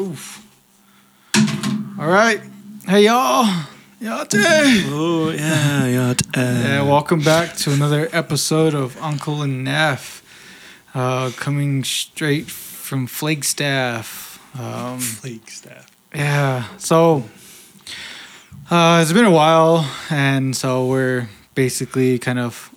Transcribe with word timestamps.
Oof. 0.00 0.46
All 1.98 2.08
right. 2.08 2.40
Hey, 2.88 3.04
y'all. 3.04 3.44
Yate. 4.00 4.34
Oh 4.88 5.30
yeah, 5.30 5.84
yeah. 5.84 6.14
Yeah, 6.34 6.82
welcome 6.84 7.20
back 7.20 7.54
to 7.58 7.72
another 7.72 8.08
episode 8.10 8.72
of 8.72 8.96
Uncle 9.02 9.42
and 9.42 9.66
Neph. 9.66 10.22
Uh, 10.94 11.32
coming 11.36 11.84
straight 11.84 12.46
from 12.46 13.06
Flagstaff. 13.06 14.40
Um, 14.58 15.00
Flake 15.00 15.50
staff. 15.50 15.90
yeah, 16.14 16.64
so 16.78 17.24
uh, 18.70 19.00
it's 19.02 19.12
been 19.12 19.26
a 19.26 19.30
while, 19.30 19.86
and 20.08 20.56
so 20.56 20.86
we're 20.86 21.28
basically 21.54 22.18
kind 22.18 22.38
of. 22.38 22.70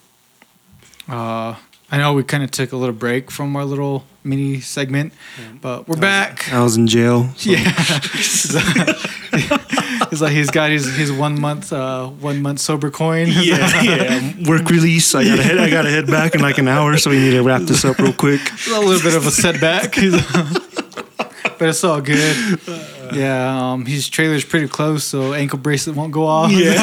Uh, 1.08 1.56
I 1.90 1.98
know 1.98 2.14
we 2.16 2.24
kind 2.24 2.44
of 2.44 2.52
took 2.52 2.74
a 2.74 2.76
little 2.76 2.94
break 2.94 3.32
from 3.32 3.56
our 3.56 3.64
little 3.64 4.04
mini 4.24 4.60
segment, 4.62 5.14
but 5.62 5.88
we're 5.88 5.98
back. 5.98 6.52
I 6.54 6.62
was 6.64 6.76
in 6.78 6.88
jail. 6.88 7.30
so- 7.36 7.52
Yeah, 7.52 7.74
it's 10.12 10.22
like 10.22 10.34
he's 10.34 10.50
got 10.52 10.70
his 10.72 10.96
his 10.96 11.12
one 11.12 11.40
month 11.40 11.72
uh 11.74 12.08
one 12.08 12.42
month 12.42 12.60
sober 12.60 12.90
coin. 12.92 13.28
yeah, 13.30 13.82
yeah. 13.82 14.34
Work 14.48 14.70
release. 14.70 15.14
I 15.16 15.24
gotta 15.26 15.44
head. 15.44 15.58
I 15.58 15.70
gotta 15.70 15.90
head 15.90 16.08
back 16.08 16.36
in 16.36 16.42
like 16.42 16.58
an 16.58 16.68
hour, 16.68 16.98
so 16.98 17.10
we 17.10 17.18
need 17.20 17.32
to 17.32 17.42
wrap 17.44 17.62
this 17.64 17.84
up 17.86 17.98
real 18.00 18.14
quick. 18.14 18.42
a 18.68 18.80
little 18.80 19.02
bit 19.02 19.16
of 19.16 19.26
a 19.28 19.32
setback, 19.32 19.96
but 21.58 21.68
it's 21.70 21.84
all 21.84 22.02
good. 22.02 22.60
Yeah, 23.14 23.72
um, 23.74 23.86
his 23.86 24.10
trailer's 24.10 24.44
pretty 24.46 24.68
close, 24.68 25.04
so 25.04 25.34
ankle 25.34 25.60
bracelet 25.60 25.96
won't 25.96 26.12
go 26.12 26.26
off. 26.26 26.52
Yeah. 26.52 26.74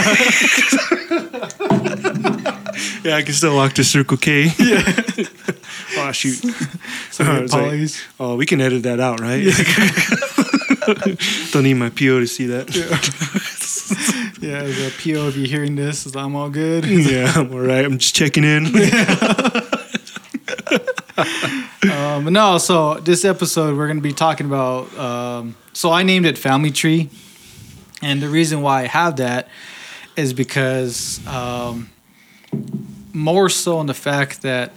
yeah, 3.04 3.16
I 3.16 3.22
can 3.22 3.34
still 3.34 3.56
walk 3.56 3.72
to 3.74 3.84
Circle 3.84 4.16
K. 4.18 4.50
Yeah. 6.02 6.08
oh 6.08 6.12
shoot. 6.12 6.34
so 7.10 7.24
Oh, 7.24 7.40
good 7.40 7.52
like- 7.52 7.90
oh, 8.18 8.36
we 8.36 8.46
can 8.46 8.60
edit 8.60 8.82
that 8.84 9.00
out, 9.00 9.20
right? 9.20 9.42
Don't 11.52 11.64
need 11.64 11.74
my 11.74 11.90
PO 11.90 12.20
to 12.20 12.26
see 12.26 12.46
that. 12.46 12.74
Yeah, 14.40 14.62
the 14.64 14.92
PO 15.02 15.28
if 15.28 15.36
you're 15.36 15.46
hearing 15.46 15.76
this, 15.76 16.06
is 16.06 16.16
I'm 16.16 16.34
all 16.34 16.48
good. 16.50 16.84
Yeah, 16.86 17.32
I'm 17.36 17.52
all 17.52 17.60
right. 17.60 17.84
I'm 17.84 17.98
just 17.98 18.14
checking 18.14 18.44
in. 18.44 18.66
Um, 21.82 22.24
but 22.24 22.32
no, 22.32 22.58
so 22.58 22.94
this 22.94 23.24
episode 23.24 23.76
we're 23.76 23.88
gonna 23.88 24.00
be 24.00 24.12
talking 24.12 24.46
about. 24.46 24.96
Um, 24.98 25.56
so 25.72 25.90
I 25.90 26.02
named 26.02 26.26
it 26.26 26.38
Family 26.38 26.70
Tree, 26.70 27.08
and 28.02 28.22
the 28.22 28.28
reason 28.28 28.62
why 28.62 28.82
I 28.82 28.86
have 28.86 29.16
that 29.16 29.48
is 30.16 30.32
because 30.32 31.24
um, 31.26 31.90
more 33.12 33.48
so 33.48 33.78
on 33.78 33.86
the 33.86 33.94
fact 33.94 34.42
that 34.42 34.72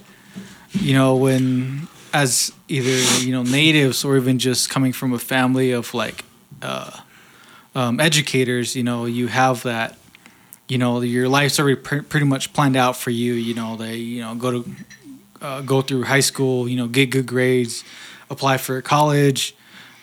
you 0.74 0.94
know 0.94 1.16
when 1.16 1.88
as 2.14 2.52
either 2.68 3.24
you 3.24 3.32
know 3.32 3.44
natives 3.44 4.04
or 4.06 4.18
even 4.18 4.40
just 4.40 4.70
coming 4.70 4.94
from 4.94 5.14
a 5.14 5.20
family 5.20 5.72
of 5.72 5.94
like 5.94 6.24
uh, 6.62 6.92
um, 7.76 8.00
educators, 8.00 8.76
you 8.76 8.84
know, 8.84 9.06
you 9.06 9.28
have 9.28 9.64
that. 9.64 9.98
You 10.70 10.78
know, 10.78 11.02
your 11.02 11.28
life's 11.28 11.60
already 11.60 11.76
pr- 11.76 12.04
pretty 12.04 12.26
much 12.26 12.54
planned 12.54 12.78
out 12.78 12.96
for 12.96 13.10
you. 13.10 13.34
You 13.34 13.54
know, 13.54 13.76
they 13.76 13.96
you 13.98 14.22
know 14.22 14.36
go 14.36 14.52
to 14.52 14.76
uh, 15.42 15.62
go 15.62 15.82
through 15.82 16.04
high 16.04 16.22
school, 16.22 16.70
you 16.70 16.78
know, 16.78 16.88
get 16.88 17.10
good 17.10 17.26
grades, 17.26 17.84
apply 18.30 18.58
for 18.58 18.82
college, 18.82 19.56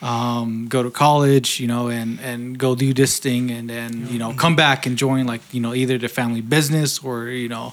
um, 0.02 0.68
go 0.68 0.82
to 0.82 0.90
college, 0.90 1.60
you 1.60 1.66
know, 1.66 1.88
and 1.88 2.20
and 2.20 2.58
go 2.58 2.74
do 2.74 2.92
this 2.92 3.18
thing, 3.18 3.50
and 3.50 3.70
then 3.70 4.06
you 4.08 4.18
know 4.18 4.34
come 4.34 4.54
back 4.54 4.84
and 4.84 4.98
join 4.98 5.26
like 5.26 5.40
you 5.52 5.60
know 5.60 5.74
either 5.74 5.96
the 5.96 6.08
family 6.08 6.42
business 6.42 6.98
or 7.02 7.28
you 7.28 7.48
know 7.48 7.72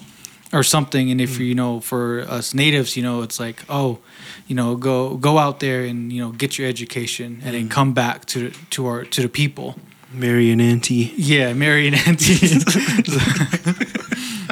or 0.53 0.64
something. 0.64 1.12
And 1.12 1.20
if 1.20 1.40
you 1.40 1.56
know 1.56 1.80
for 1.80 2.22
us 2.22 2.53
natives, 2.53 2.95
you 2.98 3.03
know, 3.03 3.22
it's 3.22 3.40
like 3.40 3.64
oh, 3.70 4.00
you 4.48 4.56
know, 4.56 4.76
go 4.76 5.16
go 5.17 5.38
out 5.38 5.59
there 5.59 5.84
and 5.84 6.12
you 6.12 6.22
know 6.22 6.31
get 6.31 6.58
your 6.58 6.67
education, 6.67 7.42
and 7.44 7.53
then 7.56 7.70
come 7.70 7.94
back 7.94 8.26
to 8.28 8.52
to 8.72 8.86
our 8.88 9.03
to 9.06 9.22
the 9.22 9.30
people. 9.30 9.75
Mary 10.12 10.52
and 10.52 10.62
Auntie. 10.62 11.14
Yeah, 11.18 11.53
Mary 11.53 11.88
and 11.88 11.95
Auntie. 11.95 12.48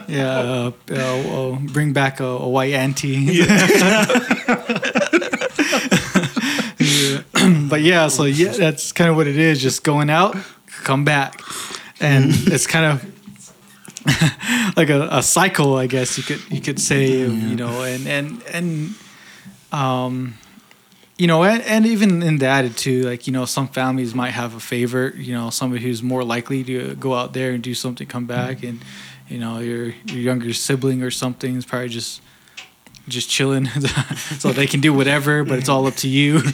yeah, 0.08 0.38
uh, 0.38 0.72
uh, 0.92 0.96
uh, 0.96 1.60
bring 1.60 1.94
back 1.94 2.20
a, 2.20 2.26
a 2.26 2.50
white 2.50 2.74
auntie. 2.74 3.08
Yeah. 3.08 4.06
but 7.70 7.82
yeah, 7.82 8.08
so 8.08 8.24
yeah, 8.24 8.52
that's 8.52 8.92
kind 8.92 9.10
of 9.10 9.16
what 9.16 9.28
it 9.28 9.38
is. 9.38 9.62
Just 9.62 9.84
going 9.84 10.10
out, 10.10 10.36
come 10.84 11.06
back, 11.06 11.42
and 12.00 12.32
it's 12.32 12.68
kind 12.68 12.86
of 12.86 13.15
like 14.78 14.90
a, 14.90 15.08
a 15.12 15.24
cycle, 15.24 15.78
I 15.78 15.88
guess 15.88 16.18
you 16.18 16.24
could 16.24 16.42
you 16.52 16.62
could 16.62 16.80
say. 16.80 17.24
of, 17.24 17.34
You 17.34 17.56
know, 17.56 17.84
and 17.84 18.08
and 18.08 18.44
and 18.52 18.96
um, 19.72 20.38
you 21.18 21.28
know, 21.28 21.44
and, 21.44 21.62
and 21.64 21.86
even 21.86 22.22
in 22.22 22.38
that 22.38 22.76
too, 22.78 23.04
like 23.04 23.26
you 23.26 23.34
know, 23.34 23.46
some 23.46 23.68
families 23.68 24.14
might 24.14 24.32
have 24.32 24.54
a 24.56 24.60
favorite. 24.60 25.16
You 25.16 25.34
know, 25.34 25.50
somebody 25.50 25.84
who's 25.84 26.04
more 26.04 26.24
likely 26.24 26.64
to 26.66 26.96
go 26.96 27.14
out 27.14 27.34
there 27.34 27.52
and 27.52 27.64
do 27.64 27.74
something, 27.74 28.06
come 28.06 28.26
back, 28.26 28.64
and 28.64 28.84
you 29.28 29.40
know, 29.40 29.60
your 29.60 29.94
your 30.06 30.20
younger 30.20 30.54
sibling 30.54 31.02
or 31.02 31.12
something 31.12 31.56
is 31.56 31.66
probably 31.66 31.90
just 31.90 32.22
just 33.08 33.30
chilling, 33.30 33.66
so 34.38 34.52
they 34.52 34.68
can 34.68 34.82
do 34.82 34.94
whatever, 34.94 35.44
but 35.44 35.60
it's 35.60 35.70
all 35.70 35.86
up 35.88 35.96
to 35.96 36.08
you. 36.08 36.42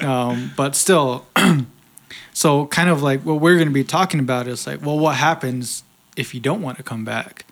Um, 0.00 0.52
but 0.56 0.74
still, 0.76 1.26
so 2.32 2.66
kind 2.66 2.88
of 2.88 3.02
like 3.02 3.20
what 3.22 3.40
we're 3.40 3.56
going 3.56 3.68
to 3.68 3.74
be 3.74 3.84
talking 3.84 4.20
about 4.20 4.46
is 4.46 4.66
like, 4.66 4.84
well, 4.84 4.98
what 4.98 5.16
happens 5.16 5.84
if 6.20 6.34
you 6.34 6.40
don't 6.40 6.62
want 6.62 6.76
to 6.76 6.82
come 6.84 7.04
back? 7.04 7.44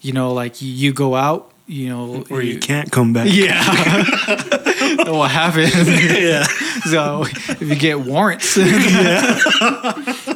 You 0.00 0.12
know, 0.12 0.32
like 0.32 0.62
you, 0.62 0.70
you 0.72 0.92
go 0.92 1.14
out, 1.14 1.52
you 1.66 1.88
know, 1.88 2.24
Or 2.30 2.42
you 2.42 2.58
can't 2.58 2.90
come 2.90 3.12
back. 3.12 3.28
yeah. 3.30 3.62
what 5.10 5.30
happens? 5.30 5.74
yeah. 6.20 6.46
So 6.82 7.22
if 7.24 7.60
you 7.62 7.76
get 7.76 8.00
warrants, 8.00 8.56
yeah. 8.56 9.38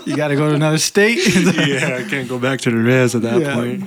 you 0.06 0.16
got 0.16 0.28
to 0.28 0.36
go 0.36 0.48
to 0.48 0.54
another 0.54 0.78
state. 0.78 1.18
yeah, 1.26 1.96
I 1.98 2.08
can't 2.08 2.28
go 2.28 2.38
back 2.38 2.60
to 2.60 2.70
the 2.70 2.76
res 2.76 3.14
at 3.16 3.22
that 3.22 3.40
Yeah. 3.40 3.54
point. 3.54 3.84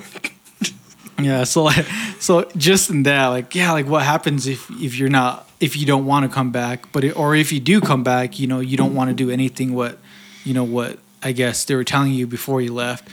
yeah. 1.21 1.45
So 1.45 1.63
like, 1.63 1.85
so 2.19 2.49
just 2.57 2.89
in 2.89 3.03
that, 3.03 3.27
like, 3.27 3.55
yeah, 3.55 3.71
like 3.71 3.87
what 3.87 4.03
happens 4.03 4.45
if 4.45 4.69
if 4.71 4.97
you're 4.99 5.09
not 5.09 5.47
if 5.61 5.77
you 5.77 5.85
don't 5.85 6.05
want 6.05 6.23
to 6.29 6.29
come 6.33 6.51
back, 6.51 6.91
but 6.91 7.03
it, 7.05 7.15
or 7.17 7.33
if 7.33 7.51
you 7.53 7.61
do 7.61 7.79
come 7.79 8.03
back, 8.03 8.39
you 8.39 8.47
know, 8.47 8.59
you 8.59 8.75
don't 8.75 8.93
want 8.93 9.09
to 9.09 9.15
do 9.15 9.31
anything 9.31 9.73
what 9.73 9.97
you 10.43 10.53
know 10.53 10.65
what 10.65 10.99
I 11.23 11.31
guess 11.31 11.63
they 11.63 11.75
were 11.75 11.85
telling 11.85 12.11
you 12.11 12.27
before 12.27 12.61
you 12.61 12.73
left. 12.73 13.07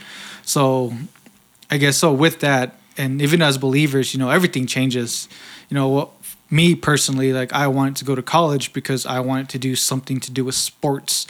So 0.47 0.93
I 1.69 1.77
guess 1.77 1.97
so 1.97 2.13
with 2.13 2.39
that, 2.39 2.79
and 2.97 3.21
even 3.21 3.41
as 3.41 3.57
believers, 3.57 4.13
you 4.13 4.19
know, 4.19 4.29
everything 4.29 4.65
changes. 4.65 5.27
You 5.69 5.75
know, 5.75 6.11
me 6.49 6.73
personally, 6.73 7.33
like 7.33 7.51
I 7.51 7.67
wanted 7.67 7.97
to 7.97 8.05
go 8.05 8.15
to 8.15 8.21
college 8.21 8.71
because 8.71 9.05
I 9.05 9.19
wanted 9.19 9.49
to 9.49 9.59
do 9.59 9.75
something 9.75 10.21
to 10.21 10.31
do 10.31 10.45
with 10.45 10.55
sports. 10.55 11.27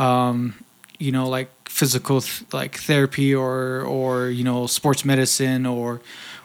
Um, 0.00 0.64
you 0.98 1.12
know, 1.12 1.28
like 1.28 1.50
physical 1.68 2.20
th- 2.20 2.52
like 2.52 2.74
therapy 2.78 3.32
or 3.32 3.82
or 3.82 4.28
you 4.28 4.42
know 4.42 4.66
sports 4.66 5.04
medicine 5.04 5.64
or 5.64 6.00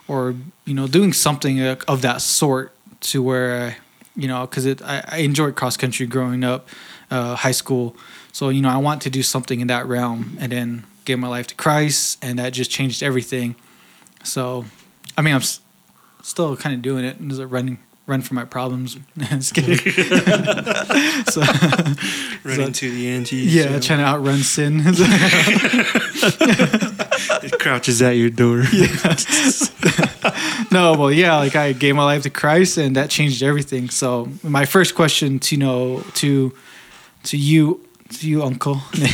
or 0.08 0.36
you 0.66 0.76
know 0.76 0.86
doing 0.88 1.14
something 1.14 1.60
uh, 1.60 1.78
of 1.88 2.04
that 2.04 2.22
sort 2.22 2.74
to 3.02 3.24
where 3.24 3.78
you 4.16 4.28
know 4.28 4.46
because 4.46 4.68
it 4.68 4.84
I, 4.84 5.04
I 5.08 5.18
enjoyed 5.18 5.56
cross 5.56 5.78
country 5.78 6.06
growing 6.06 6.44
up, 6.44 6.70
uh, 7.10 7.34
high 7.38 7.58
school. 7.58 7.96
So 8.32 8.50
you 8.50 8.62
know 8.62 8.70
I 8.70 8.78
want 8.78 9.02
to 9.02 9.10
do 9.10 9.24
something 9.24 9.62
in 9.62 9.68
that 9.68 9.88
realm 9.88 10.38
and 10.40 10.52
then 10.52 10.84
give 11.06 11.20
my 11.20 11.28
life 11.28 11.48
to 11.48 11.56
Christ 11.56 12.18
and 12.24 12.40
that 12.40 12.54
just 12.54 12.72
changed 12.72 13.04
everything. 13.04 13.56
So, 14.24 14.66
I 15.18 15.22
mean 15.22 15.34
I'm 15.34 15.42
s- 15.42 15.60
still 16.22 16.56
kind 16.56 16.76
of 16.76 16.82
doing 16.82 17.06
it 17.06 17.20
and 17.20 17.30
just 17.30 17.42
running 17.44 17.80
run 18.06 18.22
from 18.22 18.36
my 18.36 18.46
problems. 18.46 18.98
just 19.18 19.54
kidding. 19.54 19.78
so, 21.26 21.42
Running 22.44 22.74
to 22.74 22.92
the 22.92 23.10
Antis. 23.10 23.54
yeah, 23.54 23.80
trying 23.80 24.00
to 24.00 24.06
outrun 24.06 24.40
sin. 24.40 24.82
It 27.46 27.60
crouches 27.60 28.02
at 28.02 28.12
your 28.18 28.30
door. 28.30 28.64
no, 30.72 30.94
well, 30.98 31.12
yeah, 31.12 31.38
like 31.38 31.56
I 31.56 31.74
gave 31.74 31.96
my 31.96 32.04
life 32.04 32.24
to 32.24 32.30
Christ, 32.30 32.78
and 32.78 32.96
that 32.96 33.10
changed 33.10 33.42
everything. 33.44 33.90
So, 33.90 34.30
my 34.44 34.66
first 34.66 34.96
question 34.96 35.40
to 35.40 35.56
you 35.56 35.60
know 35.60 36.04
to 36.16 36.54
to 37.24 37.38
you 37.38 37.86
to 38.20 38.30
you, 38.30 38.44
Uncle. 38.44 38.82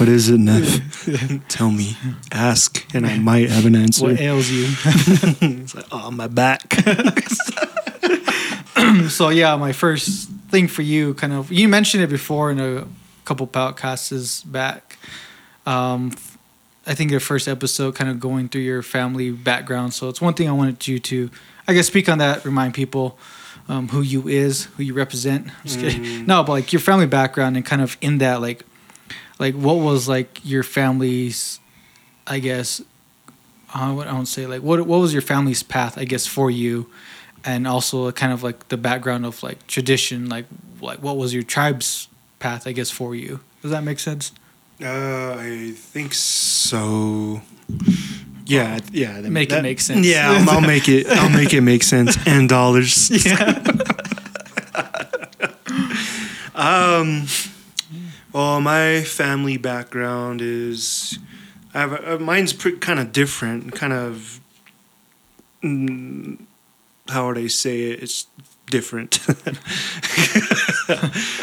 What 0.00 0.08
is 0.08 0.30
it, 0.30 0.40
Neph? 0.40 1.42
Tell 1.48 1.70
me. 1.70 1.94
Ask, 2.32 2.86
and 2.94 3.06
I 3.06 3.18
might 3.18 3.50
have 3.50 3.66
an 3.66 3.76
answer. 3.76 4.06
what 4.06 4.18
ails 4.18 4.50
you? 4.50 4.64
It's 5.60 5.74
like, 5.74 5.84
oh, 5.92 6.10
my 6.10 6.26
back. 6.26 6.74
so, 9.08 9.28
yeah, 9.28 9.56
my 9.56 9.72
first 9.72 10.30
thing 10.50 10.68
for 10.68 10.82
you, 10.82 11.14
kind 11.14 11.32
of, 11.32 11.52
you 11.52 11.68
mentioned 11.68 12.02
it 12.02 12.08
before 12.08 12.50
in 12.50 12.58
a 12.58 12.86
couple 13.24 13.46
podcasts 13.46 14.50
back. 14.50 14.98
Um, 15.66 16.12
I 16.86 16.94
think 16.94 17.10
your 17.10 17.20
first 17.20 17.46
episode, 17.46 17.94
kind 17.94 18.10
of 18.10 18.18
going 18.18 18.48
through 18.48 18.62
your 18.62 18.82
family 18.82 19.30
background. 19.30 19.94
So, 19.94 20.08
it's 20.08 20.20
one 20.20 20.34
thing 20.34 20.48
I 20.48 20.52
wanted 20.52 20.88
you 20.88 20.98
to, 20.98 21.30
I 21.68 21.74
guess, 21.74 21.86
speak 21.86 22.08
on 22.08 22.18
that, 22.18 22.44
remind 22.44 22.74
people. 22.74 23.18
Um, 23.70 23.86
who 23.88 24.02
you 24.02 24.26
is, 24.26 24.64
who 24.64 24.82
you 24.82 24.94
represent. 24.94 25.46
I'm 25.46 25.64
just 25.64 25.78
kidding. 25.78 26.26
No, 26.26 26.42
but 26.42 26.52
like 26.52 26.72
your 26.72 26.80
family 26.80 27.06
background 27.06 27.56
and 27.56 27.64
kind 27.64 27.80
of 27.80 27.96
in 28.00 28.18
that, 28.18 28.40
like, 28.40 28.64
like 29.38 29.54
what 29.54 29.76
was 29.78 30.08
like 30.08 30.40
your 30.42 30.64
family's, 30.64 31.60
I 32.26 32.40
guess, 32.40 32.82
I 33.72 33.92
would 33.92 34.08
I 34.08 34.18
would 34.18 34.26
say 34.26 34.46
like 34.46 34.62
what 34.62 34.84
what 34.86 34.98
was 34.98 35.12
your 35.12 35.22
family's 35.22 35.62
path, 35.62 35.96
I 35.96 36.04
guess, 36.04 36.26
for 36.26 36.50
you, 36.50 36.90
and 37.44 37.68
also 37.68 38.10
kind 38.10 38.32
of 38.32 38.42
like 38.42 38.68
the 38.70 38.76
background 38.76 39.24
of 39.24 39.40
like 39.42 39.64
tradition, 39.68 40.28
like 40.28 40.46
like 40.80 40.98
what 40.98 41.16
was 41.16 41.32
your 41.32 41.44
tribe's 41.44 42.08
path? 42.40 42.66
I 42.66 42.72
guess 42.72 42.90
for 42.90 43.14
you. 43.14 43.38
Does 43.62 43.70
that 43.70 43.84
make 43.84 44.00
sense? 44.00 44.32
Uh, 44.82 45.36
I 45.38 45.72
think 45.76 46.14
so. 46.14 47.42
Yeah, 48.50 48.78
yeah. 48.92 49.20
that- 49.20 49.30
Make 49.30 49.52
it 49.52 49.62
make 49.62 49.80
sense. 49.80 50.06
Yeah, 50.06 50.30
I'll, 50.32 50.50
I'll 50.50 50.60
make 50.60 50.88
it. 50.88 51.06
I'll 51.08 51.30
make 51.30 51.54
it 51.54 51.60
make 51.60 51.82
sense. 51.82 52.16
And 52.26 52.48
dollars. 52.48 53.10
Yeah. 53.26 53.62
Um, 56.54 57.26
well, 58.32 58.60
my 58.60 59.02
family 59.02 59.56
background 59.56 60.42
is, 60.42 61.18
I 61.72 61.80
have 61.80 61.92
a, 61.92 62.16
uh, 62.16 62.18
mine's 62.18 62.52
pretty, 62.52 62.76
kind 62.78 62.98
of 62.98 63.12
different. 63.12 63.72
Kind 63.72 63.92
of, 63.94 64.40
mm, 65.62 66.38
how 67.08 67.28
would 67.28 67.38
I 67.38 67.46
say 67.46 67.92
it? 67.92 68.02
It's 68.02 68.26
different. 68.68 69.14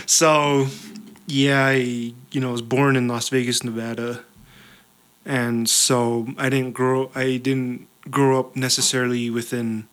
so, 0.06 0.68
yeah, 1.26 1.66
I 1.66 2.14
you 2.32 2.42
know 2.42 2.52
was 2.52 2.62
born 2.62 2.96
in 2.96 3.08
Las 3.08 3.30
Vegas, 3.30 3.64
Nevada, 3.64 4.24
and 5.28 5.70
so 5.70 6.28
I 6.38 6.50
didn't 6.50 6.72
grow. 6.74 7.12
I 7.14 7.38
didn't 7.38 7.88
grow 8.10 8.40
up 8.40 8.56
necessarily 8.56 9.30
within 9.30 9.88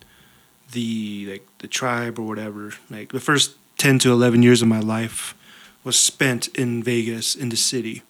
the 0.71 1.27
like 1.31 1.45
the 1.59 1.67
tribe 1.67 2.17
or 2.17 2.25
whatever. 2.25 2.71
Like 2.89 3.11
the 3.11 3.19
first 3.19 3.55
ten 3.77 3.99
to 3.99 4.11
eleven 4.11 4.41
years 4.41 4.61
of 4.61 4.67
my 4.67 4.79
life 4.79 5.35
was 5.83 5.99
spent 5.99 6.47
in 6.57 6.81
Vegas, 6.81 7.35
in 7.35 7.49
the 7.49 7.57
city. 7.57 8.01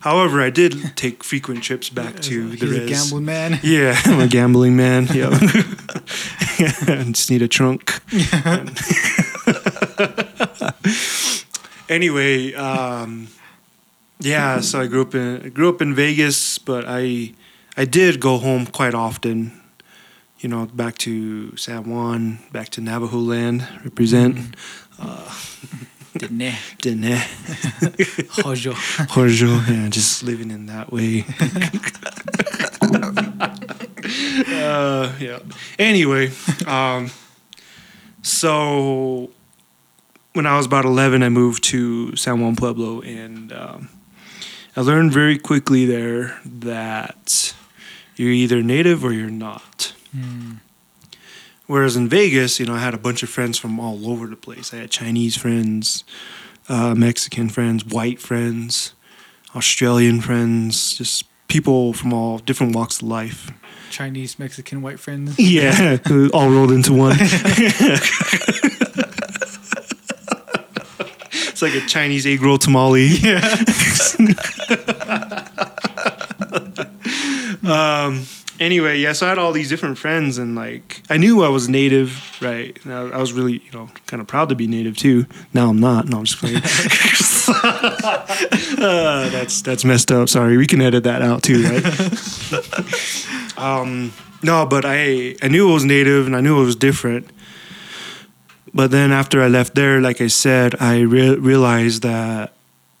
However, 0.00 0.42
I 0.42 0.50
did 0.50 0.96
take 0.96 1.22
frequent 1.22 1.62
trips 1.62 1.88
back 1.88 2.18
to 2.22 2.48
the 2.56 2.66
He's 2.66 2.76
a 2.76 2.80
res. 2.80 2.90
gambling 2.90 3.24
man. 3.24 3.60
Yeah, 3.62 3.94
I'm 4.04 4.20
a 4.20 4.26
gambling 4.26 4.74
man. 4.76 5.06
Yeah, 5.14 5.28
I 5.30 7.04
just 7.12 7.30
need 7.30 7.42
a 7.42 7.48
trunk. 7.48 8.02
Yeah. 8.10 8.66
anyway, 11.88 12.52
um, 12.54 13.28
yeah. 14.22 14.60
So 14.60 14.80
I 14.80 14.86
grew 14.86 15.02
up 15.02 15.14
in 15.14 15.42
I 15.46 15.48
grew 15.48 15.68
up 15.68 15.82
in 15.82 15.94
Vegas, 15.94 16.58
but 16.58 16.84
I 16.86 17.34
I 17.76 17.84
did 17.84 18.20
go 18.20 18.38
home 18.38 18.66
quite 18.66 18.94
often. 18.94 19.52
You 20.38 20.48
know, 20.48 20.66
back 20.66 20.98
to 20.98 21.56
San 21.56 21.88
Juan, 21.88 22.38
back 22.52 22.68
to 22.70 22.80
Navajo 22.80 23.18
land, 23.18 23.66
represent. 23.84 24.56
Didn't 26.18 26.40
he? 26.40 26.52
Didn't 26.82 27.04
I? 27.04 27.26
Hojo. 28.42 28.74
Yeah, 29.72 29.88
just 29.88 30.22
living 30.22 30.50
in 30.50 30.66
that 30.66 30.92
way. 30.92 31.24
uh, 34.52 35.12
yeah. 35.18 35.38
Anyway, 35.78 36.30
um, 36.66 37.10
so 38.22 39.30
when 40.34 40.46
I 40.46 40.56
was 40.56 40.66
about 40.66 40.84
11, 40.84 41.22
I 41.22 41.28
moved 41.28 41.64
to 41.64 42.14
San 42.16 42.40
Juan 42.40 42.56
Pueblo, 42.56 43.00
and 43.00 43.52
um, 43.52 43.88
I 44.74 44.80
learned 44.80 45.12
very 45.12 45.38
quickly 45.38 45.84
there 45.84 46.40
that 46.44 47.54
you're 48.16 48.30
either 48.30 48.62
native 48.62 49.04
or 49.04 49.12
you're 49.12 49.30
not. 49.30 49.94
Hmm. 50.12 50.54
Whereas 51.66 51.96
in 51.96 52.08
Vegas, 52.08 52.58
you 52.58 52.66
know, 52.66 52.74
I 52.74 52.78
had 52.78 52.94
a 52.94 52.98
bunch 52.98 53.22
of 53.22 53.28
friends 53.28 53.58
from 53.58 53.78
all 53.78 54.10
over 54.10 54.26
the 54.26 54.36
place. 54.36 54.72
I 54.72 54.78
had 54.78 54.90
Chinese 54.90 55.36
friends, 55.36 56.04
uh, 56.68 56.94
Mexican 56.94 57.48
friends, 57.48 57.84
white 57.84 58.20
friends, 58.20 58.94
Australian 59.54 60.20
friends, 60.20 60.96
just 60.96 61.24
people 61.48 61.92
from 61.92 62.12
all 62.12 62.38
different 62.38 62.74
walks 62.74 63.02
of 63.02 63.08
life. 63.08 63.50
Chinese, 63.90 64.38
Mexican, 64.38 64.80
white 64.80 64.98
friends. 64.98 65.38
Yeah, 65.38 65.98
all 66.32 66.50
rolled 66.50 66.72
into 66.72 66.94
one. 66.94 67.16
it's 71.62 71.74
like 71.74 71.82
a 71.82 71.86
Chinese 71.86 72.26
egg 72.26 72.42
roll 72.42 72.58
tamale. 72.58 73.08
Yeah. 73.22 73.38
um, 78.08 78.26
anyway, 78.58 78.98
yeah, 78.98 79.12
so 79.12 79.26
I 79.26 79.28
had 79.30 79.38
all 79.38 79.52
these 79.52 79.68
different 79.68 79.98
friends, 79.98 80.38
and 80.38 80.56
like 80.56 81.02
I 81.08 81.16
knew 81.16 81.44
I 81.44 81.48
was 81.48 81.68
native, 81.68 82.36
right? 82.40 82.76
And 82.84 82.92
I, 82.92 83.10
I 83.10 83.18
was 83.18 83.32
really, 83.32 83.62
you 83.64 83.70
know, 83.72 83.88
kind 84.06 84.20
of 84.20 84.26
proud 84.26 84.48
to 84.48 84.54
be 84.54 84.66
native 84.66 84.96
too. 84.96 85.26
Now 85.54 85.68
I'm 85.68 85.78
not. 85.78 86.08
No, 86.08 86.18
I'm 86.18 86.24
just 86.24 86.38
playing. 86.40 86.56
uh, 88.78 89.28
that's 89.28 89.62
that's 89.62 89.84
messed 89.84 90.10
up. 90.10 90.28
Sorry, 90.28 90.56
we 90.56 90.66
can 90.66 90.80
edit 90.80 91.04
that 91.04 91.22
out 91.22 91.42
too, 91.42 91.62
right? 91.62 91.84
um, 93.58 94.12
no, 94.42 94.66
but 94.66 94.84
I 94.84 95.36
I 95.42 95.48
knew 95.48 95.70
it 95.70 95.74
was 95.74 95.84
native, 95.84 96.26
and 96.26 96.34
I 96.34 96.40
knew 96.40 96.60
it 96.60 96.64
was 96.64 96.76
different. 96.76 97.30
But 98.74 98.90
then 98.90 99.12
after 99.12 99.42
I 99.42 99.48
left 99.48 99.74
there, 99.74 100.00
like 100.00 100.20
I 100.20 100.28
said, 100.28 100.74
I 100.80 101.00
re- 101.00 101.36
realized 101.36 102.02
that 102.02 102.52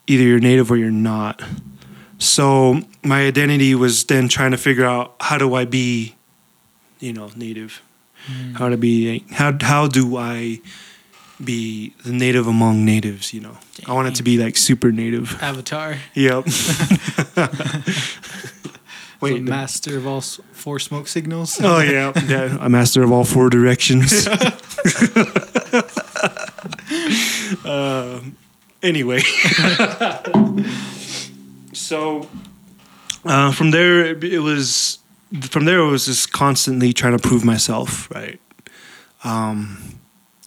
either 0.06 0.22
you're 0.22 0.38
native 0.40 0.70
or 0.70 0.76
you're 0.76 0.90
not. 0.90 1.42
So 2.18 2.82
my 3.02 3.26
identity 3.26 3.74
was 3.74 4.04
then 4.04 4.28
trying 4.28 4.50
to 4.52 4.58
figure 4.58 4.84
out 4.84 5.14
how 5.20 5.38
do 5.38 5.54
I 5.54 5.64
be, 5.64 6.14
you 7.00 7.12
know, 7.12 7.30
native. 7.36 7.80
Mm. 8.30 8.56
How 8.56 8.68
to 8.68 8.76
be 8.76 9.24
how 9.32 9.56
how 9.60 9.88
do 9.88 10.16
I 10.16 10.60
be 11.42 11.94
the 12.04 12.12
native 12.12 12.46
among 12.46 12.84
natives? 12.84 13.32
You 13.34 13.40
know, 13.40 13.56
I 13.86 13.92
wanted 13.94 14.14
to 14.16 14.22
be 14.22 14.38
like 14.38 14.56
super 14.56 14.92
native. 14.92 15.42
Avatar. 15.42 15.96
Yep. 16.14 16.44
Wait, 19.20 19.34
the- 19.34 19.50
master 19.50 19.96
of 19.96 20.06
all 20.06 20.20
four 20.20 20.78
smoke 20.78 21.08
signals. 21.08 21.58
oh 21.60 21.80
yeah, 21.80 22.12
yeah. 22.28 22.58
A 22.60 22.68
master 22.68 23.02
of 23.02 23.10
all 23.10 23.24
four 23.24 23.50
directions. 23.50 24.28
um, 27.64 28.36
anyway, 28.82 29.20
so 31.72 32.28
uh, 33.24 33.52
from 33.52 33.70
there 33.70 34.24
it, 34.24 34.40
was 34.40 34.98
from 35.42 35.64
there 35.64 35.78
it 35.78 35.90
was 35.90 36.06
just 36.06 36.32
constantly 36.32 36.92
trying 36.92 37.16
to 37.16 37.28
prove 37.28 37.44
myself, 37.44 38.10
right? 38.10 38.40
Um, 39.24 39.98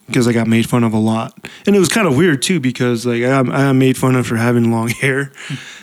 because 0.08 0.28
I 0.28 0.34
got 0.34 0.48
made 0.48 0.70
fun 0.70 0.84
of 0.84 0.94
a 0.94 1.00
lot, 1.00 1.34
and 1.66 1.76
it 1.76 1.80
was 1.80 1.90
kind 1.90 2.08
of 2.08 2.16
weird 2.16 2.42
too 2.42 2.60
because 2.60 3.06
like 3.06 3.24
I, 3.24 3.40
I 3.40 3.72
made 3.72 3.98
fun 3.98 4.16
of 4.16 4.28
for 4.28 4.36
having 4.36 4.72
long 4.72 4.90
hair, 4.90 5.32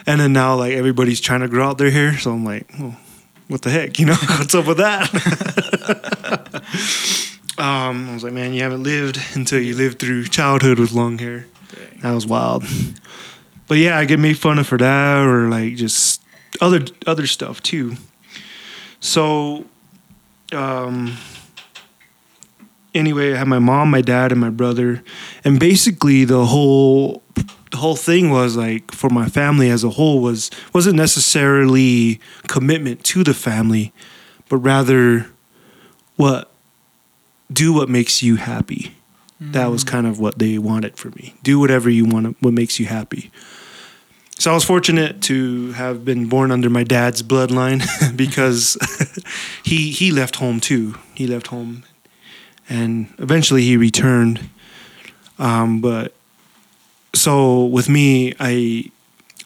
and 0.07 0.21
then 0.21 0.33
now 0.33 0.57
like 0.57 0.75
everybody's 0.75 1.21
trying 1.21 1.41
to 1.41 1.49
grow 1.49 1.69
out 1.69 1.79
their 1.79 1.91
hair, 1.91 2.17
so 2.19 2.33
I'm 2.33 2.45
like, 2.45 2.71
well, 2.79 2.97
what 3.49 3.63
the 3.63 3.71
heck, 3.71 3.99
you 3.99 4.07
know, 4.07 4.15
what's 4.39 4.55
up 4.55 4.67
with 4.67 4.79
that? 4.79 5.09
Um, 7.63 8.11
I 8.11 8.15
was 8.15 8.25
like, 8.25 8.33
man, 8.33 8.53
you 8.55 8.63
haven't 8.63 8.83
lived 8.83 9.21
until 9.35 9.61
you 9.61 9.77
lived 9.77 10.01
through 10.01 10.25
childhood 10.25 10.81
with 10.81 10.91
long 10.91 11.19
hair. 11.19 11.47
That 12.03 12.13
was 12.13 12.27
wild. 12.27 12.65
But 13.69 13.79
yeah, 13.79 13.97
I 13.97 14.05
get 14.05 14.19
made 14.19 14.37
fun 14.37 14.59
of 14.59 14.67
for 14.67 14.77
that, 14.77 15.25
or 15.25 15.49
like 15.49 15.77
just 15.77 16.21
other 16.61 16.85
other 17.07 17.29
stuff 17.29 17.63
too. 17.63 17.95
So, 18.99 19.65
um, 20.53 21.17
anyway, 22.95 23.33
I 23.33 23.37
had 23.37 23.47
my 23.47 23.61
mom, 23.61 23.91
my 23.91 24.03
dad, 24.03 24.33
and 24.33 24.41
my 24.41 24.51
brother, 24.51 25.05
and 25.45 25.61
basically 25.61 26.25
the 26.25 26.47
whole 26.47 27.23
the 27.71 27.77
whole 27.77 27.97
thing 27.97 28.31
was 28.31 28.57
like 28.57 28.91
for 28.93 29.09
my 29.09 29.29
family 29.29 29.71
as 29.71 29.85
a 29.85 29.91
whole 29.91 30.21
was 30.21 30.51
wasn't 30.75 30.97
necessarily 30.97 32.21
commitment 32.49 33.05
to 33.05 33.23
the 33.23 33.35
family, 33.35 33.93
but 34.49 34.57
rather 34.59 35.31
what 36.17 36.52
do 37.53 37.73
what 37.73 37.89
makes 37.89 38.23
you 38.23 38.37
happy. 38.37 38.95
That 39.51 39.67
was 39.73 39.83
kind 39.83 40.07
of 40.07 40.21
what 40.21 40.39
they 40.39 40.57
wanted 40.59 40.97
for 40.97 41.11
me. 41.11 41.35
Do 41.43 41.59
whatever 41.59 41.91
you 41.91 42.05
want, 42.05 42.37
what 42.41 42.55
makes 42.55 42.79
you 42.79 42.87
happy. 42.87 43.33
So 44.39 44.53
I 44.53 44.55
was 44.55 44.65
fortunate 44.65 45.21
to 45.23 45.73
have 45.73 46.05
been 46.05 46.29
born 46.29 46.53
under 46.53 46.71
my 46.71 46.85
dad's 46.85 47.23
bloodline 47.23 47.83
because 48.17 48.77
he 49.65 49.91
he 49.91 50.13
left 50.13 50.37
home 50.37 50.61
too. 50.61 50.95
He 51.15 51.27
left 51.27 51.49
home, 51.49 51.83
and 52.69 53.13
eventually 53.19 53.63
he 53.63 53.77
returned. 53.77 54.49
Um, 55.39 55.81
but 55.81 56.15
so 57.15 57.65
with 57.65 57.89
me, 57.89 58.35
I 58.39 58.91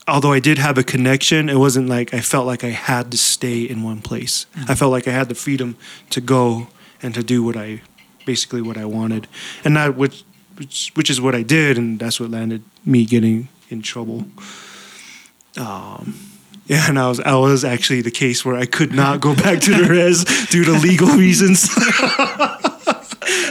although 0.07 0.33
I 0.33 0.41
did 0.41 0.59
have 0.59 0.79
a 0.79 0.85
connection, 0.85 1.49
it 1.49 1.57
wasn't 1.57 1.89
like 1.89 2.13
I 2.13 2.21
felt 2.21 2.47
like 2.47 2.65
I 2.65 2.71
had 2.71 3.11
to 3.13 3.19
stay 3.19 3.63
in 3.63 3.83
one 3.83 4.03
place. 4.03 4.47
I 4.69 4.75
felt 4.75 4.93
like 4.93 5.09
I 5.09 5.13
had 5.13 5.29
the 5.29 5.35
freedom 5.35 5.77
to 6.11 6.21
go 6.21 6.69
and 7.03 7.15
to 7.15 7.23
do 7.23 7.43
what 7.43 7.57
I 7.57 7.83
basically 8.27 8.61
what 8.61 8.77
I 8.77 8.85
wanted, 8.85 9.27
and 9.65 9.75
that 9.77 9.97
which 9.97 10.25
which 10.57 10.93
which 10.95 11.09
is 11.09 11.19
what 11.21 11.35
I 11.35 11.43
did, 11.43 11.79
and 11.79 11.99
that's 11.99 12.21
what 12.21 12.31
landed 12.31 12.63
me 12.85 13.07
getting 13.07 13.49
in 13.71 13.81
trouble. 13.81 14.27
Um, 15.57 16.15
yeah, 16.67 16.89
and 16.89 16.99
I 16.99 17.09
was 17.09 17.21
I 17.21 17.35
was 17.37 17.65
actually 17.65 18.03
the 18.03 18.11
case 18.11 18.45
where 18.45 18.57
I 18.57 18.67
could 18.67 18.93
not 18.93 19.21
go 19.21 19.35
back 19.35 19.61
to 19.61 19.75
the 19.75 19.89
res 19.91 20.25
due 20.51 20.65
to 20.65 20.73
legal 20.73 21.09
reasons. 21.09 21.63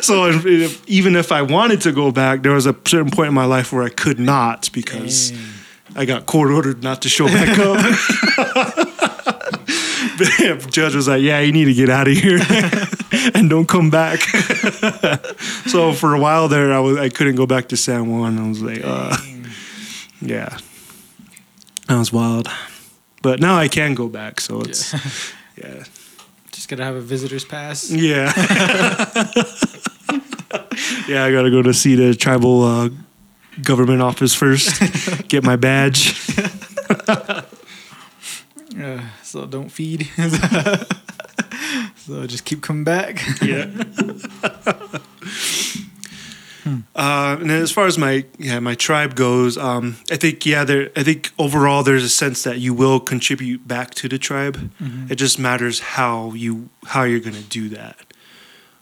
so 0.06 0.28
if, 0.28 0.46
if- 0.46 0.88
even 0.88 1.16
if 1.16 1.32
I 1.32 1.42
wanted 1.42 1.82
to 1.82 1.92
go 1.92 2.12
back, 2.12 2.44
there 2.44 2.52
was 2.52 2.66
a 2.68 2.76
certain 2.86 3.10
point 3.12 3.30
in 3.30 3.34
my 3.34 3.46
life 3.46 3.72
where 3.74 3.84
I 3.84 3.90
could 3.90 4.20
not 4.20 4.70
because 4.74 5.32
Dang. 5.32 5.40
I 5.96 6.06
got 6.06 6.26
court 6.26 6.52
ordered 6.52 6.84
not 6.84 7.02
to 7.04 7.10
show 7.10 7.26
back 7.28 7.58
up. 7.58 7.78
the 10.18 10.68
judge 10.72 10.94
was 10.96 11.08
like, 11.08 11.22
"Yeah, 11.22 11.40
you 11.40 11.52
need 11.54 11.66
to 11.66 11.74
get 11.74 11.90
out 11.90 12.08
of 12.08 12.14
here." 12.18 12.40
and 13.34 13.50
don't 13.50 13.68
come 13.68 13.90
back. 13.90 14.20
so 15.68 15.94
for 15.94 16.14
a 16.14 16.20
while 16.20 16.48
there, 16.48 16.74
I 16.74 16.80
was 16.80 16.98
I 16.98 17.10
couldn't 17.10 17.36
go 17.36 17.46
back 17.46 17.70
to 17.70 17.78
San 17.78 18.10
Juan. 18.10 18.38
I 18.38 18.48
was 18.48 18.62
like, 18.62 18.82
uh, 18.84 19.18
yeah, 20.22 20.58
that 21.88 21.98
was 21.98 22.12
wild. 22.12 22.48
But 23.22 23.40
now 23.40 23.56
I 23.56 23.68
can 23.68 23.96
go 23.96 24.08
back, 24.08 24.40
so 24.40 24.62
it's 24.62 24.94
yeah, 25.58 25.84
Just 26.52 26.70
gotta 26.70 26.84
have 26.84 26.96
a 26.96 27.02
visitor's 27.02 27.46
pass. 27.46 27.92
yeah, 27.92 28.32
yeah. 31.08 31.24
I 31.26 31.32
gotta 31.32 31.52
go 31.52 31.62
to 31.62 31.74
see 31.74 31.96
the 31.96 32.16
tribal 32.16 32.64
uh, 32.64 32.90
government 33.62 34.02
office 34.02 34.34
first, 34.34 35.28
get 35.28 35.44
my 35.44 35.56
badge. 35.56 36.16
Uh, 38.78 39.02
so 39.24 39.46
don't 39.46 39.70
feed. 39.70 40.10
So 41.98 42.22
I 42.24 42.28
just 42.28 42.46
keep 42.46 42.62
coming 42.62 42.84
back. 42.84 43.22
yeah. 43.42 43.70
Uh, 46.96 47.38
and 47.40 47.52
as 47.52 47.72
far 47.72 47.86
as 47.86 47.96
my 47.98 48.26
yeah 48.40 48.60
my 48.60 48.74
tribe 48.74 49.16
goes, 49.16 49.56
um, 49.56 49.98
I 50.12 50.16
think 50.16 50.46
yeah 50.48 50.64
there 50.64 50.90
I 50.96 51.04
think 51.04 51.32
overall 51.38 51.84
there's 51.84 52.04
a 52.04 52.10
sense 52.10 52.44
that 52.44 52.58
you 52.58 52.74
will 52.74 53.00
contribute 53.00 53.68
back 53.68 53.94
to 53.96 54.10
the 54.10 54.18
tribe. 54.18 54.72
It 55.12 55.16
just 55.16 55.38
matters 55.38 55.80
how 55.80 56.34
you 56.34 56.70
how 56.86 57.04
you're 57.04 57.20
gonna 57.20 57.42
do 57.42 57.70
that. 57.70 57.98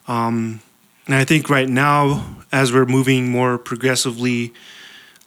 Um, 0.08 0.62
and 1.08 1.16
I 1.16 1.26
think 1.26 1.50
right 1.50 1.68
now 1.68 2.38
as 2.54 2.72
we're 2.72 2.86
moving 2.86 3.30
more 3.30 3.58
progressively, 3.58 4.54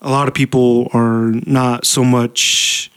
a 0.01 0.09
lot 0.09 0.27
of 0.27 0.33
people 0.33 0.89
are 0.93 1.33
not 1.45 1.85
so 1.85 2.03
much 2.03 2.91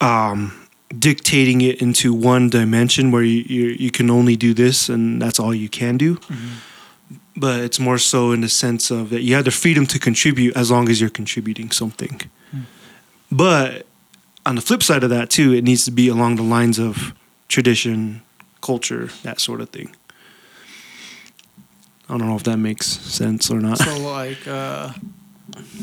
um, 0.00 0.61
dictating 0.98 1.60
it 1.60 1.80
into 1.80 2.12
one 2.12 2.50
dimension 2.50 3.10
where 3.10 3.22
you, 3.22 3.44
you 3.46 3.76
you 3.78 3.90
can 3.90 4.10
only 4.10 4.36
do 4.36 4.54
this 4.54 4.88
and 4.88 5.20
that's 5.20 5.38
all 5.40 5.54
you 5.54 5.68
can 5.68 5.96
do. 5.96 6.18
But 7.34 7.60
it's 7.60 7.78
more 7.80 7.98
so 7.98 8.32
in 8.32 8.42
the 8.42 8.48
sense 8.48 8.90
of 8.90 9.08
that 9.10 9.22
you 9.22 9.34
have 9.34 9.44
the 9.44 9.50
freedom 9.50 9.86
to 9.86 9.98
contribute 9.98 10.56
as 10.56 10.70
long 10.70 10.88
as 10.88 11.00
you're 11.00 11.10
contributing 11.10 11.70
something. 11.70 12.20
But 13.30 13.86
on 14.44 14.56
the 14.56 14.60
flip 14.60 14.82
side 14.82 15.04
of 15.04 15.10
that 15.10 15.30
too, 15.30 15.54
it 15.54 15.64
needs 15.64 15.84
to 15.86 15.90
be 15.90 16.08
along 16.08 16.36
the 16.36 16.42
lines 16.42 16.78
of 16.78 17.14
tradition, 17.48 18.22
culture, 18.60 19.08
that 19.22 19.40
sort 19.40 19.60
of 19.60 19.70
thing. 19.70 19.94
I 22.08 22.18
don't 22.18 22.26
know 22.26 22.36
if 22.36 22.42
that 22.42 22.58
makes 22.58 22.86
sense 22.86 23.50
or 23.50 23.60
not. 23.60 23.78
So 23.78 23.96
like, 23.98 24.46
uh, 24.46 24.92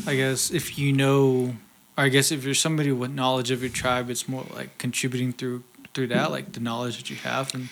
I 0.06 0.14
guess 0.14 0.50
if 0.52 0.78
you 0.78 0.92
know, 0.92 1.56
or 1.96 2.04
I 2.04 2.08
guess 2.08 2.30
if 2.32 2.44
you're 2.44 2.54
somebody 2.54 2.92
with 2.92 3.10
knowledge 3.12 3.50
of 3.50 3.60
your 3.62 3.70
tribe, 3.70 4.10
it's 4.10 4.28
more 4.28 4.46
like 4.54 4.78
contributing 4.78 5.32
through 5.32 5.62
through 5.94 6.06
that, 6.08 6.30
like 6.30 6.52
the 6.52 6.60
knowledge 6.60 6.96
that 6.98 7.10
you 7.10 7.16
have 7.16 7.52
and 7.54 7.68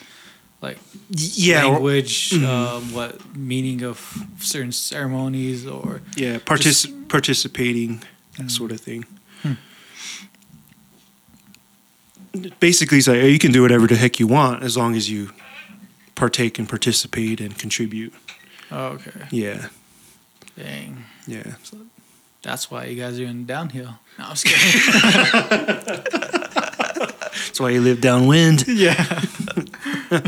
like 0.60 0.78
yeah, 1.10 1.64
or- 1.64 1.72
language, 1.74 2.30
Mhm. 2.30 2.44
um, 2.44 2.92
what 2.92 3.36
meaning 3.36 3.82
of 3.84 4.24
certain 4.40 4.72
ceremonies 4.72 5.64
or 5.66 6.02
yeah, 6.16 6.38
partic- 6.38 7.08
participating, 7.08 8.02
that 8.38 8.50
sort 8.50 8.72
of 8.72 8.80
thing. 8.80 9.04
Hmm. 9.42 9.52
Basically, 12.60 12.98
it's 12.98 13.08
like 13.08 13.22
you 13.22 13.38
can 13.38 13.52
do 13.52 13.62
whatever 13.62 13.86
the 13.86 13.96
heck 13.96 14.20
you 14.20 14.26
want 14.26 14.62
as 14.62 14.76
long 14.76 14.94
as 14.94 15.08
you 15.10 15.30
partake 16.14 16.58
and 16.58 16.68
participate 16.68 17.40
and 17.40 17.56
contribute. 17.58 18.12
oh, 18.70 18.86
okay, 18.98 19.12
Yeah, 19.30 19.68
dang, 20.56 21.04
yeah. 21.26 21.54
That's 22.42 22.70
why 22.70 22.84
you 22.86 23.00
guys 23.00 23.18
are 23.20 23.24
in 23.24 23.46
downhill. 23.46 23.98
No, 24.18 24.24
I'm 24.24 24.36
kidding. 24.36 26.04
That's 27.48 27.60
why 27.60 27.70
you 27.70 27.80
live 27.80 28.00
downwind. 28.00 28.66
yeah, 28.68 29.22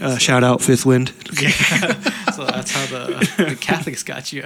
Uh, 0.00 0.16
shout 0.18 0.44
out 0.44 0.62
Fifth 0.62 0.86
Wind. 0.86 1.08
so 1.08 2.44
that's 2.46 2.70
how 2.70 2.86
the, 2.86 3.34
the 3.38 3.56
Catholics 3.60 4.02
got 4.02 4.32
you. 4.32 4.42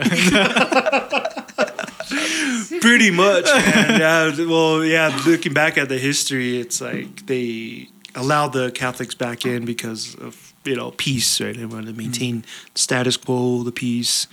Pretty 2.81 3.11
much. 3.11 3.45
man. 3.45 4.01
yeah. 4.01 4.47
Well, 4.47 4.85
yeah. 4.85 5.17
Looking 5.27 5.53
back 5.53 5.77
at 5.79 5.89
the 5.89 5.99
history, 5.99 6.59
it's 6.59 6.81
like 6.81 7.27
they 7.27 7.89
allowed 8.15 8.53
the 8.53 8.71
Catholics 8.73 9.15
back 9.15 9.45
in 9.45 9.65
because 9.65 10.15
of 10.17 10.55
you 10.65 10.77
know 10.77 10.93
peace, 10.93 11.41
right? 11.41 11.57
They 11.57 11.67
wanted 11.67 11.87
to 11.87 11.93
maintain 11.93 12.45
status 12.75 13.17
quo, 13.17 13.63
the 13.63 13.73
peace, 13.73 14.27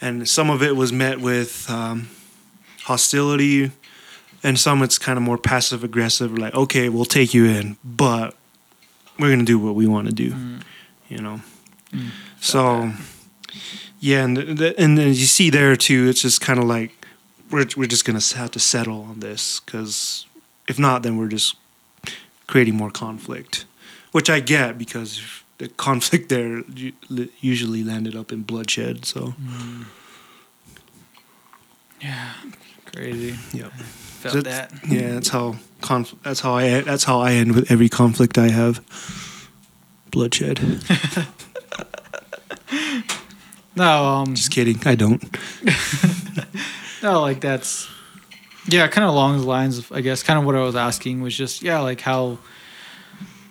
and 0.00 0.28
some 0.28 0.50
of 0.50 0.62
it 0.62 0.76
was 0.76 0.92
met 0.92 1.20
with 1.20 1.68
um, 1.70 2.08
hostility, 2.84 3.70
and 4.42 4.58
some 4.58 4.82
it's 4.82 4.98
kind 4.98 5.16
of 5.16 5.22
more 5.22 5.38
passive 5.38 5.84
aggressive. 5.84 6.36
Like, 6.36 6.54
okay, 6.54 6.88
we'll 6.88 7.04
take 7.04 7.34
you 7.34 7.46
in, 7.46 7.76
but 7.84 8.34
we're 9.18 9.30
gonna 9.30 9.44
do 9.44 9.58
what 9.58 9.74
we 9.74 9.86
want 9.86 10.08
to 10.08 10.14
do. 10.14 10.34
You 11.08 11.18
know. 11.18 11.40
Mm. 11.92 12.10
So, 12.40 12.92
yeah, 13.98 14.24
and 14.24 14.36
the, 14.36 14.74
and 14.78 14.96
then 14.96 15.08
you 15.08 15.14
see 15.26 15.50
there 15.50 15.76
too. 15.76 16.08
It's 16.08 16.22
just 16.22 16.40
kind 16.40 16.58
of 16.58 16.64
like 16.64 17.06
we're 17.50 17.66
we're 17.76 17.88
just 17.88 18.04
gonna 18.04 18.20
have 18.36 18.50
to 18.52 18.60
settle 18.60 19.02
on 19.02 19.20
this 19.20 19.60
because 19.60 20.26
if 20.68 20.78
not, 20.78 21.02
then 21.02 21.16
we're 21.16 21.28
just 21.28 21.56
creating 22.46 22.76
more 22.76 22.90
conflict, 22.90 23.64
which 24.12 24.30
I 24.30 24.40
get 24.40 24.78
because 24.78 25.39
the 25.60 25.68
conflict 25.68 26.30
there 26.30 26.62
usually 27.40 27.84
landed 27.84 28.16
up 28.16 28.32
in 28.32 28.42
bloodshed. 28.42 29.04
So, 29.04 29.34
yeah, 32.00 32.32
crazy. 32.86 33.38
yeah, 33.52 33.68
Felt 33.68 34.44
that. 34.44 34.72
yeah, 34.88 35.12
that's 35.14 35.28
how 35.28 35.56
conf- 35.82 36.14
that's 36.22 36.40
how 36.40 36.54
I 36.54 36.80
that's 36.80 37.04
how 37.04 37.20
I 37.20 37.32
end 37.32 37.54
with 37.54 37.70
every 37.70 37.90
conflict 37.90 38.38
I 38.38 38.48
have. 38.48 38.80
Bloodshed. 40.10 40.58
No, 43.76 44.04
um, 44.04 44.34
Just 44.34 44.50
kidding. 44.50 44.78
I 44.84 44.94
don't. 44.94 45.22
No, 47.02 47.22
like 47.22 47.40
that's 47.40 47.88
yeah, 48.68 48.86
kind 48.88 49.04
of 49.06 49.14
along 49.14 49.38
the 49.38 49.46
lines 49.46 49.78
of 49.78 49.90
I 49.90 50.02
guess 50.02 50.22
kind 50.22 50.38
of 50.38 50.44
what 50.44 50.54
I 50.54 50.60
was 50.60 50.76
asking 50.76 51.22
was 51.22 51.34
just 51.34 51.62
yeah, 51.62 51.80
like 51.80 52.02
how 52.02 52.36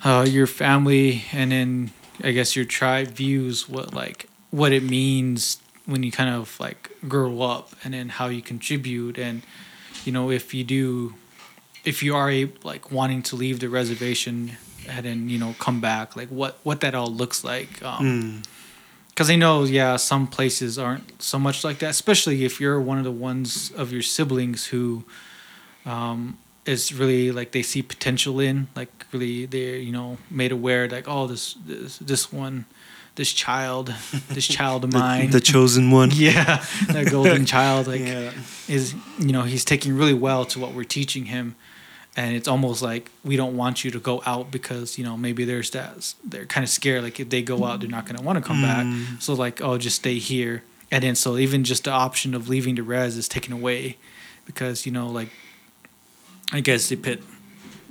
uh, 0.04 0.24
your 0.30 0.46
family 0.46 1.24
and 1.34 1.52
then 1.52 1.92
I 2.24 2.32
guess 2.32 2.56
your 2.56 2.66
tribe 2.66 3.08
views 3.10 3.68
what 3.70 3.94
like 3.94 4.28
what 4.52 4.72
it 4.72 4.84
means 4.84 5.62
when 5.86 6.04
you 6.04 6.12
kind 6.12 6.30
of 6.36 6.60
like 6.60 6.90
grow 7.08 7.42
up 7.42 7.72
and 7.84 7.94
then 7.94 8.10
how 8.10 8.28
you 8.28 8.42
contribute 8.42 9.18
and 9.18 9.42
you 10.06 10.12
know 10.12 10.30
if 10.32 10.54
you 10.54 10.64
do 10.64 11.16
if 11.86 12.04
you 12.04 12.16
are 12.16 12.30
a, 12.30 12.52
like 12.64 12.92
wanting 12.92 13.22
to 13.24 13.36
leave 13.36 13.60
the 13.60 13.70
reservation 13.70 14.58
and 14.88 15.06
then 15.06 15.30
you 15.30 15.38
know 15.38 15.56
come 15.60 15.80
back 15.82 16.16
like 16.16 16.30
what 16.30 16.60
what 16.64 16.82
that 16.82 16.94
all 16.96 17.12
looks 17.12 17.44
like 17.44 17.82
um, 17.84 18.04
Mm. 18.06 18.46
because 19.10 19.30
I 19.30 19.36
know, 19.36 19.64
yeah, 19.66 19.98
some 19.98 20.28
places 20.28 20.78
aren't 20.80 21.22
so 21.22 21.38
much 21.40 21.64
like 21.64 21.80
that. 21.80 21.90
Especially 21.90 22.44
if 22.46 22.60
you're 22.62 22.80
one 22.80 22.98
of 22.98 23.04
the 23.04 23.12
ones 23.12 23.72
of 23.76 23.92
your 23.92 24.02
siblings 24.02 24.68
who 24.68 25.04
um, 25.86 26.38
is 26.66 26.94
really 26.94 27.32
like 27.32 27.52
they 27.52 27.62
see 27.62 27.82
potential 27.82 28.40
in, 28.40 28.68
like 28.76 28.90
really 29.12 29.46
they're 29.46 29.78
you 29.78 29.92
know 29.92 30.18
made 30.30 30.52
aware 30.52 30.88
like 30.88 31.08
oh 31.08 31.28
this 31.28 31.56
this 31.66 31.98
this 32.00 32.32
one, 32.32 32.66
this 33.16 33.32
child, 33.32 33.94
this 34.30 34.48
child 34.48 34.84
of 34.84 34.94
mine, 34.94 35.32
the 35.32 35.42
chosen 35.42 35.92
one. 35.92 36.12
yeah, 36.14 36.64
that 36.88 37.10
golden 37.10 37.46
child 37.56 37.88
like 37.88 38.02
yeah. 38.02 38.32
is 38.68 38.94
you 39.20 39.32
know 39.32 39.44
he's 39.44 39.66
taking 39.66 39.96
really 39.96 40.14
well 40.14 40.46
to 40.46 40.60
what 40.60 40.74
we're 40.74 40.84
teaching 40.84 41.26
him. 41.26 41.56
And 42.18 42.36
it's 42.36 42.48
almost 42.48 42.82
like 42.82 43.12
we 43.24 43.38
don't 43.38 43.56
want 43.56 43.86
you 43.86 43.92
to 43.92 44.00
go 44.00 44.22
out 44.26 44.52
because 44.52 44.98
you 44.98 45.06
know 45.06 45.16
maybe 45.16 45.46
there's 45.46 45.70
that 45.72 46.14
they're 46.24 46.46
kind 46.46 46.64
of 46.64 46.70
scared 46.70 47.04
like 47.04 47.20
if 47.20 47.30
they 47.30 47.42
go 47.42 47.64
out 47.64 47.80
they're 47.80 47.90
not 47.90 48.06
going 48.06 48.18
to 48.18 48.24
want 48.24 48.38
to 48.38 48.44
come 48.44 48.62
back. 48.62 48.86
Mm. 48.86 49.22
So 49.22 49.34
like 49.34 49.62
oh 49.62 49.78
just 49.78 49.98
stay 49.98 50.18
here. 50.18 50.64
And 50.92 51.04
then 51.04 51.16
so 51.16 51.38
even 51.38 51.64
just 51.64 51.84
the 51.84 51.92
option 51.92 52.34
of 52.34 52.50
leaving 52.50 52.76
the 52.76 52.84
res 52.84 53.16
is 53.16 53.28
taken 53.28 53.54
away 53.54 53.98
because 54.46 54.86
you 54.86 54.92
know 54.92 55.08
like 55.08 55.30
i 56.52 56.60
guess 56.60 56.90
they 56.90 56.96
put 56.96 57.22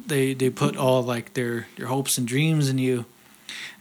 they 0.07 0.35
they 0.35 0.51
put 0.51 0.77
all 0.77 1.03
like 1.03 1.35
their 1.35 1.67
their 1.77 1.87
hopes 1.87 2.19
and 2.19 2.27
dreams 2.27 2.69
in 2.69 2.79
you 2.79 3.05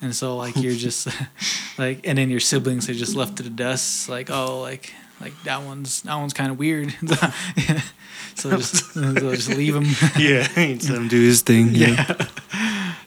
and 0.02 0.16
so 0.16 0.36
like 0.36 0.56
you're 0.56 0.76
just 0.88 1.08
like 1.78 2.06
and 2.08 2.18
then 2.18 2.30
your 2.30 2.40
siblings 2.40 2.90
are 2.90 2.94
just 2.94 3.16
left 3.16 3.38
to 3.38 3.44
the 3.44 3.50
dust 3.50 4.10
like 4.10 4.30
oh 4.30 4.62
like 4.62 4.94
like 5.20 5.34
that 5.44 5.64
one's 5.64 6.02
that 6.04 6.16
one's 6.16 6.34
kind 6.34 6.52
of 6.52 6.60
weird 6.60 6.94
so 8.36 8.56
just 8.56 8.94
so 8.94 9.14
just 9.14 9.50
leave 9.50 9.76
him 9.76 9.86
yeah, 10.18 10.48
let 10.56 10.84
him 10.84 11.08
do 11.08 11.20
his 11.20 11.42
thing. 11.42 11.70
Yeah. 11.72 12.06
yeah. 12.08 12.28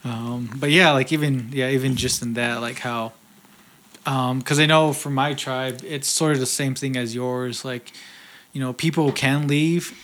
Um, 0.05 0.51
but 0.57 0.71
yeah, 0.71 0.93
like 0.93 1.13
even 1.13 1.51
yeah, 1.53 1.69
even 1.69 1.97
just 1.97 2.23
in 2.23 2.35
that, 2.35 2.61
like 2.61 2.79
how, 2.79 3.13
um, 4.07 4.39
because 4.39 4.59
I 4.59 4.67
know 4.67 4.93
for 4.93 5.11
my 5.11 5.35
tribe, 5.35 5.83
it's 5.85 6.09
sort 6.09 6.33
of 6.33 6.41
the 6.41 6.47
same 6.47 6.75
thing 6.75 6.97
as 6.97 7.15
yours. 7.15 7.65
Like, 7.65 7.93
you 8.53 8.61
know, 8.61 8.73
people 8.73 9.13
can 9.13 9.47
leave. 9.47 9.97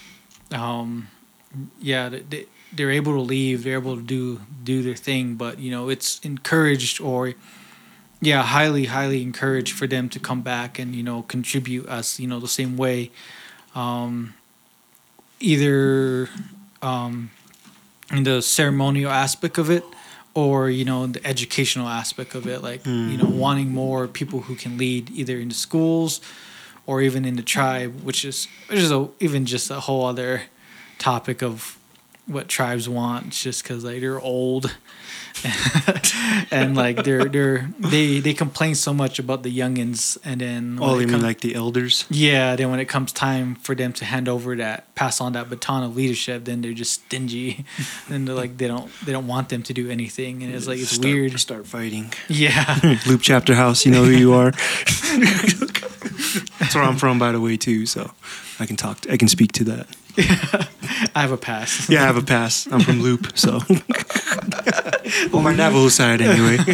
Um, 0.53 1.09
yeah, 1.81 2.09
they- 2.09 2.25
they 2.31 2.47
they're 2.73 2.91
able 2.91 3.15
to 3.15 3.21
leave. 3.21 3.63
They're 3.65 3.79
able 3.79 3.97
to 3.97 4.03
do 4.03 4.41
do 4.65 4.83
their 4.83 4.97
thing, 4.97 5.35
but 5.37 5.59
you 5.59 5.71
know, 5.71 5.89
it's 5.89 6.19
encouraged 6.21 7.01
or. 7.01 7.35
Yeah, 8.23 8.43
highly, 8.43 8.87
highly 8.87 9.21
encouraged 9.21 9.73
for 9.75 9.87
them 9.87 10.09
to 10.09 10.19
come 10.19 10.41
back 10.41 10.79
and 10.79 10.95
you 10.97 11.03
know 11.03 11.23
contribute 11.29 11.87
us, 11.87 12.19
you 12.19 12.27
know, 12.27 12.41
the 12.41 12.49
same 12.49 12.77
way. 12.79 13.11
Um, 13.75 14.33
either 15.41 16.29
um, 16.83 17.31
in 18.11 18.23
the 18.25 18.41
ceremonial 18.43 19.11
aspect 19.11 19.59
of 19.59 19.71
it 19.71 19.85
or 20.35 20.71
you 20.71 20.85
know 20.85 21.07
the 21.07 21.25
educational 21.27 21.89
aspect 21.89 22.35
of 22.35 22.47
it, 22.47 22.63
like 22.63 22.85
you 22.87 23.17
know 23.19 23.29
wanting 23.29 23.71
more 23.71 24.09
people 24.09 24.41
who 24.41 24.55
can 24.55 24.79
lead 24.79 25.11
either 25.11 25.39
in 25.39 25.49
the 25.49 25.55
schools 25.55 26.21
or 26.87 27.03
even 27.03 27.25
in 27.25 27.37
the 27.37 27.43
tribe, 27.43 28.01
which 28.03 28.25
is 28.25 28.49
which 28.69 28.79
is 28.79 28.91
a, 28.91 29.09
even 29.21 29.45
just 29.45 29.71
a 29.71 29.81
whole 29.81 30.07
other 30.07 30.43
topic 30.99 31.43
of 31.43 31.79
what 32.27 32.49
tribes 32.49 32.89
want. 32.89 33.29
It's 33.29 33.43
just 33.43 33.63
because 33.63 33.85
like 33.85 34.01
they're 34.01 34.21
old. 34.21 34.77
and 36.51 36.75
like 36.75 37.05
they're 37.05 37.27
they're 37.27 37.71
they 37.79 38.21
they 38.21 38.33
complain 38.33 38.75
so 38.75 38.95
much 38.95 39.19
about 39.19 39.43
the 39.43 39.57
youngins 39.57 40.17
and 40.25 40.41
then 40.41 40.79
Oh, 40.81 40.99
you 40.99 41.07
mean 41.07 41.21
like 41.21 41.41
the 41.43 41.55
elders? 41.55 42.07
yeah, 42.09 42.57
then 42.57 42.71
when 42.71 42.81
it 42.81 42.87
comes 42.87 43.13
time 43.13 43.55
for 43.57 43.75
them 43.75 43.93
to 43.95 44.07
hand 44.07 44.29
over 44.31 44.57
that, 44.57 44.93
pass 44.95 45.21
on 45.21 45.35
that 45.35 45.51
baton 45.51 45.83
of 45.83 45.95
leadership, 45.95 46.47
then 46.47 46.63
they're 46.63 46.73
just 46.73 47.05
stingy, 47.05 47.67
and 48.09 48.27
they're 48.27 48.35
like 48.35 48.57
they 48.57 48.67
don't 48.67 48.91
they 49.05 49.13
don't 49.13 49.27
want 49.27 49.51
them 49.51 49.63
to 49.65 49.75
do 49.75 49.91
anything, 49.91 50.43
and 50.43 50.55
it's 50.55 50.67
like 50.67 50.79
it's 50.79 50.93
Start- 50.93 51.05
weird. 51.05 51.39
Start 51.39 51.67
fighting. 51.67 52.15
Yeah, 52.29 52.65
Leupp 53.05 53.21
Chapter 53.21 53.55
House, 53.55 53.85
you 53.85 53.93
know 53.93 54.05
who 54.05 54.13
you 54.13 54.33
are. 54.33 54.53
That's 56.59 56.75
where 56.75 56.85
I'm 56.85 56.97
from, 56.97 57.19
by 57.19 57.33
the 57.33 57.41
way, 57.41 57.57
too. 57.57 57.87
So 57.87 58.11
I 58.59 58.67
can 58.67 58.77
talk. 58.77 59.07
I 59.11 59.17
can 59.17 59.29
speak 59.29 59.53
to 59.53 59.65
that. 59.65 59.89
I 61.15 61.21
have 61.21 61.33
a 61.33 61.37
pass. 61.37 61.89
Yeah, 61.91 62.03
I 62.03 62.07
have 62.07 62.17
a 62.17 62.23
pass. 62.23 62.67
I'm 62.71 62.81
from 62.81 63.01
Leupp, 63.01 63.37
so. 63.37 63.61
well, 65.33 65.43
my 65.43 65.55
Navajo 65.55 65.89
side, 65.89 66.21
anyway. 66.21 66.59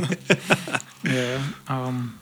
Yeah. 1.05 1.45
Um, 1.67 2.21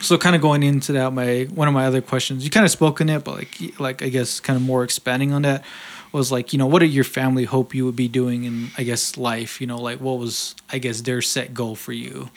so 0.00 0.16
kind 0.16 0.36
of 0.36 0.42
going 0.42 0.62
into 0.62 0.92
that, 0.92 1.12
my 1.12 1.48
one 1.52 1.68
of 1.68 1.74
my 1.74 1.86
other 1.86 2.00
questions, 2.00 2.44
you 2.44 2.50
kind 2.50 2.64
of 2.64 2.70
spoke 2.70 3.00
in 3.00 3.08
it, 3.08 3.24
but 3.24 3.36
like 3.36 3.80
like 3.80 4.02
I 4.02 4.08
guess 4.08 4.40
kind 4.40 4.56
of 4.56 4.62
more 4.62 4.84
expanding 4.84 5.32
on 5.32 5.42
that 5.42 5.64
was 6.12 6.32
like 6.32 6.52
you 6.52 6.58
know 6.58 6.66
what 6.66 6.80
did 6.80 6.92
your 6.92 7.04
family 7.04 7.44
hope 7.44 7.74
you 7.74 7.84
would 7.84 7.96
be 7.96 8.08
doing 8.08 8.44
in 8.44 8.70
I 8.78 8.84
guess 8.84 9.16
life? 9.16 9.60
You 9.60 9.66
know, 9.66 9.80
like 9.80 10.00
what 10.00 10.18
was 10.18 10.54
I 10.72 10.78
guess 10.78 11.02
their 11.02 11.20
set 11.20 11.52
goal 11.52 11.74
for 11.74 11.92
you 11.92 12.30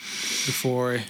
before 0.46 1.00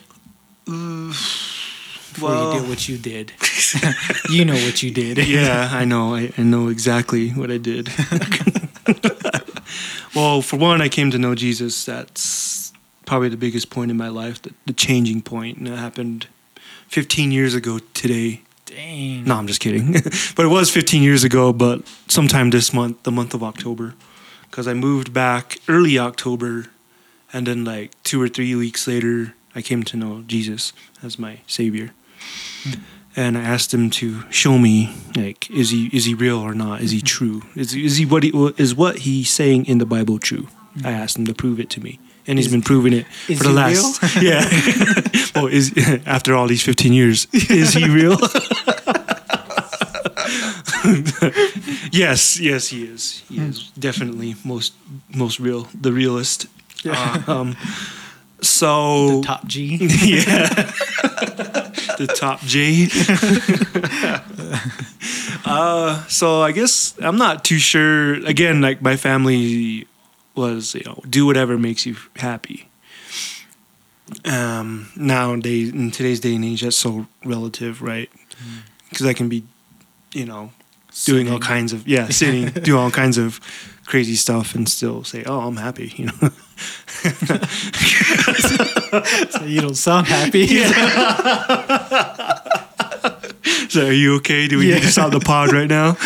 before 2.15 2.31
well- 2.31 2.55
you 2.55 2.61
did 2.61 2.69
what 2.69 2.89
you 2.89 2.99
did. 2.99 3.33
you 4.31 4.45
know 4.45 4.55
what 4.55 4.83
you 4.83 4.91
did. 4.91 5.19
yeah, 5.29 5.69
I 5.71 5.85
know. 5.85 6.15
I, 6.15 6.33
I 6.39 6.43
know 6.43 6.69
exactly 6.69 7.31
what 7.31 7.51
I 7.51 7.59
did. 7.59 7.89
well, 10.15 10.43
for 10.43 10.57
one, 10.57 10.81
I 10.81 10.89
came 10.89 11.11
to 11.11 11.19
know 11.19 11.35
Jesus. 11.35 11.85
That's 11.85 12.73
probably 13.05 13.29
the 13.29 13.37
biggest 13.37 13.71
point 13.71 13.91
in 13.91 13.97
my 13.97 14.09
life, 14.09 14.41
the, 14.43 14.53
the 14.67 14.73
changing 14.73 15.23
point, 15.23 15.59
and 15.59 15.69
it 15.69 15.77
happened 15.77 16.27
15 16.89 17.33
years 17.33 17.55
ago 17.55 17.79
today. 17.93 18.41
Dang. 18.65 19.25
No, 19.25 19.37
I'm 19.37 19.47
just 19.47 19.61
kidding. 19.61 19.93
but 19.93 20.47
it 20.47 20.49
was 20.49 20.71
15 20.71 21.03
years 21.03 21.23
ago, 21.23 21.53
but 21.53 21.87
sometime 22.09 22.51
this 22.51 22.73
month, 22.73 23.03
the 23.03 23.13
month 23.13 23.35
of 23.35 23.43
October, 23.43 23.95
because 24.51 24.67
I 24.67 24.75
moved 24.75 25.13
back 25.13 25.59
early 25.69 25.99
October, 25.99 26.67
and 27.33 27.47
then 27.47 27.65
like 27.65 27.91
two 28.05 28.21
or 28.23 28.29
three 28.29 28.55
weeks 28.55 28.87
later, 28.87 29.35
I 29.55 29.63
came 29.63 29.83
to 29.85 29.97
know 29.97 30.23
Jesus 30.27 30.73
as 31.03 31.19
my 31.19 31.41
savior. 31.47 31.91
And 33.17 33.39
I 33.39 33.43
asked 33.43 33.73
him 33.73 33.91
to 33.91 34.25
show 34.31 34.59
me, 34.59 34.93
like, 35.17 35.49
is 35.49 35.71
he 35.71 35.87
is 35.93 36.05
he 36.05 36.15
real 36.15 36.39
or 36.39 36.53
not? 36.53 36.81
Is 36.81 36.91
he 36.91 37.01
true? 37.01 37.43
Is 37.55 37.73
is 37.75 37.97
he 37.99 38.05
what 38.07 38.23
he 38.25 38.31
is 38.57 38.75
what 38.75 38.99
he's 39.01 39.31
saying 39.31 39.67
in 39.67 39.79
the 39.79 39.87
Bible 39.87 40.19
true? 40.19 40.49
I 40.85 40.91
asked 40.91 41.17
him 41.17 41.25
to 41.27 41.35
prove 41.35 41.61
it 41.61 41.71
to 41.71 41.81
me, 41.81 42.01
and 42.27 42.39
he's 42.39 42.47
Is- 42.47 42.53
been 42.53 42.63
proving 42.63 42.93
it 42.93 43.07
for 43.27 43.45
the 43.45 43.51
he 43.51 43.55
last 43.55 44.17
yeah. 44.23 44.43
well, 45.37 45.47
is 45.47 45.73
after 46.07 46.35
all 46.35 46.49
these 46.49 46.65
15 46.65 46.93
years, 46.93 47.29
is 47.33 47.73
he 47.75 47.89
real? 47.89 48.19
yes, 51.93 52.39
yes, 52.41 52.69
he 52.69 52.85
is. 52.85 53.23
He 53.29 53.39
is 53.39 53.71
definitely 53.79 54.35
most 54.45 54.75
most 55.15 55.39
real, 55.41 55.69
the 55.81 55.93
realist. 55.93 56.47
Yeah. 56.85 57.23
Uh, 57.29 57.33
um, 57.33 57.57
so 58.49 59.21
the 59.21 59.23
Top 59.23 59.47
G. 59.47 59.77
yeah, 59.81 60.49
the 61.99 62.07
top 62.07 62.41
G. 62.41 62.89
uh, 65.45 66.05
so 66.07 66.43
I 66.43 66.53
guess 66.53 66.95
I'm 67.01 67.17
not 67.17 67.45
too 67.45 67.59
sure. 67.59 68.15
Again, 68.27 68.61
like 68.61 68.83
my 68.83 68.97
family 68.97 69.87
was, 70.35 70.75
you 70.75 70.83
know, 70.85 71.01
do 71.09 71.27
whatever 71.27 71.59
makes 71.59 71.87
you 71.87 71.97
happy. 72.17 72.69
Um, 74.25 74.91
nowadays, 74.97 75.71
in 75.71 75.91
today's 75.91 76.21
day 76.21 76.35
and 76.35 76.45
age, 76.45 76.63
that's 76.63 76.77
so 76.77 77.07
relative, 77.25 77.83
right? 77.83 78.11
Because 78.91 79.07
I 79.07 79.15
can 79.15 79.29
be, 79.29 79.45
you 80.13 80.27
know, 80.27 80.53
doing 81.05 81.31
all 81.31 81.39
kinds 81.39 81.73
of 81.73 81.89
yeah, 81.89 82.09
sitting, 82.09 82.49
do 82.63 82.77
all 82.79 82.91
kinds 82.91 83.19
of 83.19 83.41
crazy 83.87 84.15
stuff, 84.17 84.55
and 84.55 84.69
still 84.69 85.05
say, 85.05 85.23
"Oh, 85.25 85.41
I'm 85.41 85.57
happy," 85.57 85.93
you 85.97 86.07
know. 86.07 86.31
So 89.31 89.45
you 89.45 89.61
don't 89.61 89.75
sound 89.77 90.07
happy. 90.07 90.47
So 93.69 93.87
are 93.89 93.93
you 93.93 94.15
okay? 94.17 94.47
Do 94.47 94.59
we 94.59 94.67
need 94.67 94.79
to 94.79 94.85
Yeah. 94.85 94.91
stop 94.91 95.11
the 95.13 95.19
pod 95.21 95.53
right 95.53 95.67
now? 95.69 95.97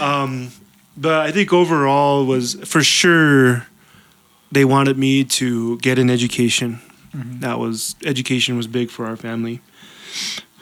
um, 0.04 0.50
but 0.96 1.20
I 1.26 1.30
think 1.32 1.52
overall 1.54 2.26
was 2.26 2.54
for 2.64 2.82
sure 2.82 3.66
they 4.50 4.64
wanted 4.66 4.98
me 4.98 5.24
to 5.24 5.78
get 5.78 5.98
an 5.98 6.10
education. 6.10 6.80
That 7.14 7.58
was 7.58 7.94
education 8.04 8.56
was 8.58 8.66
big 8.66 8.90
for 8.90 9.06
our 9.06 9.16
family. 9.16 9.60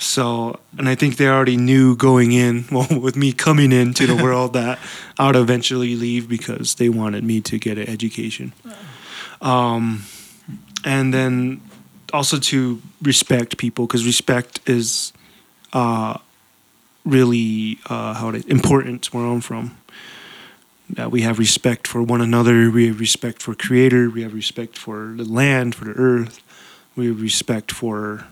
So, 0.01 0.59
and 0.79 0.89
I 0.89 0.95
think 0.95 1.19
they 1.19 1.29
already 1.29 1.59
knew 1.59 1.95
going 1.95 2.33
in, 2.33 2.65
well, 2.73 2.89
with 2.99 3.17
me 3.17 3.33
coming 3.33 3.71
into 3.71 4.07
the 4.07 4.17
world, 4.23 4.55
that 4.55 4.79
I 5.19 5.27
would 5.27 5.37
eventually 5.37 5.95
leave 5.95 6.29
because 6.29 6.77
they 6.77 6.89
wanted 6.89 7.23
me 7.23 7.41
to 7.43 7.59
get 7.59 7.79
an 7.79 7.89
education. 7.89 8.53
Um, 9.41 10.05
and 10.85 11.13
then 11.13 11.61
also 12.13 12.39
to 12.39 12.81
respect 13.03 13.59
people 13.59 13.87
because 13.87 14.05
respect 14.05 14.61
is 14.67 15.13
uh, 15.73 16.19
really 17.05 17.79
uh, 17.87 18.15
how 18.15 18.31
it 18.31 18.47
important 18.47 19.13
where 19.13 19.25
I'm 19.25 19.41
from. 19.41 19.77
That 20.89 21.13
we 21.13 21.21
have 21.23 21.39
respect 21.39 21.87
for 21.87 22.03
one 22.03 22.21
another, 22.21 22.69
we 22.69 22.89
have 22.89 22.99
respect 22.99 23.43
for 23.43 23.55
Creator, 23.55 24.11
we 24.11 24.23
have 24.23 24.35
respect 24.35 24.77
for 24.77 25.15
the 25.17 25.25
land, 25.25 25.77
for 25.77 25.85
the 25.85 25.93
earth, 25.93 26.43
we 26.97 27.07
have 27.07 27.23
respect 27.23 27.71
for 27.71 28.27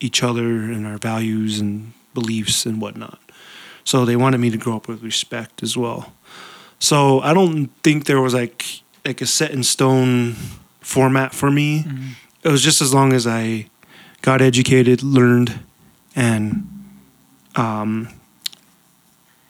each 0.00 0.22
other 0.22 0.42
and 0.42 0.86
our 0.86 0.98
values 0.98 1.60
and 1.60 1.92
beliefs 2.14 2.66
and 2.66 2.80
whatnot. 2.80 3.18
So 3.84 4.04
they 4.04 4.16
wanted 4.16 4.38
me 4.38 4.50
to 4.50 4.56
grow 4.56 4.76
up 4.76 4.88
with 4.88 5.02
respect 5.02 5.62
as 5.62 5.76
well. 5.76 6.12
So 6.78 7.20
I 7.20 7.32
don't 7.32 7.68
think 7.82 8.04
there 8.04 8.20
was 8.20 8.34
like 8.34 8.82
like 9.04 9.20
a 9.20 9.26
set 9.26 9.52
in 9.52 9.62
stone 9.62 10.34
format 10.80 11.32
for 11.32 11.50
me 11.50 11.84
it 12.46 12.52
was 12.52 12.62
just 12.62 12.80
as 12.80 12.94
long 12.94 13.12
as 13.12 13.26
I 13.26 13.66
got 14.22 14.40
educated, 14.40 15.02
learned, 15.02 15.58
and 16.14 16.68
um, 17.56 18.08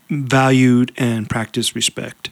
valued 0.09 0.93
and 0.97 1.29
practiced 1.29 1.75
respect. 1.75 2.31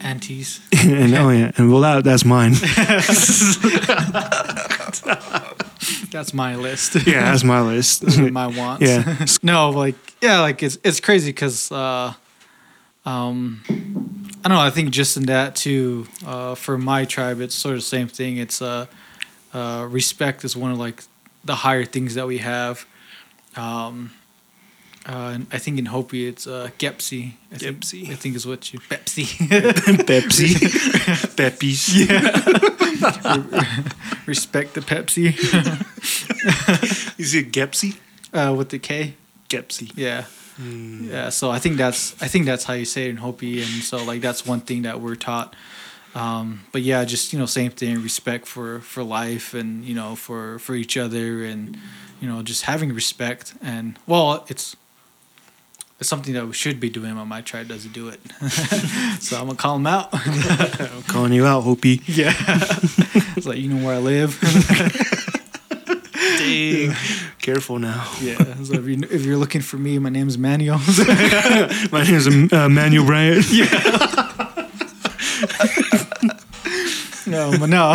Aunties. 0.00 0.60
and 0.84 1.14
oh 1.14 1.30
yeah, 1.30 1.52
and 1.56 1.70
well 1.70 1.82
that 1.82 2.02
that's 2.02 2.24
mine. 2.24 2.54
That's 6.10 6.32
my 6.32 6.56
list. 6.56 6.94
yeah, 7.06 7.30
that's 7.30 7.44
my 7.44 7.60
list. 7.60 8.04
My 8.32 8.46
wants. 8.46 8.82
yeah, 8.82 9.26
no, 9.42 9.70
like 9.70 9.96
yeah, 10.22 10.40
like 10.40 10.62
it's 10.62 10.78
it's 10.84 11.00
crazy 11.00 11.30
because 11.30 11.70
uh, 11.72 12.14
um, 13.04 13.62
I 13.68 14.48
don't 14.48 14.56
know. 14.56 14.60
I 14.60 14.70
think 14.70 14.90
just 14.90 15.16
in 15.16 15.24
that 15.24 15.56
too, 15.56 16.06
uh, 16.24 16.54
for 16.54 16.78
my 16.78 17.04
tribe, 17.04 17.40
it's 17.40 17.54
sort 17.54 17.74
of 17.74 17.80
the 17.80 17.86
same 17.86 18.08
thing. 18.08 18.36
It's 18.36 18.62
uh, 18.62 18.86
uh, 19.52 19.86
respect 19.90 20.44
is 20.44 20.56
one 20.56 20.70
of 20.72 20.78
like 20.78 21.02
the 21.44 21.56
higher 21.56 21.84
things 21.84 22.14
that 22.14 22.26
we 22.26 22.38
have. 22.38 22.86
Um, 23.56 24.12
uh, 25.08 25.32
and 25.34 25.46
I 25.52 25.58
think 25.58 25.78
in 25.78 25.86
Hopi 25.86 26.26
it's 26.26 26.46
uh, 26.46 26.70
Kyaptsi. 26.78 27.32
I 27.52 27.56
think, 27.56 27.80
Kyaptsi. 27.80 28.10
I 28.10 28.14
think 28.14 28.36
is 28.36 28.46
what 28.46 28.72
you 28.72 28.80
Pepsi. 28.80 29.24
Pepsi, 30.06 30.54
Peppies. 31.36 32.06
Respect 34.26 34.74
the 34.74 34.80
Pepsi 34.80 35.26
Is 37.18 37.34
it 37.34 37.52
Kyaptsi? 37.52 37.96
uh, 38.32 38.54
with 38.56 38.68
the 38.70 38.78
K. 38.78 39.14
Kyaptsi. 39.48 39.92
Yeah. 39.96 40.24
Hmm. 40.56 41.08
Yeah, 41.10 41.28
so 41.28 41.50
I 41.50 41.58
think 41.58 41.76
that's 41.76 42.20
I 42.22 42.28
think 42.28 42.46
that's 42.46 42.64
how 42.64 42.72
you 42.74 42.84
say 42.86 43.06
it 43.06 43.10
in 43.10 43.16
Hopi, 43.18 43.60
and 43.60 43.82
so 43.82 44.02
like 44.02 44.20
that's 44.22 44.46
one 44.46 44.60
thing 44.60 44.82
that 44.82 45.00
we're 45.00 45.14
taught. 45.14 45.54
Um, 46.14 46.64
but 46.72 46.80
yeah, 46.80 47.04
just 47.04 47.32
you 47.32 47.38
know, 47.38 47.44
same 47.46 47.70
thing, 47.70 48.02
respect 48.02 48.46
for 48.46 48.80
for 48.80 49.02
life, 49.02 49.52
and 49.52 49.84
you 49.84 49.94
know, 49.94 50.16
for 50.16 50.58
for 50.58 50.74
each 50.74 50.96
other, 50.96 51.44
and 51.44 51.76
you 52.20 52.28
know, 52.28 52.42
just 52.42 52.62
having 52.64 52.92
respect. 52.94 53.54
And 53.60 53.98
well, 54.06 54.46
it's 54.48 54.76
it's 55.98 56.08
something 56.08 56.34
that 56.34 56.46
we 56.46 56.52
should 56.52 56.78
be 56.78 56.90
doing, 56.90 57.14
but 57.14 57.24
my 57.24 57.40
tribe 57.40 57.68
doesn't 57.68 57.92
do 57.92 58.08
it. 58.08 58.20
so 59.20 59.38
I'm 59.38 59.46
gonna 59.46 59.56
call 59.56 59.76
him 59.76 59.86
out. 59.86 60.08
I'm 60.12 61.02
calling 61.04 61.32
you 61.32 61.46
out, 61.46 61.62
Hopi. 61.62 62.02
yeah, 62.06 62.34
it's 63.36 63.46
like 63.46 63.58
you 63.58 63.72
know 63.72 63.84
where 63.84 63.96
I 63.96 63.98
live. 63.98 64.38
Dang. 66.38 66.94
Careful 67.40 67.78
now. 67.78 68.12
yeah, 68.20 68.36
so 68.62 68.74
if, 68.74 68.86
you, 68.86 69.02
if 69.10 69.24
you're 69.24 69.36
looking 69.36 69.60
for 69.60 69.76
me, 69.78 69.98
my 69.98 70.10
name's 70.10 70.36
Manuel. 70.36 70.78
My 71.92 72.02
name 72.04 72.14
is 72.14 72.52
uh, 72.52 72.68
Manuel 72.68 73.06
Bryant. 73.06 73.46
Yeah. 73.50 73.68
no, 77.26 77.56
but 77.58 77.68
no. 77.68 77.94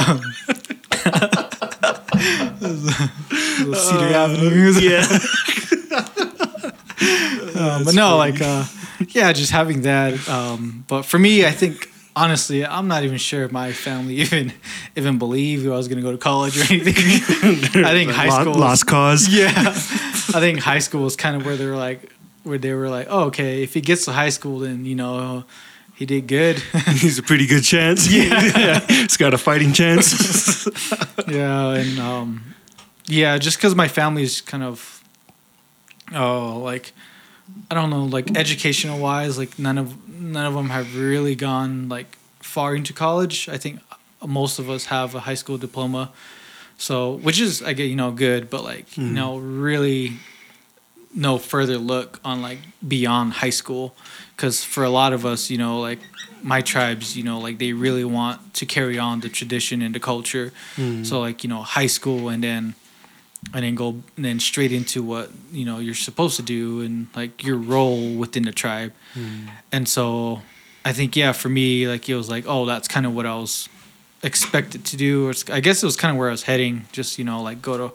Cedar 3.74 4.14
Avenue. 4.16 4.72
yeah. 4.80 5.20
Um, 7.62 7.84
but 7.84 7.94
no, 7.94 8.18
like, 8.18 8.42
uh, 8.42 8.66
yeah, 9.10 9.32
just 9.34 9.52
having 9.52 9.82
that. 9.82 10.28
Um, 10.28 10.86
but 10.88 11.04
for 11.04 11.20
me, 11.20 11.46
I 11.46 11.52
think 11.52 11.90
honestly, 12.16 12.66
I'm 12.66 12.88
not 12.88 13.04
even 13.04 13.18
sure 13.18 13.44
if 13.44 13.52
my 13.52 13.72
family 13.72 14.16
even 14.22 14.54
even 14.96 15.18
believed 15.18 15.66
I 15.66 15.70
was 15.72 15.88
going 15.88 15.98
to 15.98 16.04
go 16.04 16.12
to 16.12 16.18
college 16.18 16.58
or 16.58 16.74
anything. 16.74 16.96
I 17.86 17.92
think 17.92 18.12
high 18.12 18.30
school, 18.30 18.54
was- 18.54 18.58
lost 18.58 18.88
cause. 18.88 19.28
yeah, 19.34 19.52
I 19.56 20.40
think 20.40 20.60
high 20.60 20.80
school 20.80 21.04
was 21.04 21.16
kind 21.16 21.36
of 21.36 21.46
where 21.46 21.56
they 21.56 21.66
were 21.66 21.76
like, 21.76 22.12
where 22.44 22.58
they 22.58 22.74
were 22.74 22.90
like, 22.90 23.08
oh, 23.10 23.26
okay, 23.26 23.64
if 23.64 23.74
he 23.74 23.82
gets 23.82 24.06
to 24.06 24.12
high 24.12 24.30
school, 24.30 24.60
then 24.60 24.86
you 24.86 24.96
know, 24.96 25.44
he 25.96 26.06
did 26.06 26.28
good. 26.28 26.60
He's 26.88 27.20
a 27.20 27.24
pretty 27.24 27.46
good 27.48 27.64
chance. 27.64 28.12
Yeah. 28.12 28.80
He's 28.88 29.18
got 29.18 29.34
a 29.34 29.38
fighting 29.38 29.74
chance. 29.74 30.66
yeah, 31.28 31.74
and 31.74 32.00
um, 32.00 32.56
yeah, 33.06 33.38
just 33.38 33.58
because 33.58 33.76
my 33.76 33.88
family's 33.88 34.42
kind 34.42 34.64
of, 34.64 35.04
oh, 36.14 36.60
like, 36.64 36.94
I 37.70 37.76
don't 37.76 37.90
know, 37.90 38.04
like 38.04 38.38
educational 38.38 39.00
wise, 39.00 39.38
like 39.38 39.58
none 39.58 39.78
of 39.78 40.10
none 40.10 40.46
of 40.46 40.54
them 40.54 40.70
have 40.70 40.96
really 40.96 41.36
gone 41.36 41.90
like 41.90 42.18
far 42.40 42.76
into 42.76 42.94
college. 42.94 43.48
I 43.48 43.58
think 43.58 43.80
most 44.26 44.60
of 44.60 44.70
us 44.70 44.86
have 44.86 45.16
a 45.16 45.22
high 45.22 45.36
school 45.36 45.58
diploma, 45.58 46.12
so 46.78 47.14
which 47.14 47.40
is 47.40 47.64
I 47.64 47.74
get 47.74 47.86
you 47.86 47.96
know 47.96 48.12
good, 48.12 48.50
but 48.50 48.64
like 48.64 48.98
you 48.98 49.08
hmm. 49.08 49.14
know 49.14 49.38
really 49.38 50.18
no 51.14 51.38
further 51.38 51.78
look 51.78 52.20
on 52.24 52.42
like 52.42 52.60
beyond 52.86 53.34
high 53.34 53.50
school. 53.50 53.96
Because 54.36 54.64
for 54.64 54.84
a 54.84 54.90
lot 54.90 55.14
of 55.14 55.26
us 55.26 55.50
you 55.50 55.58
know 55.58 55.80
like 55.80 56.00
my 56.44 56.60
tribes 56.60 57.16
you 57.16 57.24
know 57.24 57.40
like 57.40 57.60
they 57.60 57.72
really 57.72 58.04
want 58.04 58.54
to 58.56 58.66
carry 58.66 58.98
on 58.98 59.22
the 59.22 59.30
tradition 59.30 59.82
and 59.82 59.96
the 59.96 60.00
culture. 60.00 60.52
Hmm. 60.76 61.04
So 61.04 61.22
like 61.22 61.44
you 61.44 61.50
know 61.50 61.62
high 61.62 61.88
school 61.88 62.28
and 62.28 62.44
then 62.44 62.76
and 63.54 63.64
then 63.64 63.76
go 63.76 63.90
and 64.16 64.26
then 64.26 64.40
straight 64.40 64.72
into 64.72 65.04
what 65.04 65.30
you 65.52 65.66
know 65.66 65.80
you're 65.80 65.96
supposed 65.96 66.36
to 66.38 66.44
do 66.44 66.82
and 66.82 67.08
like 67.16 67.44
your 67.44 67.58
role 67.58 68.16
within 68.16 68.44
the 68.44 68.52
tribe. 68.52 68.94
Hmm. 69.14 69.48
And 69.72 69.88
so 69.88 70.42
i 70.84 70.92
think 70.94 71.16
yeah 71.16 71.32
for 71.32 71.48
me 71.50 71.88
like 71.88 72.10
it 72.10 72.16
was 72.16 72.28
like 72.28 72.44
oh 72.48 72.66
that's 72.66 72.88
kind 72.88 73.06
of 73.06 73.14
what 73.14 73.28
i 73.28 73.36
was 73.36 73.70
expected 74.24 74.84
to 74.86 74.98
do. 74.98 75.28
Or 75.30 75.34
i 75.52 75.60
guess 75.60 75.84
it 75.84 75.86
was 75.86 75.96
kind 75.96 76.12
of 76.12 76.18
where 76.18 76.30
i 76.30 76.32
was 76.32 76.44
heading 76.44 76.86
just 76.92 77.18
you 77.18 77.26
know 77.26 77.42
like 77.42 77.62
go 77.62 77.78
to 77.78 77.94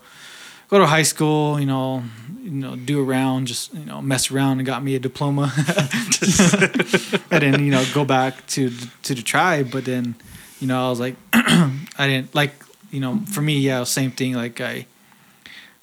go 0.68 0.78
to 0.78 0.86
high 0.86 1.04
school 1.04 1.58
you 1.60 1.66
know 1.66 2.02
you 2.42 2.50
know 2.50 2.76
do 2.76 3.02
around 3.08 3.46
just 3.46 3.72
you 3.74 3.84
know 3.86 4.02
mess 4.02 4.30
around 4.30 4.58
and 4.58 4.66
got 4.66 4.82
me 4.82 4.94
a 4.94 4.98
diploma. 4.98 5.52
And 7.30 7.42
then 7.42 7.64
you 7.64 7.70
know 7.70 7.84
go 7.94 8.04
back 8.04 8.46
to 8.48 8.70
to 9.02 9.14
the 9.14 9.22
tribe 9.22 9.70
but 9.70 9.84
then 9.84 10.16
you 10.60 10.66
know 10.66 10.86
i 10.86 10.90
was 10.90 11.00
like 11.00 11.16
i 11.32 12.06
didn't 12.06 12.34
like 12.34 12.52
you 12.90 13.00
know 13.00 13.20
for 13.30 13.42
me 13.42 13.58
yeah 13.58 13.84
same 13.84 14.10
thing 14.10 14.34
like 14.34 14.60
i 14.60 14.86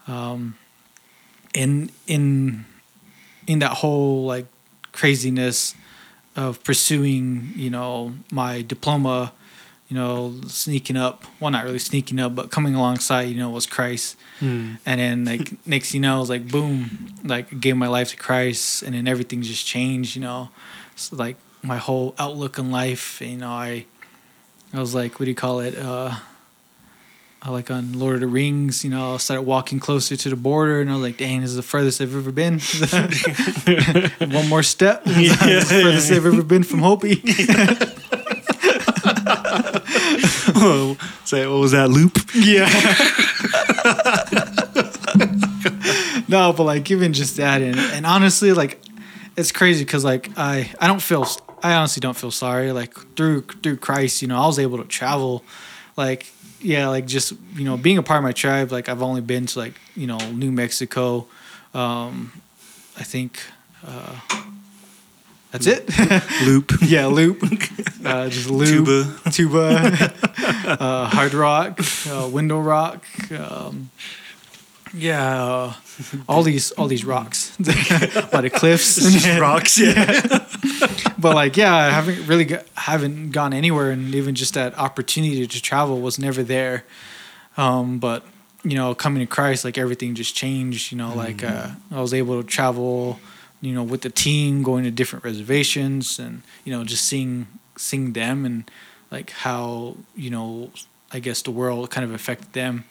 um 0.07 0.55
in 1.53 1.89
in 2.07 2.65
in 3.47 3.59
that 3.59 3.71
whole 3.77 4.25
like 4.25 4.45
craziness 4.91 5.75
of 6.35 6.63
pursuing 6.63 7.51
you 7.55 7.69
know 7.69 8.13
my 8.31 8.61
diploma 8.61 9.31
you 9.89 9.95
know 9.95 10.33
sneaking 10.47 10.97
up 10.97 11.23
well 11.39 11.51
not 11.51 11.63
really 11.63 11.79
sneaking 11.79 12.19
up 12.19 12.33
but 12.35 12.49
coming 12.49 12.73
alongside 12.75 13.23
you 13.23 13.35
know 13.35 13.49
was 13.49 13.65
christ 13.65 14.17
Hmm. 14.39 14.75
and 14.85 14.99
then 14.99 15.25
like 15.25 15.53
next 15.65 15.93
you 15.93 15.99
know, 16.01 16.17
it 16.17 16.19
was 16.19 16.29
like 16.29 16.47
boom, 16.51 17.13
like 17.23 17.59
gave 17.61 17.77
my 17.77 17.87
life 17.87 18.09
to 18.09 18.17
Christ, 18.17 18.81
and 18.83 18.93
then 18.95 19.07
everything 19.07 19.41
just 19.41 19.65
changed. 19.65 20.15
You 20.17 20.21
know, 20.23 20.49
so 20.97 21.15
like 21.15 21.37
my 21.61 21.77
whole 21.77 22.13
outlook 22.19 22.59
on 22.59 22.71
life. 22.71 23.21
You 23.21 23.37
know, 23.37 23.47
I, 23.49 23.85
I 24.73 24.79
was 24.79 24.93
like, 24.93 25.17
what 25.19 25.25
do 25.25 25.31
you 25.31 25.35
call 25.35 25.61
it? 25.61 25.77
Uh, 25.77 26.15
like 27.51 27.69
on 27.69 27.99
Lord 27.99 28.15
of 28.15 28.21
the 28.21 28.27
Rings. 28.27 28.83
You 28.83 28.89
know, 28.89 29.15
I 29.15 29.17
started 29.17 29.43
walking 29.43 29.79
closer 29.79 30.15
to 30.15 30.29
the 30.29 30.35
border, 30.35 30.81
and 30.81 30.89
I 30.89 30.93
was 30.93 31.01
like, 31.03 31.17
dang, 31.17 31.41
this 31.41 31.49
is 31.49 31.55
the 31.55 31.61
furthest 31.61 32.01
I've 32.01 32.15
ever 32.15 32.31
been. 32.31 32.59
One 34.31 34.49
more 34.49 34.63
step, 34.63 35.03
this 35.05 35.31
is 35.41 35.69
the 35.69 35.75
furthest 35.83 36.11
I've 36.11 36.25
ever 36.25 36.43
been 36.43 36.63
from 36.63 36.79
Hopi. 36.79 37.21
Oh, 40.55 40.97
say, 41.25 41.45
what 41.47 41.59
was 41.59 41.71
that 41.71 41.89
Leupp? 41.89 42.15
Yeah. 42.33 42.69
no, 46.27 46.53
but 46.53 46.63
like 46.63 46.89
even 46.91 47.13
just 47.13 47.37
that, 47.37 47.61
and, 47.61 47.77
and 47.77 48.05
honestly, 48.05 48.53
like 48.53 48.79
it's 49.35 49.51
crazy 49.51 49.83
because 49.83 50.05
like 50.05 50.29
I 50.37 50.71
I 50.79 50.87
don't 50.87 51.01
feel 51.01 51.27
I 51.61 51.73
honestly 51.73 52.01
don't 52.01 52.15
feel 52.15 52.31
sorry. 52.31 52.71
Like 52.71 52.93
through 53.15 53.41
through 53.41 53.77
Christ, 53.77 54.21
you 54.21 54.27
know, 54.27 54.41
I 54.41 54.47
was 54.47 54.59
able 54.59 54.77
to 54.77 54.85
travel. 54.85 55.43
Like 55.97 56.31
yeah, 56.63 56.87
like 56.87 57.05
just 57.05 57.33
you 57.55 57.65
know 57.65 57.77
being 57.77 57.97
a 57.97 58.03
part 58.03 58.17
of 58.17 58.23
my 58.23 58.31
tribe. 58.31 58.71
Like 58.71 58.89
I've 58.89 59.01
only 59.01 59.21
been 59.21 59.45
to 59.47 59.59
like 59.59 59.73
you 59.95 60.07
know 60.07 60.17
New 60.31 60.51
Mexico. 60.51 61.27
Um, 61.73 62.31
I 62.97 63.03
think 63.03 63.39
uh, 63.85 64.19
that's 65.51 65.67
it. 65.67 65.85
Leupp. 66.45 66.71
yeah, 66.81 67.03
Leupp. 67.03 67.41
Uh, 68.03 68.27
just 68.27 68.49
Leupp 68.49 69.31
Tuba. 69.31 69.31
tuba, 69.31 70.77
uh, 70.77 71.07
hard 71.07 71.33
rock, 71.33 71.79
uh, 72.09 72.27
window 72.29 72.59
rock. 72.59 73.05
Um, 73.31 73.91
yeah, 74.93 75.43
uh, 75.43 75.73
all 76.29 76.43
these 76.43 76.71
all 76.73 76.87
these 76.87 77.03
rocks 77.03 77.55
by 77.57 78.41
the 78.41 78.51
cliffs. 78.53 78.95
Just 78.95 79.39
rocks, 79.39 79.77
yeah. 79.79 80.21
but 81.17 81.33
like, 81.35 81.57
yeah, 81.57 81.75
I 81.75 81.89
haven't 81.89 82.27
really 82.27 82.45
got, 82.45 82.65
haven't 82.75 83.31
gone 83.31 83.53
anywhere, 83.53 83.89
and 83.89 84.13
even 84.13 84.35
just 84.35 84.53
that 84.53 84.77
opportunity 84.77 85.47
to 85.47 85.61
travel 85.61 85.99
was 85.99 86.19
never 86.19 86.43
there. 86.43 86.85
Um, 87.57 87.97
but 87.97 88.23
you 88.63 88.75
know, 88.75 88.93
coming 88.93 89.21
to 89.21 89.25
Christ, 89.25 89.65
like 89.65 89.77
everything 89.77 90.13
just 90.13 90.35
changed. 90.35 90.91
You 90.91 90.99
know, 90.99 91.13
like 91.15 91.43
uh, 91.43 91.69
I 91.91 91.99
was 91.99 92.13
able 92.13 92.41
to 92.41 92.47
travel, 92.47 93.19
you 93.61 93.73
know, 93.73 93.83
with 93.83 94.01
the 94.01 94.11
team, 94.11 94.61
going 94.61 94.83
to 94.83 94.91
different 94.91 95.25
reservations, 95.25 96.19
and 96.19 96.43
you 96.65 96.71
know, 96.71 96.83
just 96.83 97.05
seeing 97.05 97.47
seeing 97.77 98.13
them 98.13 98.45
and 98.45 98.69
like 99.09 99.31
how 99.31 99.97
you 100.15 100.29
know, 100.29 100.69
I 101.11 101.19
guess 101.19 101.41
the 101.41 101.51
world 101.51 101.89
kind 101.89 102.05
of 102.05 102.13
affected 102.13 102.53
them. 102.53 102.85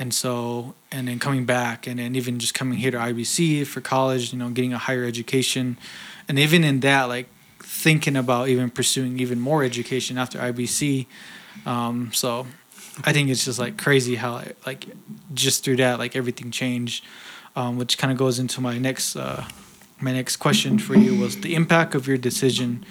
And 0.00 0.14
so, 0.14 0.74
and 0.90 1.08
then 1.08 1.18
coming 1.18 1.44
back, 1.44 1.86
and 1.86 1.98
then 1.98 2.16
even 2.16 2.38
just 2.38 2.54
coming 2.54 2.78
here 2.78 2.90
to 2.90 2.96
IBC 2.96 3.66
for 3.66 3.82
college, 3.82 4.32
you 4.32 4.38
know, 4.38 4.48
getting 4.48 4.72
a 4.72 4.78
higher 4.78 5.04
education, 5.04 5.76
and 6.26 6.38
even 6.38 6.64
in 6.64 6.80
that, 6.80 7.04
like 7.04 7.28
thinking 7.58 8.16
about 8.16 8.48
even 8.48 8.70
pursuing 8.70 9.20
even 9.20 9.38
more 9.38 9.62
education 9.62 10.16
after 10.16 10.38
IBC. 10.38 11.06
Um, 11.66 12.12
so, 12.14 12.46
I 13.04 13.12
think 13.12 13.28
it's 13.28 13.44
just 13.44 13.58
like 13.58 13.76
crazy 13.76 14.14
how 14.14 14.42
like 14.64 14.86
just 15.34 15.64
through 15.64 15.76
that, 15.76 15.98
like 15.98 16.16
everything 16.16 16.50
changed, 16.50 17.04
um, 17.54 17.76
which 17.76 17.98
kind 17.98 18.10
of 18.10 18.16
goes 18.16 18.38
into 18.38 18.62
my 18.62 18.78
next 18.78 19.16
uh, 19.16 19.44
my 20.00 20.12
next 20.12 20.36
question 20.36 20.78
for 20.78 20.96
you 20.96 21.20
was 21.20 21.42
the 21.42 21.54
impact 21.54 21.94
of 21.94 22.06
your 22.06 22.16
decision 22.16 22.86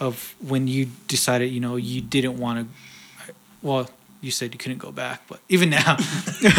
of 0.00 0.34
when 0.40 0.68
you 0.68 0.86
decided 1.06 1.50
you 1.50 1.60
know 1.60 1.76
you 1.76 2.00
didn't 2.00 2.38
want 2.38 2.66
to 3.26 3.34
well 3.60 3.90
you 4.26 4.32
said 4.32 4.52
you 4.52 4.58
couldn't 4.58 4.78
go 4.78 4.90
back 4.92 5.22
but 5.28 5.38
even 5.48 5.70
now 5.70 5.96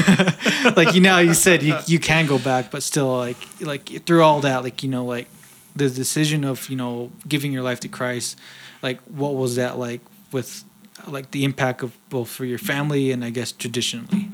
like 0.76 0.94
you 0.96 1.02
know 1.02 1.20
you 1.20 1.34
said 1.34 1.62
you, 1.62 1.76
you 1.86 2.00
can 2.00 2.26
go 2.26 2.40
back 2.40 2.72
but 2.72 2.82
still 2.82 3.12
like 3.18 3.38
like 3.62 3.84
through 4.06 4.24
all 4.24 4.40
that 4.42 4.64
like 4.64 4.82
you 4.84 4.90
know 4.90 5.06
like 5.06 5.28
the 5.76 5.90
decision 5.90 6.44
of 6.44 6.70
you 6.70 6.76
know 6.76 7.12
giving 7.28 7.52
your 7.52 7.62
life 7.62 7.80
to 7.80 7.90
christ 7.90 8.38
like 8.82 9.00
what 9.02 9.36
was 9.36 9.56
that 9.58 9.78
like 9.78 10.02
with 10.32 10.64
like 11.08 11.30
the 11.32 11.44
impact 11.44 11.84
of 11.84 11.92
both 12.10 12.30
for 12.30 12.46
your 12.46 12.58
family 12.58 13.12
and 13.12 13.24
i 13.24 13.30
guess 13.30 13.52
traditionally 13.52 14.30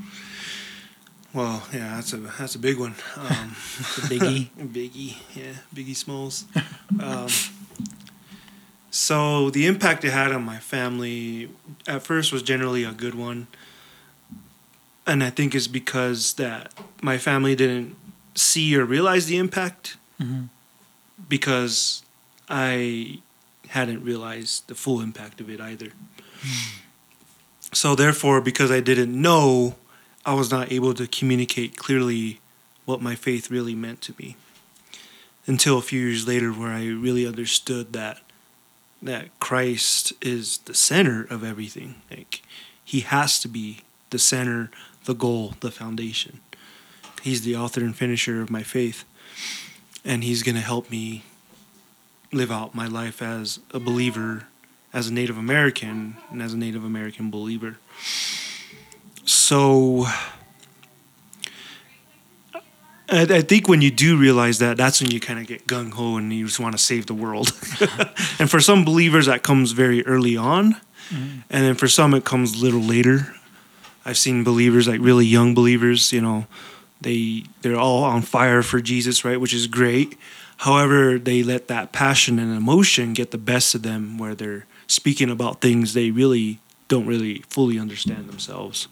Well, 1.33 1.63
yeah, 1.73 1.95
that's 1.95 2.13
a 2.13 2.17
that's 2.17 2.53
a 2.53 2.59
big 2.59 2.77
one. 2.77 2.93
Um, 3.17 3.55
biggie 4.11 4.49
Biggie, 4.77 5.15
yeah, 5.33 5.53
Biggie 5.73 5.95
Smalls. 5.95 6.45
Um, 6.99 7.27
so 8.93 9.49
the 9.49 9.65
impact 9.65 10.05
it 10.05 10.11
had 10.11 10.31
on 10.31 10.43
my 10.43 10.59
family 10.59 11.49
at 11.87 12.03
first 12.03 12.31
was 12.31 12.43
generally 12.43 12.83
a 12.83 12.91
good 12.91 13.15
one, 13.15 13.47
and 15.07 15.23
I 15.23 15.31
think 15.31 15.55
it's 15.55 15.67
because 15.67 16.33
that 16.35 16.71
my 17.01 17.17
family 17.17 17.55
didn't 17.55 17.95
see 18.35 18.77
or 18.77 18.85
realize 18.85 19.25
the 19.25 19.37
impact 19.37 19.97
Mhm. 20.21 20.49
because 21.27 22.03
I 22.49 23.21
hadn't 23.69 24.03
realized 24.03 24.67
the 24.67 24.75
full 24.75 25.01
impact 25.01 25.41
of 25.41 25.49
it 25.49 25.59
either. 25.59 25.91
So 27.73 27.95
therefore, 27.95 28.41
because 28.41 28.69
I 28.69 28.79
didn't 28.79 29.19
know, 29.19 29.75
I 30.23 30.35
was 30.35 30.51
not 30.51 30.71
able 30.71 30.93
to 30.93 31.07
communicate 31.07 31.75
clearly 31.77 32.39
what 32.85 33.01
my 33.01 33.15
faith 33.15 33.49
really 33.49 33.73
meant 33.73 34.01
to 34.01 34.13
me 34.19 34.35
until 35.47 35.79
a 35.79 35.81
few 35.81 35.99
years 36.05 36.27
later 36.27 36.51
where 36.51 36.69
I 36.71 36.85
really 36.85 37.25
understood 37.25 37.93
that 37.93 38.21
that 39.03 39.37
Christ 39.39 40.13
is 40.21 40.59
the 40.59 40.73
center 40.73 41.23
of 41.29 41.43
everything. 41.43 41.95
Like 42.09 42.41
he 42.83 43.01
has 43.01 43.39
to 43.41 43.47
be 43.47 43.79
the 44.09 44.19
center, 44.19 44.71
the 45.05 45.15
goal, 45.15 45.55
the 45.59 45.71
foundation. 45.71 46.39
He's 47.21 47.41
the 47.41 47.55
author 47.55 47.81
and 47.81 47.95
finisher 47.95 48.41
of 48.41 48.49
my 48.49 48.63
faith. 48.63 49.05
And 50.03 50.23
he's 50.23 50.43
going 50.43 50.55
to 50.55 50.61
help 50.61 50.89
me 50.89 51.23
live 52.31 52.51
out 52.51 52.75
my 52.75 52.87
life 52.87 53.21
as 53.21 53.59
a 53.71 53.79
believer 53.79 54.47
as 54.93 55.07
a 55.07 55.13
Native 55.13 55.37
American 55.37 56.17
and 56.29 56.41
as 56.41 56.53
a 56.53 56.57
Native 56.57 56.85
American 56.85 57.31
believer. 57.31 57.77
So 59.25 60.05
I, 63.09 63.21
I 63.21 63.41
think 63.41 63.67
when 63.67 63.81
you 63.81 63.91
do 63.91 64.17
realize 64.17 64.59
that, 64.59 64.77
that's 64.77 65.01
when 65.01 65.11
you 65.11 65.19
kind 65.19 65.39
of 65.39 65.47
get 65.47 65.67
gung 65.67 65.93
ho 65.93 66.17
and 66.17 66.31
you 66.31 66.45
just 66.45 66.59
want 66.59 66.73
to 66.73 66.81
save 66.81 67.05
the 67.05 67.13
world. 67.13 67.51
and 68.39 68.49
for 68.49 68.59
some 68.59 68.85
believers, 68.85 69.25
that 69.25 69.43
comes 69.43 69.71
very 69.71 70.05
early 70.05 70.37
on, 70.37 70.73
mm-hmm. 71.09 71.39
and 71.49 71.63
then 71.65 71.75
for 71.75 71.87
some, 71.87 72.13
it 72.13 72.25
comes 72.25 72.59
a 72.59 72.63
little 72.63 72.81
later. 72.81 73.35
I've 74.05 74.17
seen 74.17 74.43
believers 74.43 74.87
like 74.87 74.99
really 75.01 75.25
young 75.25 75.53
believers, 75.53 76.11
you 76.11 76.21
know, 76.21 76.45
they 77.01 77.43
they're 77.61 77.79
all 77.79 78.03
on 78.03 78.21
fire 78.21 78.63
for 78.63 78.81
Jesus, 78.81 79.25
right, 79.25 79.39
which 79.39 79.53
is 79.53 79.67
great. 79.67 80.17
However, 80.57 81.19
they 81.19 81.43
let 81.43 81.67
that 81.67 81.91
passion 81.91 82.39
and 82.39 82.55
emotion 82.55 83.13
get 83.13 83.31
the 83.31 83.37
best 83.37 83.75
of 83.75 83.81
them, 83.83 84.17
where 84.17 84.35
they're 84.35 84.65
speaking 84.87 85.29
about 85.29 85.61
things 85.61 85.93
they 85.93 86.11
really 86.11 86.59
don't 86.87 87.05
really 87.05 87.39
fully 87.49 87.79
understand 87.79 88.29
themselves 88.29 88.87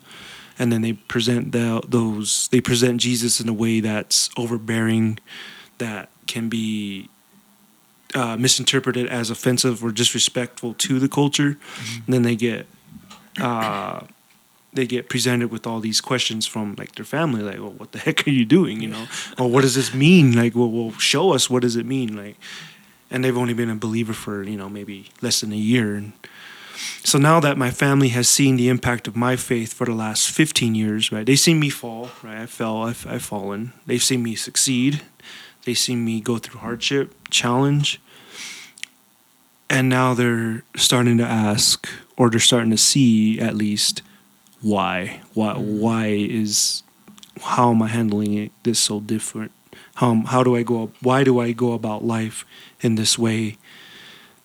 and 0.62 0.72
then 0.72 0.82
they 0.82 0.94
present 0.94 1.52
the, 1.52 1.82
those 1.88 2.48
they 2.50 2.62
present 2.62 3.02
jesus 3.02 3.42
in 3.42 3.50
a 3.50 3.54
way 3.54 3.80
that's 3.80 4.30
overbearing 4.38 5.18
that 5.80 6.10
can 6.28 6.48
be 6.48 7.10
uh, 8.14 8.38
misinterpreted 8.38 9.08
as 9.08 9.30
offensive 9.30 9.84
or 9.84 9.92
disrespectful 9.92 10.74
to 10.76 11.00
the 11.00 11.08
culture. 11.08 11.58
And 12.06 12.14
then 12.14 12.24
they 12.24 12.36
get 12.36 12.68
uh, 13.40 14.02
they 14.74 14.86
get 14.86 15.10
presented 15.10 15.52
with 15.52 15.66
all 15.66 15.80
these 15.80 16.02
questions 16.02 16.46
from 16.46 16.76
like 16.78 16.96
their 16.96 17.06
family 17.06 17.42
like 17.42 17.60
well 17.60 17.72
what 17.72 17.92
the 17.92 18.00
heck 18.00 18.28
are 18.28 18.32
you 18.32 18.46
doing? 18.46 18.82
You 18.82 18.90
know? 18.90 19.08
Or 19.38 19.50
what 19.50 19.62
does 19.62 19.76
this 19.76 19.94
mean? 19.94 20.36
Like 20.36 20.56
well, 20.56 20.70
well 20.70 20.92
show 20.94 21.34
us 21.34 21.50
what 21.50 21.62
does 21.62 21.76
it 21.76 21.86
mean? 21.86 22.16
Like 22.16 22.38
and 23.10 23.24
they've 23.24 23.38
only 23.38 23.54
been 23.54 23.70
a 23.70 23.76
believer 23.76 24.14
for 24.14 24.44
you 24.44 24.58
know 24.58 24.70
maybe 24.70 25.10
less 25.22 25.42
than 25.42 25.52
a 25.52 25.58
year. 25.58 25.96
And 25.96 26.14
so 27.04 27.18
now 27.18 27.40
that 27.40 27.58
my 27.58 27.72
family 27.72 28.10
has 28.10 28.30
seen 28.30 28.56
the 28.56 28.70
impact 28.70 29.08
of 29.08 29.16
my 29.16 29.36
faith 29.36 29.74
for 29.74 29.86
the 29.86 29.94
last 29.94 30.30
15 30.30 30.76
years 30.76 31.12
right 31.12 31.26
they've 31.26 31.40
seen 31.40 31.60
me 31.60 31.70
fall 31.70 32.10
right 32.24 32.38
i 32.38 32.46
fell 32.46 32.84
i've, 32.84 33.06
I've 33.08 33.24
fallen. 33.24 33.74
They've 33.86 34.04
seen 34.04 34.24
me 34.24 34.36
succeed. 34.36 35.02
They've 35.66 35.78
seen 35.78 36.04
me 36.04 36.22
go 36.22 36.38
through 36.38 36.60
hardship 36.60 37.16
challenge. 37.30 38.02
And 39.70 39.88
now 39.88 40.14
they're 40.14 40.64
starting 40.76 41.18
to 41.18 41.24
ask 41.24 41.88
or 42.18 42.30
they're 42.30 42.40
starting 42.40 42.72
to 42.72 42.78
see 42.78 43.40
at 43.40 43.56
least 43.56 44.02
why 44.62 45.22
why 45.34 45.54
why 45.54 46.08
is 46.08 46.84
how 47.42 47.72
am 47.72 47.82
i 47.82 47.88
handling 47.88 48.34
it 48.34 48.52
this 48.64 48.80
so 48.80 49.00
different? 49.00 49.52
How, 49.96 50.24
how 50.26 50.44
do 50.44 50.56
i 50.56 50.64
go 50.64 50.92
why 51.02 51.24
do 51.24 51.40
i 51.40 51.52
go 51.52 51.74
about 51.74 52.04
life 52.04 52.46
in 52.82 52.96
this 52.96 53.18
way 53.18 53.58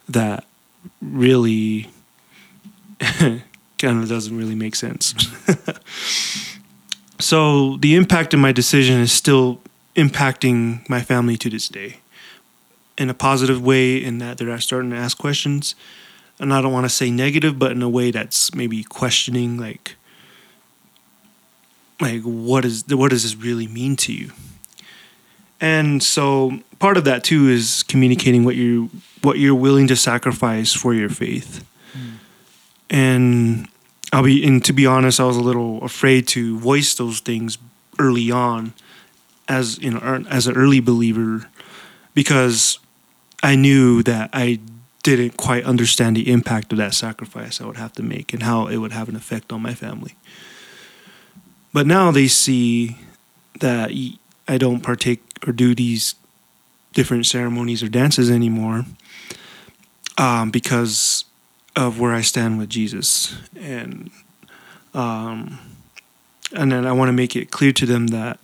that 0.09 0.45
really 1.03 1.91
kind 3.79 4.03
of 4.03 4.09
doesn't 4.09 4.37
really 4.37 4.55
make 4.55 4.75
sense. 4.75 5.15
So 7.19 7.77
the 7.79 7.95
impact 7.95 8.35
of 8.35 8.41
my 8.41 8.53
decision 8.53 9.01
is 9.01 9.13
still 9.13 9.61
impacting 9.95 10.89
my 10.89 11.01
family 11.01 11.37
to 11.39 11.51
this 11.51 11.69
day. 11.69 11.99
In 12.99 13.11
a 13.11 13.15
positive 13.15 13.63
way 13.63 14.03
in 14.03 14.19
that 14.19 14.39
they're 14.39 14.59
starting 14.59 14.91
to 14.91 14.97
ask 14.97 15.19
questions. 15.19 15.75
And 16.39 16.53
i 16.53 16.61
don't 16.61 16.73
want 16.73 16.85
to 16.85 16.91
say 16.91 17.11
negative 17.11 17.59
but 17.59 17.73
in 17.73 17.83
a 17.83 17.89
way 17.89 18.11
that's 18.11 18.55
maybe 18.55 18.85
questioning 18.85 19.57
like 19.57 19.97
like 21.99 22.21
what 22.23 22.67
is 22.67 22.85
what 22.89 23.11
does 23.11 23.23
this 23.23 23.35
really 23.35 23.67
mean 23.67 23.97
to 23.97 24.13
you? 24.13 24.33
And 25.59 26.03
so 26.03 26.61
part 26.79 26.99
of 26.99 27.05
that 27.05 27.25
too 27.25 27.49
is 27.49 27.83
communicating 27.85 28.45
what 28.45 28.55
you 28.55 28.91
what 29.23 29.39
you're 29.39 29.55
willing 29.55 29.89
to 29.89 29.97
sacrifice 29.97 30.75
for 30.75 30.93
your 30.93 31.09
faith 31.09 31.65
and 32.90 33.68
i'll 34.12 34.22
be 34.22 34.44
and 34.46 34.64
to 34.64 34.72
be 34.72 34.87
honest 34.87 35.20
i 35.20 35.25
was 35.25 35.37
a 35.37 35.42
little 35.42 35.83
afraid 35.83 36.27
to 36.27 36.59
voice 36.59 36.94
those 36.94 37.20
things 37.20 37.59
early 37.99 38.31
on 38.31 38.72
as 39.49 39.79
you 39.79 39.90
know 39.90 40.25
as 40.29 40.46
an 40.46 40.57
early 40.57 40.81
believer 40.81 41.49
because 42.14 42.79
i 43.42 43.57
knew 43.57 44.03
that 44.03 44.31
i 44.33 44.59
didn't 45.03 45.37
quite 45.37 45.64
understand 45.64 46.16
the 46.16 46.31
impact 46.31 46.72
of 46.72 46.79
that 46.79 46.94
sacrifice 46.94 47.61
i 47.61 47.66
would 47.66 47.77
have 47.77 47.92
to 47.92 48.03
make 48.03 48.33
and 48.33 48.42
how 48.42 48.66
it 48.66 48.79
would 48.79 48.92
have 48.92 49.09
an 49.09 49.16
effect 49.16 49.53
on 49.53 49.62
my 49.62 49.75
family. 49.75 50.16
But 51.77 51.87
now 51.87 52.11
they 52.11 52.27
see 52.27 52.96
that 53.61 53.90
I 54.49 54.57
don't 54.57 54.81
partake 54.81 55.22
or 55.46 55.53
do 55.53 55.75
these 55.75 56.14
different 56.94 57.27
ceremonies 57.27 57.83
or 57.83 57.88
dances 57.90 58.31
anymore 58.31 58.87
um, 60.16 60.51
because 60.51 61.27
of 61.77 62.01
where 62.01 62.12
I 62.12 62.23
stand 62.23 62.59
with 62.59 62.69
Jesus. 62.69 63.37
And 63.55 64.11
um, 64.95 65.59
and 66.53 66.73
then 66.73 66.87
I 66.87 66.93
want 66.93 67.09
to 67.09 67.12
make 67.12 67.37
it 67.37 67.51
clear 67.51 67.73
to 67.73 67.87
them 67.87 68.09
that 68.09 68.39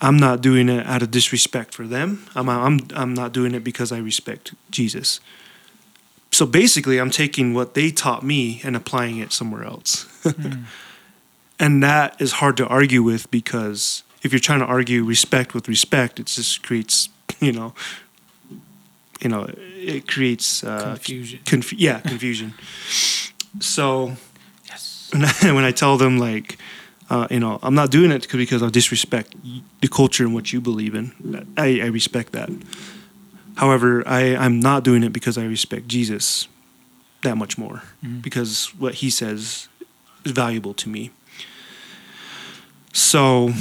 I'm 0.00 0.16
not 0.16 0.40
doing 0.40 0.68
it 0.68 0.86
out 0.86 1.02
of 1.02 1.10
disrespect 1.10 1.74
for 1.74 1.86
them. 1.86 2.26
I'm 2.34 2.48
I'm 2.48 2.80
I'm 2.94 3.14
not 3.14 3.32
doing 3.32 3.54
it 3.54 3.64
because 3.64 3.90
I 3.90 3.98
respect 3.98 4.54
Jesus. 4.70 5.20
So 6.32 6.46
basically, 6.46 6.98
I'm 6.98 7.10
taking 7.10 7.54
what 7.54 7.74
they 7.74 7.90
taught 7.90 8.22
me 8.22 8.60
and 8.62 8.76
applying 8.76 9.18
it 9.18 9.32
somewhere 9.32 9.64
else. 9.64 10.06
mm. 10.22 10.64
And 11.60 11.82
that 11.82 12.18
is 12.18 12.32
hard 12.32 12.56
to 12.56 12.66
argue 12.68 13.02
with 13.02 13.30
because 13.30 14.02
if 14.22 14.32
you're 14.32 14.40
trying 14.40 14.60
to 14.60 14.64
argue 14.64 15.04
respect 15.04 15.52
with 15.52 15.68
respect, 15.68 16.18
it 16.18 16.24
just 16.24 16.62
creates, 16.62 17.10
you 17.38 17.52
know, 17.52 17.74
you 19.20 19.28
know, 19.28 19.48
it 19.76 20.08
creates 20.08 20.64
uh, 20.64 20.94
confusion. 20.94 21.40
Conf- 21.44 21.72
yeah, 21.72 22.00
confusion. 22.00 22.54
so, 23.60 24.12
yes. 24.66 25.10
when, 25.12 25.24
I, 25.42 25.52
when 25.52 25.64
I 25.64 25.72
tell 25.72 25.96
them 25.96 26.18
like, 26.18 26.58
uh, 27.10 27.26
you 27.30 27.40
know, 27.40 27.58
I'm 27.62 27.74
not 27.74 27.90
doing 27.90 28.12
it 28.12 28.28
because 28.30 28.62
I 28.62 28.70
disrespect 28.70 29.34
the 29.80 29.88
culture 29.88 30.24
and 30.24 30.32
what 30.32 30.52
you 30.52 30.60
believe 30.60 30.94
in. 30.94 31.52
I, 31.56 31.80
I 31.80 31.86
respect 31.86 32.32
that. 32.32 32.50
However, 33.56 34.06
I, 34.06 34.36
I'm 34.36 34.60
not 34.60 34.84
doing 34.84 35.02
it 35.02 35.12
because 35.12 35.36
I 35.36 35.44
respect 35.44 35.88
Jesus 35.88 36.48
that 37.22 37.36
much 37.36 37.58
more 37.58 37.82
mm-hmm. 38.02 38.20
because 38.20 38.74
what 38.78 38.94
he 38.94 39.10
says 39.10 39.68
is 40.24 40.32
valuable 40.32 40.72
to 40.74 40.88
me. 40.88 41.10
So, 42.92 43.52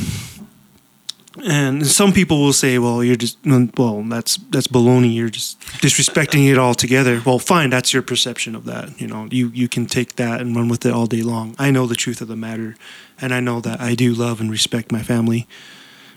and 1.37 1.85
some 1.85 2.11
people 2.11 2.41
will 2.41 2.53
say, 2.53 2.79
"Well, 2.79 3.03
you're 3.03 3.15
just 3.15 3.37
well, 3.45 4.03
that's 4.03 4.37
that's 4.49 4.67
baloney. 4.67 5.13
You're 5.13 5.29
just 5.29 5.59
disrespecting 5.81 6.49
it 6.49 6.57
altogether." 6.57 7.21
Well, 7.23 7.39
fine, 7.39 7.69
that's 7.69 7.93
your 7.93 8.01
perception 8.01 8.55
of 8.55 8.65
that. 8.65 8.99
You 8.99 9.07
know, 9.07 9.27
you 9.29 9.49
you 9.49 9.67
can 9.67 9.85
take 9.85 10.15
that 10.15 10.41
and 10.41 10.55
run 10.55 10.69
with 10.69 10.85
it 10.85 10.93
all 10.93 11.05
day 11.05 11.21
long. 11.21 11.55
I 11.59 11.71
know 11.71 11.85
the 11.85 11.95
truth 11.95 12.21
of 12.21 12.27
the 12.27 12.35
matter, 12.35 12.75
and 13.21 13.33
I 13.33 13.39
know 13.39 13.61
that 13.61 13.79
I 13.79 13.95
do 13.95 14.13
love 14.13 14.41
and 14.41 14.49
respect 14.49 14.91
my 14.91 15.03
family, 15.03 15.47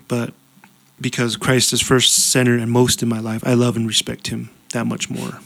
but 0.07 0.33
because 0.99 1.35
Christ 1.37 1.73
is 1.73 1.81
first, 1.81 2.13
center, 2.13 2.57
and 2.57 2.71
most 2.71 3.03
in 3.03 3.09
my 3.09 3.19
life, 3.19 3.43
I 3.45 3.53
love 3.53 3.75
and 3.75 3.87
respect 3.87 4.27
Him 4.27 4.49
that 4.71 4.87
much 4.87 5.09
more. 5.09 5.39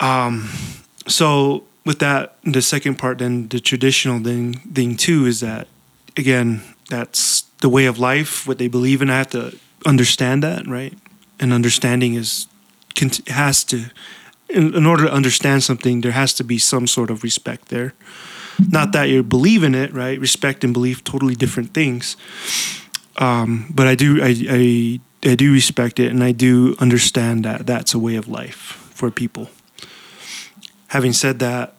Mm. 0.00 0.04
Um, 0.04 0.48
so 1.06 1.64
with 1.84 1.98
that, 2.00 2.36
the 2.42 2.62
second 2.62 2.96
part, 2.96 3.18
then 3.18 3.48
the 3.48 3.60
traditional 3.60 4.18
thing 4.20 4.54
thing 4.74 4.96
too 4.96 5.26
is 5.26 5.40
that 5.40 5.68
again, 6.16 6.62
that's 6.88 7.44
the 7.60 7.68
way 7.68 7.86
of 7.86 7.98
life, 7.98 8.46
what 8.46 8.58
they 8.58 8.68
believe 8.68 9.02
in. 9.02 9.10
I 9.10 9.18
have 9.18 9.30
to 9.30 9.58
understand 9.86 10.42
that, 10.42 10.66
right? 10.66 10.94
And 11.38 11.52
understanding 11.52 12.14
is 12.14 12.46
has 13.28 13.64
to, 13.64 13.90
in, 14.48 14.74
in 14.74 14.86
order 14.86 15.04
to 15.04 15.12
understand 15.12 15.62
something, 15.62 16.02
there 16.02 16.12
has 16.12 16.34
to 16.34 16.44
be 16.44 16.58
some 16.58 16.86
sort 16.86 17.10
of 17.10 17.22
respect 17.22 17.68
there. 17.68 17.94
Not 18.68 18.92
that 18.92 19.04
you 19.04 19.22
believe 19.22 19.62
in 19.62 19.74
it, 19.74 19.92
right? 19.94 20.20
Respect 20.20 20.64
and 20.64 20.74
belief, 20.74 21.02
totally 21.02 21.34
different 21.34 21.72
things. 21.72 22.16
Um, 23.16 23.72
but 23.74 23.86
I 23.86 23.94
do, 23.94 24.22
I, 24.22 24.34
I, 24.50 25.00
I 25.30 25.34
do 25.34 25.52
respect 25.52 25.98
it, 25.98 26.10
and 26.10 26.22
I 26.22 26.32
do 26.32 26.76
understand 26.78 27.44
that 27.44 27.66
that's 27.66 27.94
a 27.94 27.98
way 27.98 28.16
of 28.16 28.28
life 28.28 28.90
for 28.94 29.10
people. 29.10 29.48
Having 30.88 31.12
said 31.14 31.38
that, 31.38 31.74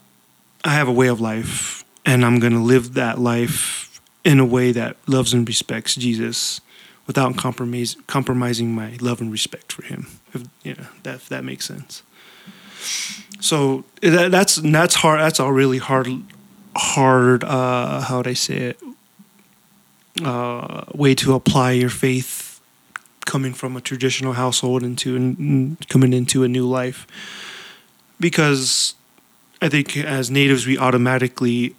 I 0.64 0.70
have 0.70 0.88
a 0.88 0.92
way 0.92 1.08
of 1.08 1.20
life, 1.22 1.84
and 2.06 2.26
I'm 2.26 2.40
going 2.40 2.54
to 2.54 2.60
live 2.60 2.94
that 2.94 3.20
life 3.20 3.91
in 4.24 4.40
a 4.40 4.46
way 4.46 4.72
that 4.72 4.98
loves 5.08 5.34
and 5.34 5.48
respects 5.48 5.96
Jesus 5.96 6.62
without 7.08 7.36
compromise, 7.38 7.98
compromising 8.08 8.74
my 8.74 8.98
love 9.02 9.22
and 9.22 9.32
respect 9.32 9.74
for 9.74 9.84
him. 9.84 10.08
If, 10.34 10.44
you 10.64 10.76
know, 10.76 10.88
that, 11.04 11.16
if 11.16 11.30
that 11.30 11.44
makes 11.44 11.66
sense. 11.66 12.04
So 13.40 13.84
that, 14.02 14.32
that's 14.32 14.56
that's 14.56 14.96
hard. 14.96 15.20
That's 15.20 15.40
a 15.40 15.52
really 15.52 15.80
hard, 15.80 16.08
hard. 16.76 17.44
Uh, 17.44 18.02
how 18.02 18.18
would 18.18 18.28
I 18.28 18.34
say 18.34 18.58
it? 18.58 18.80
Uh, 20.24 20.86
way 20.94 21.16
to 21.16 21.34
apply 21.34 21.72
your 21.72 21.90
faith 21.90 22.62
coming 23.26 23.54
from 23.54 23.76
a 23.76 23.82
traditional 23.82 24.34
household 24.34 24.84
into 24.84 25.16
and 25.16 25.88
coming 25.90 26.14
into 26.14 26.44
a 26.44 26.48
new 26.48 26.68
life. 26.68 27.08
Because 28.20 28.96
I 29.62 29.70
think 29.70 29.98
as 29.98 30.30
natives, 30.30 30.68
we 30.68 30.78
automatically 30.78 31.76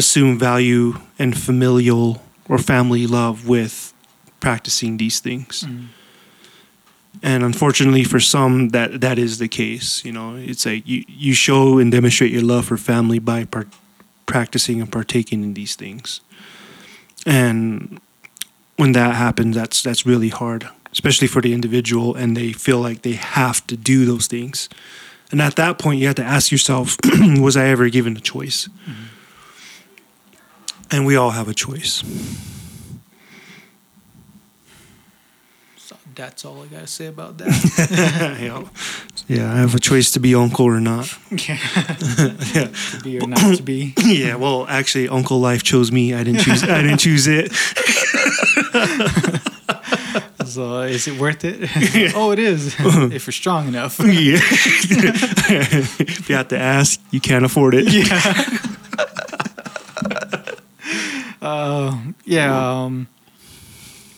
assume 0.00 0.38
value 0.38 0.86
and 1.18 1.30
familial 1.48 2.22
or 2.48 2.58
family 2.58 3.06
love 3.06 3.36
with 3.46 3.92
practicing 4.40 4.96
these 4.96 5.20
things. 5.20 5.64
Mm. 5.64 5.86
and 7.30 7.40
unfortunately 7.50 8.04
for 8.12 8.20
some 8.20 8.54
that 8.76 9.00
that 9.00 9.18
is 9.18 9.32
the 9.38 9.48
case 9.62 9.88
you 10.06 10.12
know. 10.16 10.28
It's 10.50 10.64
like 10.70 10.82
you 10.92 11.04
you 11.24 11.32
show 11.46 11.62
and 11.80 11.88
demonstrate 11.92 12.32
your 12.36 12.46
love 12.52 12.64
for 12.70 12.78
family 12.92 13.20
by 13.32 13.40
par- 13.54 13.72
practicing 14.32 14.80
and 14.82 14.90
partaking 14.98 15.40
in 15.46 15.52
these 15.60 15.74
things. 15.82 16.20
And 17.26 18.00
when 18.80 18.92
that 18.98 19.12
happens 19.24 19.52
that's 19.60 19.78
that's 19.86 20.02
really 20.12 20.32
hard 20.42 20.62
especially 20.92 21.28
for 21.34 21.40
the 21.42 21.52
individual 21.58 22.08
and 22.20 22.36
they 22.36 22.50
feel 22.66 22.80
like 22.88 22.98
they 23.02 23.16
have 23.40 23.58
to 23.70 23.76
do 23.92 23.98
those 24.10 24.26
things. 24.26 24.68
And 25.30 25.40
at 25.48 25.54
that 25.62 25.78
point 25.78 26.00
you 26.00 26.06
have 26.10 26.22
to 26.24 26.28
ask 26.36 26.50
yourself 26.50 26.96
was 27.46 27.56
i 27.62 27.64
ever 27.74 27.86
given 27.90 28.16
a 28.16 28.24
choice 28.34 28.68
and 30.90 31.06
we 31.06 31.16
all 31.16 31.30
have 31.30 31.48
a 31.48 31.54
choice 31.54 32.02
So 35.76 35.96
that's 36.14 36.44
all 36.44 36.62
I 36.62 36.66
gotta 36.66 36.86
say 36.86 37.06
about 37.06 37.38
that. 37.38 38.38
yeah. 38.40 38.64
yeah 39.28 39.52
i 39.52 39.56
have 39.58 39.74
a 39.74 39.78
choice 39.80 40.10
to 40.12 40.20
be 40.20 40.34
uncle 40.34 40.66
or 40.66 40.80
not 40.80 41.16
yeah. 41.30 41.58
yeah 42.54 42.68
to 42.90 43.00
be 43.02 43.18
or 43.20 43.26
not 43.28 43.56
to 43.56 43.62
be. 43.62 43.94
yeah 44.04 44.34
well 44.36 44.66
actually 44.68 45.08
uncle 45.08 45.40
life 45.40 45.62
chose 45.62 45.90
me 45.92 46.14
i 46.14 46.22
didn't 46.24 46.40
choose 46.40 46.62
i 46.64 46.82
didn't 46.82 46.98
choose 46.98 47.26
it 47.26 47.52
So 50.50 50.80
is 50.82 51.06
it 51.06 51.16
worth 51.20 51.44
it? 51.44 51.70
oh, 52.16 52.32
it 52.32 52.40
is. 52.40 52.74
if 52.80 53.26
you're 53.26 53.32
strong 53.32 53.68
enough. 53.68 54.00
yeah 54.00 54.38
if 54.42 56.28
you 56.28 56.34
have 56.34 56.48
to 56.48 56.58
ask 56.58 57.00
you 57.12 57.20
can't 57.20 57.44
afford 57.44 57.74
it 57.76 57.86
yeah. 57.92 58.58
Uh, 61.40 61.98
yeah. 62.24 62.82
Um, 62.84 63.08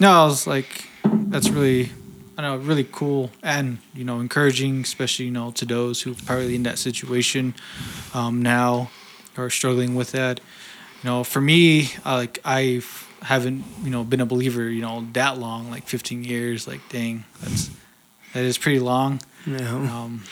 no, 0.00 0.10
I 0.10 0.24
was 0.24 0.46
like, 0.46 0.88
that's 1.04 1.48
really, 1.48 1.90
I 2.36 2.42
don't 2.42 2.60
know, 2.60 2.66
really 2.66 2.86
cool 2.90 3.30
and 3.42 3.78
you 3.94 4.04
know 4.04 4.20
encouraging, 4.20 4.80
especially 4.80 5.26
you 5.26 5.30
know 5.30 5.50
to 5.52 5.64
those 5.64 6.02
who 6.02 6.12
are 6.12 6.16
probably 6.26 6.54
in 6.54 6.64
that 6.64 6.78
situation 6.78 7.54
um, 8.14 8.42
now 8.42 8.90
or 9.36 9.50
struggling 9.50 9.94
with 9.94 10.12
that. 10.12 10.40
You 11.02 11.10
know, 11.10 11.24
for 11.24 11.40
me, 11.40 11.90
I, 12.04 12.16
like 12.16 12.38
I 12.44 12.82
haven't 13.22 13.64
you 13.84 13.90
know 13.90 14.02
been 14.04 14.20
a 14.20 14.26
believer 14.26 14.68
you 14.68 14.82
know 14.82 15.06
that 15.12 15.38
long, 15.38 15.70
like 15.70 15.86
15 15.86 16.24
years. 16.24 16.66
Like, 16.66 16.80
dang, 16.88 17.24
that's 17.40 17.70
that 18.34 18.44
is 18.44 18.58
pretty 18.58 18.80
long. 18.80 19.20
yeah 19.46 19.68
Um, 19.68 20.24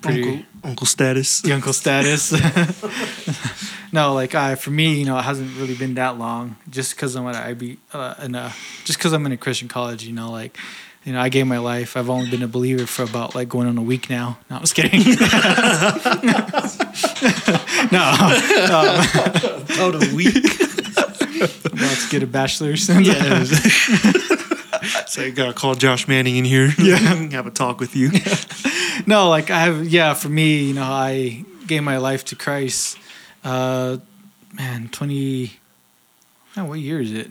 pretty 0.00 0.22
uncle 0.22 0.44
uncle 0.64 0.86
status 0.86 1.40
the 1.42 1.52
uncle 1.58 1.72
status. 1.72 2.32
no, 3.92 4.14
like 4.14 4.34
I 4.34 4.54
for 4.54 4.70
me, 4.70 4.98
you 4.98 5.04
know, 5.04 5.18
it 5.18 5.22
hasn't 5.22 5.56
really 5.58 5.74
been 5.74 5.94
that 5.94 6.18
long. 6.18 6.56
Just 6.70 6.94
because 6.94 7.14
I'm 7.14 7.26
at 7.26 7.36
IB, 7.36 7.78
uh, 7.92 8.14
in 8.22 8.34
a, 8.34 8.52
just 8.84 8.98
because 8.98 9.12
I'm 9.12 9.24
in 9.26 9.32
a 9.32 9.36
Christian 9.36 9.68
college, 9.68 10.04
you 10.04 10.12
know, 10.12 10.30
like, 10.30 10.56
you 11.04 11.12
know, 11.12 11.20
I 11.20 11.28
gave 11.28 11.46
my 11.46 11.58
life. 11.58 11.96
I've 11.96 12.10
only 12.10 12.30
been 12.30 12.42
a 12.42 12.48
believer 12.48 12.86
for 12.86 13.02
about 13.02 13.34
like 13.34 13.48
going 13.48 13.66
on 13.68 13.78
a 13.78 13.82
week 13.82 14.10
now. 14.10 14.38
No, 14.50 14.56
I 14.56 14.60
was 14.60 14.72
kidding. 14.72 15.00
no, 17.92 18.00
out 19.80 19.94
of 19.94 20.02
a 20.02 20.14
week 20.14 20.36
about 21.64 21.96
to 21.96 22.08
get 22.10 22.22
a 22.22 22.26
bachelor's. 22.26 22.88
yeah 22.88 23.44
so 25.06 25.22
i 25.22 25.30
gotta 25.30 25.52
call 25.52 25.74
josh 25.76 26.08
manning 26.08 26.36
in 26.36 26.44
here 26.44 26.70
yeah 26.78 26.96
have 26.96 27.46
a 27.46 27.50
talk 27.50 27.78
with 27.78 27.94
you 27.94 28.10
no, 29.06 29.28
like 29.28 29.50
I 29.50 29.60
have, 29.60 29.88
yeah. 29.88 30.14
For 30.14 30.28
me, 30.28 30.64
you 30.64 30.74
know, 30.74 30.82
I 30.82 31.44
gave 31.66 31.82
my 31.82 31.98
life 31.98 32.24
to 32.26 32.36
Christ. 32.36 32.98
Uh, 33.48 33.98
man, 34.54 34.88
twenty. 34.88 35.52
Man, 36.56 36.68
what 36.68 36.78
year 36.80 37.00
is 37.00 37.12
it? 37.12 37.28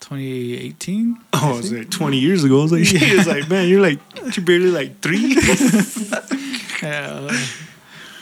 Twenty 0.00 0.52
eighteen. 0.54 1.18
oh 1.32 1.54
it 1.54 1.56
was 1.56 1.72
like 1.72 1.90
20 1.90 2.18
years 2.18 2.44
ago 2.44 2.58
i 2.58 2.62
was 2.62 2.72
like 2.72 2.92
yeah. 2.92 2.98
it's 3.02 3.26
like 3.26 3.48
man 3.48 3.66
you're 3.70 3.80
like 3.80 3.98
you're 4.36 4.44
barely 4.44 4.70
like 4.70 5.00
three 5.00 5.34
Yeah. 6.82 7.30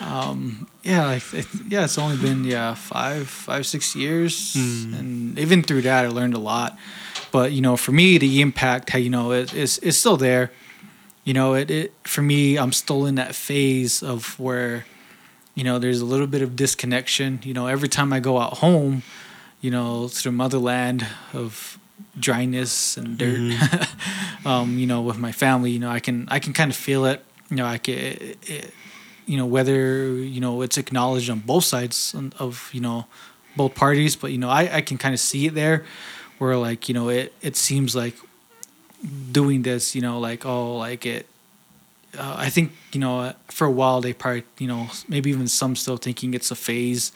Um, 0.01 0.69
yeah, 0.85 1.07
like 1.07 1.35
it, 1.35 1.47
yeah, 1.69 1.85
it's 1.85 1.99
only 1.99 2.17
been 2.17 2.45
yeah 2.45 2.75
five, 2.75 3.29
five, 3.29 3.67
six 3.67 3.97
years, 3.97 4.55
Hmm. 4.55 4.95
and 4.95 5.39
even 5.39 5.63
through 5.65 5.83
that, 5.83 6.05
I 6.05 6.09
learned 6.09 6.35
a 6.35 6.39
lot. 6.39 6.79
But 7.33 7.51
you 7.53 7.61
know, 7.61 7.77
for 7.77 7.91
me, 7.93 8.19
the 8.19 8.41
impact, 8.41 8.91
how 8.91 8.99
you 8.99 9.11
know, 9.11 9.33
it, 9.33 9.53
is 9.55 9.79
is 9.79 9.97
still 9.99 10.17
there. 10.17 10.51
You 11.25 11.35
know, 11.35 11.55
it, 11.55 11.71
it 11.71 11.93
for 12.05 12.23
me, 12.23 12.57
I'm 12.59 12.73
still 12.73 13.07
in 13.07 13.15
that 13.17 13.35
phase 13.35 14.03
of 14.03 14.39
where, 14.39 14.87
you 15.55 15.65
know, 15.65 15.79
there's 15.79 16.01
a 16.01 16.05
little 16.05 16.27
bit 16.27 16.43
of 16.43 16.57
disconnection. 16.57 17.41
You 17.43 17.55
know, 17.55 17.67
every 17.67 17.89
time 17.89 18.13
I 18.13 18.21
go 18.21 18.39
out 18.39 18.59
home, 18.59 19.03
you 19.61 19.71
know, 19.71 20.09
to 20.09 20.23
the 20.23 20.33
motherland 20.33 21.07
of 21.33 21.79
dryness 22.19 22.97
and 22.97 23.19
dirt, 23.19 23.59
um, 24.45 24.79
you 24.79 24.87
know, 24.87 25.03
with 25.03 25.19
my 25.19 25.33
family, 25.33 25.71
you 25.71 25.79
know, 25.79 25.91
I 25.91 26.01
can 26.01 26.29
I 26.31 26.39
can 26.39 26.53
kind 26.53 26.71
of 26.71 26.77
feel 26.77 27.05
it. 27.05 27.25
You 27.51 27.57
know, 27.57 27.67
I 27.67 27.79
can. 27.79 27.95
It, 27.95 28.39
it, 28.43 28.75
you 29.27 29.37
know 29.37 29.47
whether 29.47 30.09
you 30.09 30.41
know 30.41 30.63
it's 30.63 30.77
acknowledged 30.77 31.31
on 31.31 31.41
both 31.41 31.65
sides 31.65 32.15
of 32.39 32.71
you 32.73 32.81
know 32.81 33.07
both 33.57 33.75
parties 33.75 34.17
but 34.17 34.33
you 34.33 34.39
know 34.39 34.49
i, 34.49 34.77
I 34.77 34.81
can 34.81 34.99
kind 34.99 35.15
of 35.15 35.21
see 35.21 35.47
it 35.47 35.55
there 35.55 35.85
where 36.39 36.57
like 36.57 36.89
you 36.89 36.95
know 36.95 37.09
it 37.09 37.33
it 37.41 37.57
seems 37.57 37.95
like 37.95 38.17
doing 39.31 39.63
this 39.63 39.95
you 39.95 40.03
know 40.03 40.19
like 40.19 40.45
oh 40.45 40.77
like 40.77 41.07
it 41.07 41.27
uh, 42.19 42.35
i 42.39 42.49
think 42.51 42.73
you 42.93 43.01
know 43.01 43.33
for 43.49 43.67
a 43.67 43.71
while 43.71 44.01
they 44.01 44.13
probably 44.13 44.45
you 44.59 44.67
know 44.67 44.89
maybe 45.09 45.31
even 45.31 45.47
some 45.49 45.77
still 45.77 45.97
thinking 45.97 46.35
it's 46.35 46.51
a 46.51 46.55
phase 46.57 47.13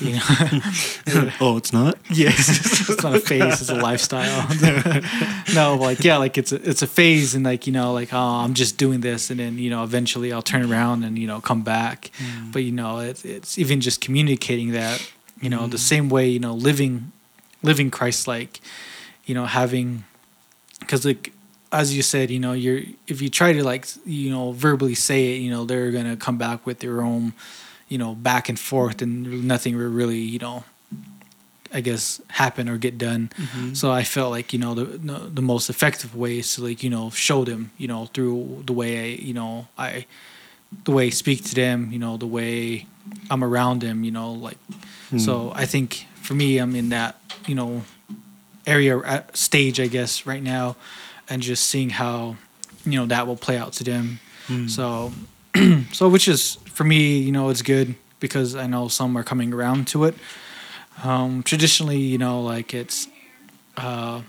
you 0.00 0.14
know. 0.14 0.20
Oh 1.40 1.58
it's 1.58 1.70
not? 1.72 1.98
Yes. 2.10 2.88
It's 2.88 3.02
not 3.02 3.16
a 3.16 3.20
phase 3.20 3.60
it's 3.60 3.68
a 3.68 3.74
lifestyle. 3.74 4.48
No 5.54 5.76
like 5.76 6.02
yeah 6.02 6.16
like 6.16 6.38
it's 6.38 6.52
a 6.52 6.68
it's 6.68 6.80
a 6.80 6.86
phase 6.86 7.34
and 7.34 7.44
like 7.44 7.66
you 7.66 7.72
know 7.72 7.92
like 7.92 8.12
oh 8.14 8.18
i'm 8.18 8.54
just 8.54 8.78
doing 8.78 9.00
this 9.00 9.30
and 9.30 9.38
then 9.38 9.58
you 9.58 9.68
know 9.68 9.84
eventually 9.84 10.32
i'll 10.32 10.42
turn 10.42 10.70
around 10.70 11.04
and 11.04 11.18
you 11.18 11.26
know 11.26 11.40
come 11.40 11.62
back. 11.62 12.10
But 12.50 12.64
you 12.64 12.72
know 12.72 13.00
it's, 13.00 13.24
it's 13.26 13.58
even 13.58 13.80
just 13.82 14.00
communicating 14.00 14.72
that 14.72 15.06
you 15.40 15.50
know 15.50 15.66
the 15.66 15.78
same 15.78 16.08
way 16.08 16.28
you 16.28 16.40
know 16.40 16.54
living 16.54 17.12
living 17.62 17.90
christ 17.90 18.26
like 18.26 18.60
you 19.26 19.34
know 19.34 19.44
having 19.44 20.04
because 20.80 21.04
like 21.04 21.33
as 21.74 21.94
you 21.96 22.02
said 22.02 22.30
you 22.30 22.38
know 22.38 22.52
you're 22.64 22.82
if 23.06 23.20
you 23.22 23.28
try 23.28 23.52
to 23.52 23.62
like 23.64 23.84
you 24.06 24.30
know 24.30 24.52
verbally 24.52 24.94
say 24.94 25.20
it 25.32 25.38
you 25.44 25.50
know 25.50 25.64
they're 25.64 25.90
gonna 25.90 26.16
come 26.16 26.38
back 26.38 26.64
with 26.66 26.78
their 26.78 27.02
own 27.02 27.32
you 27.88 27.98
know 27.98 28.14
back 28.14 28.48
and 28.48 28.58
forth 28.58 29.02
and 29.02 29.44
nothing 29.52 29.76
will 29.76 29.90
really 30.00 30.18
you 30.34 30.38
know 30.38 30.64
I 31.76 31.80
guess 31.80 32.20
happen 32.28 32.68
or 32.68 32.78
get 32.78 32.98
done. 32.98 33.30
So 33.74 33.90
I 33.90 34.04
felt 34.04 34.30
like 34.30 34.52
you 34.52 34.60
know 34.60 34.74
the, 34.74 34.84
the 34.84 35.18
the 35.38 35.42
most 35.42 35.68
effective 35.68 36.14
way 36.14 36.38
is 36.38 36.54
to 36.54 36.62
like 36.68 36.84
you 36.84 36.90
know 36.90 37.10
show 37.10 37.44
them 37.44 37.72
you 37.78 37.88
know 37.88 38.06
through 38.14 38.62
the 38.64 38.72
way 38.72 38.90
I 39.02 39.06
you 39.28 39.34
know 39.34 39.66
I 39.76 40.06
the 40.84 40.92
way 40.92 41.06
I 41.06 41.10
speak 41.10 41.42
to 41.50 41.54
them 41.54 41.90
you 41.90 41.98
know 41.98 42.16
the 42.16 42.30
way 42.30 42.86
I'm 43.28 43.42
around 43.42 43.80
them 43.82 44.04
you 44.04 44.12
know 44.12 44.30
like 44.46 44.58
so 45.18 45.52
I 45.62 45.66
think 45.66 46.06
for 46.22 46.34
me 46.34 46.58
I'm 46.62 46.74
in 46.76 46.90
that 46.90 47.18
you 47.48 47.56
know 47.56 47.82
area 48.66 49.24
stage 49.34 49.80
I 49.80 49.88
guess 49.88 50.26
right 50.26 50.42
now 50.42 50.76
and 51.28 51.42
just 51.42 51.66
seeing 51.66 51.90
how 51.90 52.36
you 52.84 52.98
know 52.98 53.06
that 53.06 53.26
will 53.26 53.36
play 53.36 53.56
out 53.56 53.72
to 53.74 53.84
them. 53.84 54.20
So 54.68 55.12
so 55.92 56.08
which 56.08 56.28
is 56.28 56.56
for 56.66 56.84
me 56.84 57.18
you 57.18 57.32
know 57.32 57.48
it's 57.48 57.62
good 57.62 57.94
because 58.20 58.54
I 58.54 58.66
know 58.66 58.88
some 58.88 59.16
are 59.16 59.24
coming 59.24 59.52
around 59.52 59.86
to 59.88 60.04
it 60.04 60.14
um, 61.02 61.42
traditionally, 61.42 61.98
you 61.98 62.18
know, 62.18 62.40
like 62.40 62.72
it's 62.72 63.08
uh, 63.76 64.22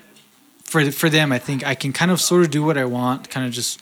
for 0.63 0.89
for 0.91 1.09
them. 1.09 1.31
I 1.31 1.39
think 1.39 1.65
I 1.65 1.75
can 1.75 1.93
kind 1.93 2.11
of 2.11 2.19
sort 2.19 2.43
of 2.43 2.49
do 2.49 2.63
what 2.63 2.77
I 2.77 2.85
want, 2.85 3.29
kind 3.29 3.45
of 3.45 3.53
just 3.53 3.79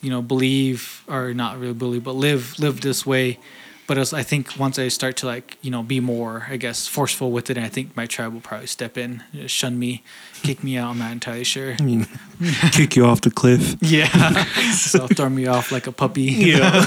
you 0.00 0.10
know 0.10 0.22
believe 0.22 1.04
or 1.08 1.34
not 1.34 1.58
really 1.58 1.74
believe, 1.74 2.04
but 2.04 2.14
live 2.14 2.58
live 2.58 2.80
this 2.80 3.04
way. 3.04 3.38
But 3.86 3.98
as 3.98 4.14
I 4.14 4.22
think 4.22 4.58
once 4.58 4.78
I 4.78 4.88
start 4.88 5.16
to 5.18 5.26
like 5.26 5.58
you 5.60 5.70
know 5.70 5.82
be 5.82 6.00
more, 6.00 6.46
I 6.48 6.56
guess 6.56 6.86
forceful 6.86 7.32
with 7.32 7.50
it, 7.50 7.58
I 7.58 7.68
think 7.68 7.96
my 7.96 8.06
tribe 8.06 8.32
will 8.32 8.40
probably 8.40 8.66
step 8.68 8.96
in, 8.96 9.22
uh, 9.34 9.46
shun 9.46 9.78
me, 9.78 10.02
kick 10.42 10.62
me 10.62 10.76
out. 10.78 10.90
I'm 10.90 10.98
not 10.98 11.12
entirely 11.12 11.44
sure. 11.44 11.74
I 11.78 11.82
mean, 11.82 12.06
kick 12.72 12.96
you 12.96 13.04
off 13.04 13.20
the 13.22 13.30
cliff. 13.30 13.76
Yeah, 13.80 14.44
so 14.72 15.06
throw 15.08 15.28
me 15.28 15.46
off 15.46 15.72
like 15.72 15.86
a 15.86 15.92
puppy. 15.92 16.22
Yeah. 16.22 16.82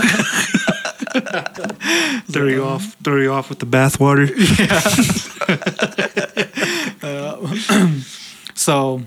throw 2.32 2.48
you 2.48 2.64
off. 2.64 2.96
Throw 3.04 3.18
you 3.22 3.32
off 3.32 3.50
with 3.50 3.60
the 3.60 3.66
bathwater. 3.66 4.30
Yeah. 4.60 4.80
So, 8.58 9.02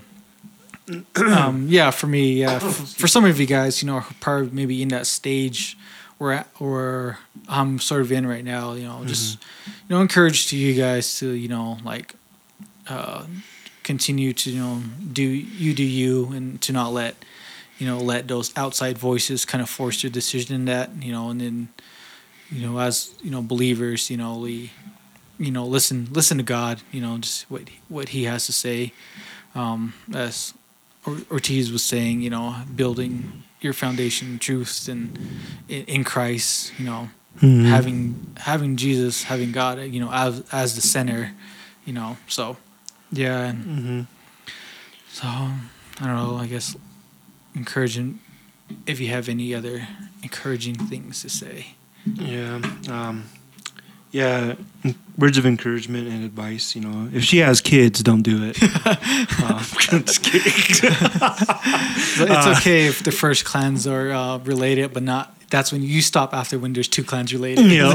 um, 1.16 1.66
yeah, 1.68 1.90
for 1.90 2.06
me, 2.06 2.34
yeah, 2.34 2.56
f- 2.62 2.94
for 2.96 3.08
some 3.08 3.24
of 3.24 3.40
you 3.40 3.46
guys, 3.46 3.82
you 3.82 3.86
know, 3.86 4.04
probably 4.20 4.50
maybe 4.52 4.82
in 4.82 4.88
that 4.88 5.06
stage 5.06 5.76
where 6.18 6.44
where 6.58 7.18
I'm 7.48 7.78
sort 7.78 8.02
of 8.02 8.12
in 8.12 8.26
right 8.26 8.44
now, 8.44 8.74
you 8.74 8.86
know, 8.86 9.04
just 9.04 9.38
you 9.66 9.94
know, 9.94 10.00
encourage 10.00 10.48
to 10.48 10.56
you 10.56 10.74
guys 10.74 11.18
to 11.18 11.30
you 11.30 11.48
know 11.48 11.78
like 11.84 12.14
uh, 12.88 13.24
continue 13.82 14.32
to 14.34 14.50
you 14.50 14.60
know 14.60 14.82
do 15.12 15.22
you 15.22 15.74
do 15.74 15.84
you 15.84 16.32
and 16.32 16.60
to 16.62 16.72
not 16.72 16.92
let 16.92 17.14
you 17.78 17.86
know 17.86 17.98
let 17.98 18.28
those 18.28 18.56
outside 18.56 18.98
voices 18.98 19.44
kind 19.44 19.62
of 19.62 19.68
force 19.68 20.02
your 20.02 20.10
decision 20.10 20.54
in 20.54 20.64
that 20.66 20.90
you 21.00 21.12
know 21.12 21.30
and 21.30 21.40
then 21.40 21.68
you 22.50 22.66
know 22.66 22.78
as 22.78 23.14
you 23.22 23.30
know 23.30 23.42
believers 23.42 24.10
you 24.10 24.16
know 24.16 24.38
we 24.38 24.72
you 25.38 25.50
know 25.50 25.64
listen 25.64 26.08
listen 26.12 26.36
to 26.38 26.42
God 26.42 26.82
you 26.90 27.00
know 27.00 27.18
just 27.18 27.48
what 27.50 27.62
what 27.88 28.08
he 28.10 28.24
has 28.24 28.46
to 28.46 28.52
say 28.52 28.92
um 29.54 29.94
as 30.12 30.54
Ortiz 31.30 31.72
was 31.72 31.82
saying, 31.82 32.20
you 32.20 32.30
know, 32.30 32.56
building 32.74 33.44
your 33.60 33.72
foundation 33.72 34.38
truth 34.38 34.88
and 34.88 35.18
in, 35.68 35.84
in 35.84 36.04
Christ, 36.04 36.72
you 36.78 36.84
know, 36.84 37.10
Mhm. 37.40 37.64
having 37.66 38.16
having 38.38 38.76
Jesus, 38.76 39.24
having 39.24 39.52
God, 39.52 39.78
you 39.80 40.00
know, 40.00 40.10
as 40.12 40.42
as 40.52 40.74
the 40.74 40.80
center, 40.80 41.32
you 41.84 41.92
know. 41.92 42.16
So, 42.28 42.56
yeah, 43.12 43.46
and 43.50 43.64
Mhm. 43.64 44.06
so 45.12 45.26
I 45.26 46.06
don't 46.06 46.16
know. 46.16 46.36
I 46.36 46.46
guess 46.46 46.76
encouraging. 47.54 48.20
If 48.86 49.00
you 49.00 49.08
have 49.08 49.28
any 49.28 49.54
other 49.54 49.86
encouraging 50.22 50.76
things 50.76 51.20
to 51.22 51.28
say, 51.28 51.74
Yeah. 52.16 52.60
Um, 52.88 53.24
yeah. 54.10 54.54
Words 55.16 55.36
of 55.36 55.44
encouragement 55.46 56.08
and 56.08 56.24
advice. 56.24 56.74
You 56.74 56.82
know, 56.82 57.08
if 57.12 57.24
she 57.24 57.38
has 57.38 57.60
kids, 57.60 58.02
don't 58.02 58.22
do 58.22 58.38
it. 58.42 58.62
um, 59.42 59.62
just 60.04 60.22
kidding. 60.22 60.52
It's 62.20 62.58
okay 62.58 62.86
if 62.86 63.02
the 63.04 63.12
first 63.12 63.44
clans 63.44 63.86
are 63.86 64.10
uh, 64.10 64.38
related, 64.38 64.92
but 64.92 65.02
not. 65.02 65.34
That's 65.50 65.72
when 65.72 65.82
you 65.82 66.02
stop 66.02 66.34
after 66.34 66.58
when 66.58 66.72
there's 66.72 66.88
two 66.88 67.04
clans 67.04 67.32
related. 67.32 67.66
yeah. 67.70 67.94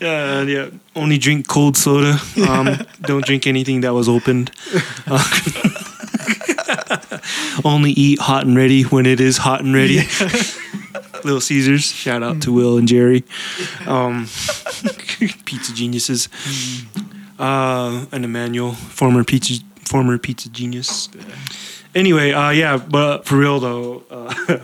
yeah. 0.00 0.42
Yeah. 0.42 0.70
Only 0.94 1.18
drink 1.18 1.48
cold 1.48 1.76
soda. 1.76 2.18
Um, 2.48 2.86
don't 3.02 3.24
drink 3.24 3.46
anything 3.46 3.80
that 3.82 3.94
was 3.94 4.08
opened. 4.08 4.50
Uh, 5.06 5.22
only 7.64 7.92
eat 7.92 8.18
hot 8.20 8.44
and 8.46 8.56
ready 8.56 8.82
when 8.82 9.06
it 9.06 9.20
is 9.20 9.38
hot 9.38 9.62
and 9.62 9.74
ready. 9.74 10.02
Little 11.26 11.40
Caesars. 11.40 11.84
Shout 11.84 12.22
out 12.22 12.40
to 12.42 12.52
Will 12.52 12.78
and 12.78 12.86
Jerry. 12.86 13.24
Um, 13.86 14.26
pizza 15.44 15.74
geniuses. 15.74 16.28
Uh, 17.38 18.06
and 18.12 18.24
Emmanuel, 18.24 18.72
former 18.72 19.24
pizza 19.24 19.62
former 19.84 20.18
pizza 20.18 20.48
genius. 20.48 21.08
Anyway, 21.94 22.32
uh, 22.32 22.50
yeah, 22.50 22.76
but 22.76 23.24
for 23.24 23.36
real 23.36 23.60
though, 23.60 24.04
uh, 24.10 24.58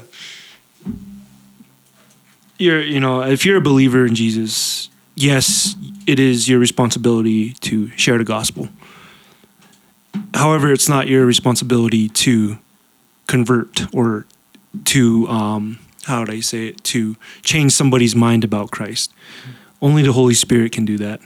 you're 2.58 2.80
you 2.80 3.00
know 3.00 3.22
if 3.22 3.44
you're 3.44 3.58
a 3.58 3.62
believer 3.62 4.06
in 4.06 4.14
Jesus, 4.14 4.88
yes, 5.14 5.74
it 6.06 6.18
is 6.18 6.48
your 6.48 6.58
responsibility 6.58 7.52
to 7.54 7.88
share 7.96 8.18
the 8.18 8.24
gospel. 8.24 8.68
However, 10.34 10.72
it's 10.72 10.88
not 10.88 11.08
your 11.08 11.26
responsibility 11.26 12.08
to 12.08 12.58
convert 13.26 13.94
or 13.94 14.26
to 14.84 15.28
um, 15.28 15.78
how 16.04 16.20
would 16.20 16.30
I 16.30 16.40
say 16.40 16.68
it 16.68 16.82
to 16.84 17.16
change 17.42 17.72
somebody's 17.72 18.14
mind 18.14 18.44
about 18.44 18.70
Christ. 18.70 19.12
Only 19.80 20.02
the 20.02 20.12
Holy 20.12 20.34
Spirit 20.34 20.72
can 20.72 20.84
do 20.84 20.98
that. 20.98 21.20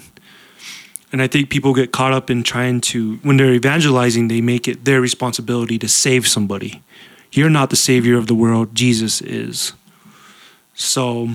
And 1.13 1.23
I 1.23 1.29
think 1.29 1.51
people 1.51 1.73
get 1.73 1.93
caught 1.93 2.13
up 2.13 2.31
in 2.31 2.43
trying 2.43 2.81
to, 2.83 3.17
when 3.23 3.37
they're 3.37 3.55
evangelizing, 3.55 4.29
they 4.29 4.41
make 4.41 4.69
it 4.69 4.85
their 4.85 5.01
responsibility 5.01 5.79
to 5.79 5.89
save 5.89 6.27
somebody. 6.27 6.83
You're 7.33 7.51
not 7.51 7.71
the 7.71 7.77
savior 7.77 8.19
of 8.19 8.27
the 8.27 8.35
world, 8.35 8.75
Jesus 8.75 9.21
is. 9.21 9.73
So, 10.75 11.31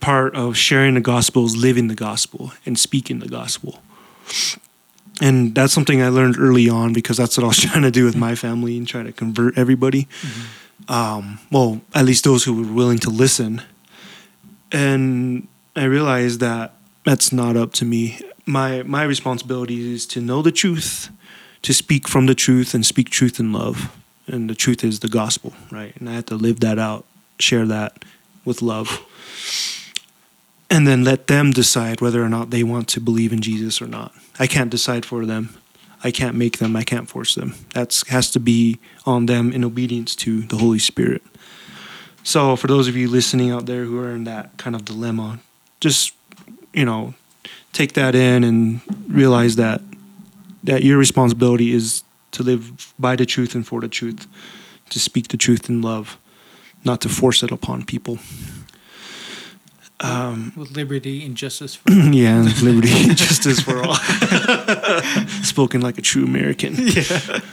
part 0.00 0.36
of 0.36 0.56
sharing 0.56 0.94
the 0.94 1.00
gospel 1.00 1.46
is 1.46 1.56
living 1.56 1.88
the 1.88 1.94
gospel 1.94 2.52
and 2.66 2.78
speaking 2.78 3.18
the 3.18 3.28
gospel. 3.28 3.80
And 5.20 5.54
that's 5.54 5.72
something 5.72 6.00
I 6.00 6.08
learned 6.10 6.38
early 6.38 6.68
on 6.68 6.92
because 6.92 7.16
that's 7.16 7.36
what 7.36 7.44
I 7.44 7.48
was 7.48 7.56
trying 7.60 7.82
to 7.82 7.90
do 7.90 8.04
with 8.04 8.16
my 8.16 8.34
family 8.34 8.76
and 8.76 8.86
try 8.86 9.02
to 9.02 9.12
convert 9.12 9.56
everybody. 9.58 10.04
Mm-hmm. 10.04 10.46
Um, 10.86 11.40
well, 11.50 11.80
at 11.94 12.04
least 12.04 12.24
those 12.24 12.44
who 12.44 12.62
were 12.62 12.72
willing 12.72 12.98
to 13.00 13.10
listen. 13.10 13.62
And 14.70 15.48
I 15.74 15.84
realized 15.84 16.40
that 16.40 16.74
that's 17.04 17.32
not 17.32 17.56
up 17.56 17.72
to 17.74 17.84
me. 17.84 18.20
My 18.46 18.82
my 18.82 19.02
responsibility 19.02 19.92
is 19.92 20.06
to 20.06 20.20
know 20.20 20.42
the 20.42 20.52
truth, 20.52 21.10
to 21.62 21.74
speak 21.74 22.08
from 22.08 22.26
the 22.26 22.34
truth 22.34 22.74
and 22.74 22.84
speak 22.84 23.10
truth 23.10 23.40
in 23.40 23.52
love. 23.52 23.94
And 24.26 24.48
the 24.48 24.54
truth 24.54 24.84
is 24.84 25.00
the 25.00 25.08
gospel, 25.08 25.54
right? 25.70 25.96
And 25.96 26.08
I 26.08 26.14
have 26.14 26.26
to 26.26 26.34
live 26.34 26.60
that 26.60 26.78
out, 26.78 27.04
share 27.38 27.66
that 27.66 28.04
with 28.44 28.60
love. 28.62 29.04
And 30.70 30.86
then 30.86 31.02
let 31.02 31.28
them 31.28 31.50
decide 31.50 32.02
whether 32.02 32.22
or 32.22 32.28
not 32.28 32.50
they 32.50 32.62
want 32.62 32.88
to 32.88 33.00
believe 33.00 33.32
in 33.32 33.40
Jesus 33.40 33.80
or 33.80 33.86
not. 33.86 34.12
I 34.38 34.46
can't 34.46 34.70
decide 34.70 35.06
for 35.06 35.24
them. 35.24 35.56
I 36.04 36.10
can't 36.10 36.36
make 36.36 36.58
them. 36.58 36.76
I 36.76 36.84
can't 36.84 37.08
force 37.08 37.34
them. 37.34 37.54
That 37.74 38.02
has 38.08 38.30
to 38.32 38.40
be 38.40 38.78
on 39.04 39.26
them 39.26 39.52
in 39.52 39.64
obedience 39.64 40.14
to 40.16 40.42
the 40.42 40.56
Holy 40.56 40.78
Spirit. 40.78 41.22
So, 42.22 42.56
for 42.56 42.66
those 42.66 42.88
of 42.88 42.96
you 42.96 43.08
listening 43.08 43.50
out 43.50 43.66
there 43.66 43.84
who 43.84 43.98
are 43.98 44.10
in 44.10 44.24
that 44.24 44.56
kind 44.58 44.76
of 44.76 44.84
dilemma, 44.84 45.40
just 45.80 46.12
you 46.72 46.84
know, 46.84 47.14
take 47.72 47.94
that 47.94 48.14
in 48.14 48.44
and 48.44 48.80
realize 49.08 49.56
that 49.56 49.80
that 50.64 50.84
your 50.84 50.98
responsibility 50.98 51.72
is 51.72 52.02
to 52.32 52.42
live 52.42 52.92
by 52.98 53.16
the 53.16 53.24
truth 53.24 53.54
and 53.54 53.66
for 53.66 53.80
the 53.80 53.88
truth, 53.88 54.26
to 54.90 54.98
speak 54.98 55.28
the 55.28 55.36
truth 55.36 55.68
in 55.68 55.80
love, 55.80 56.18
not 56.84 57.00
to 57.00 57.08
force 57.08 57.42
it 57.42 57.50
upon 57.50 57.84
people. 57.84 58.18
Um, 60.00 60.52
with 60.56 60.70
liberty 60.70 61.24
and 61.24 61.36
justice. 61.36 61.74
For 61.74 61.90
yeah, 61.92 62.40
liberty, 62.62 62.92
and 62.92 63.16
justice 63.16 63.60
for 63.60 63.82
all. 63.84 63.94
Spoken 65.42 65.80
like 65.80 65.98
a 65.98 66.02
true 66.02 66.24
American. 66.24 66.74
yeah. 66.76 67.40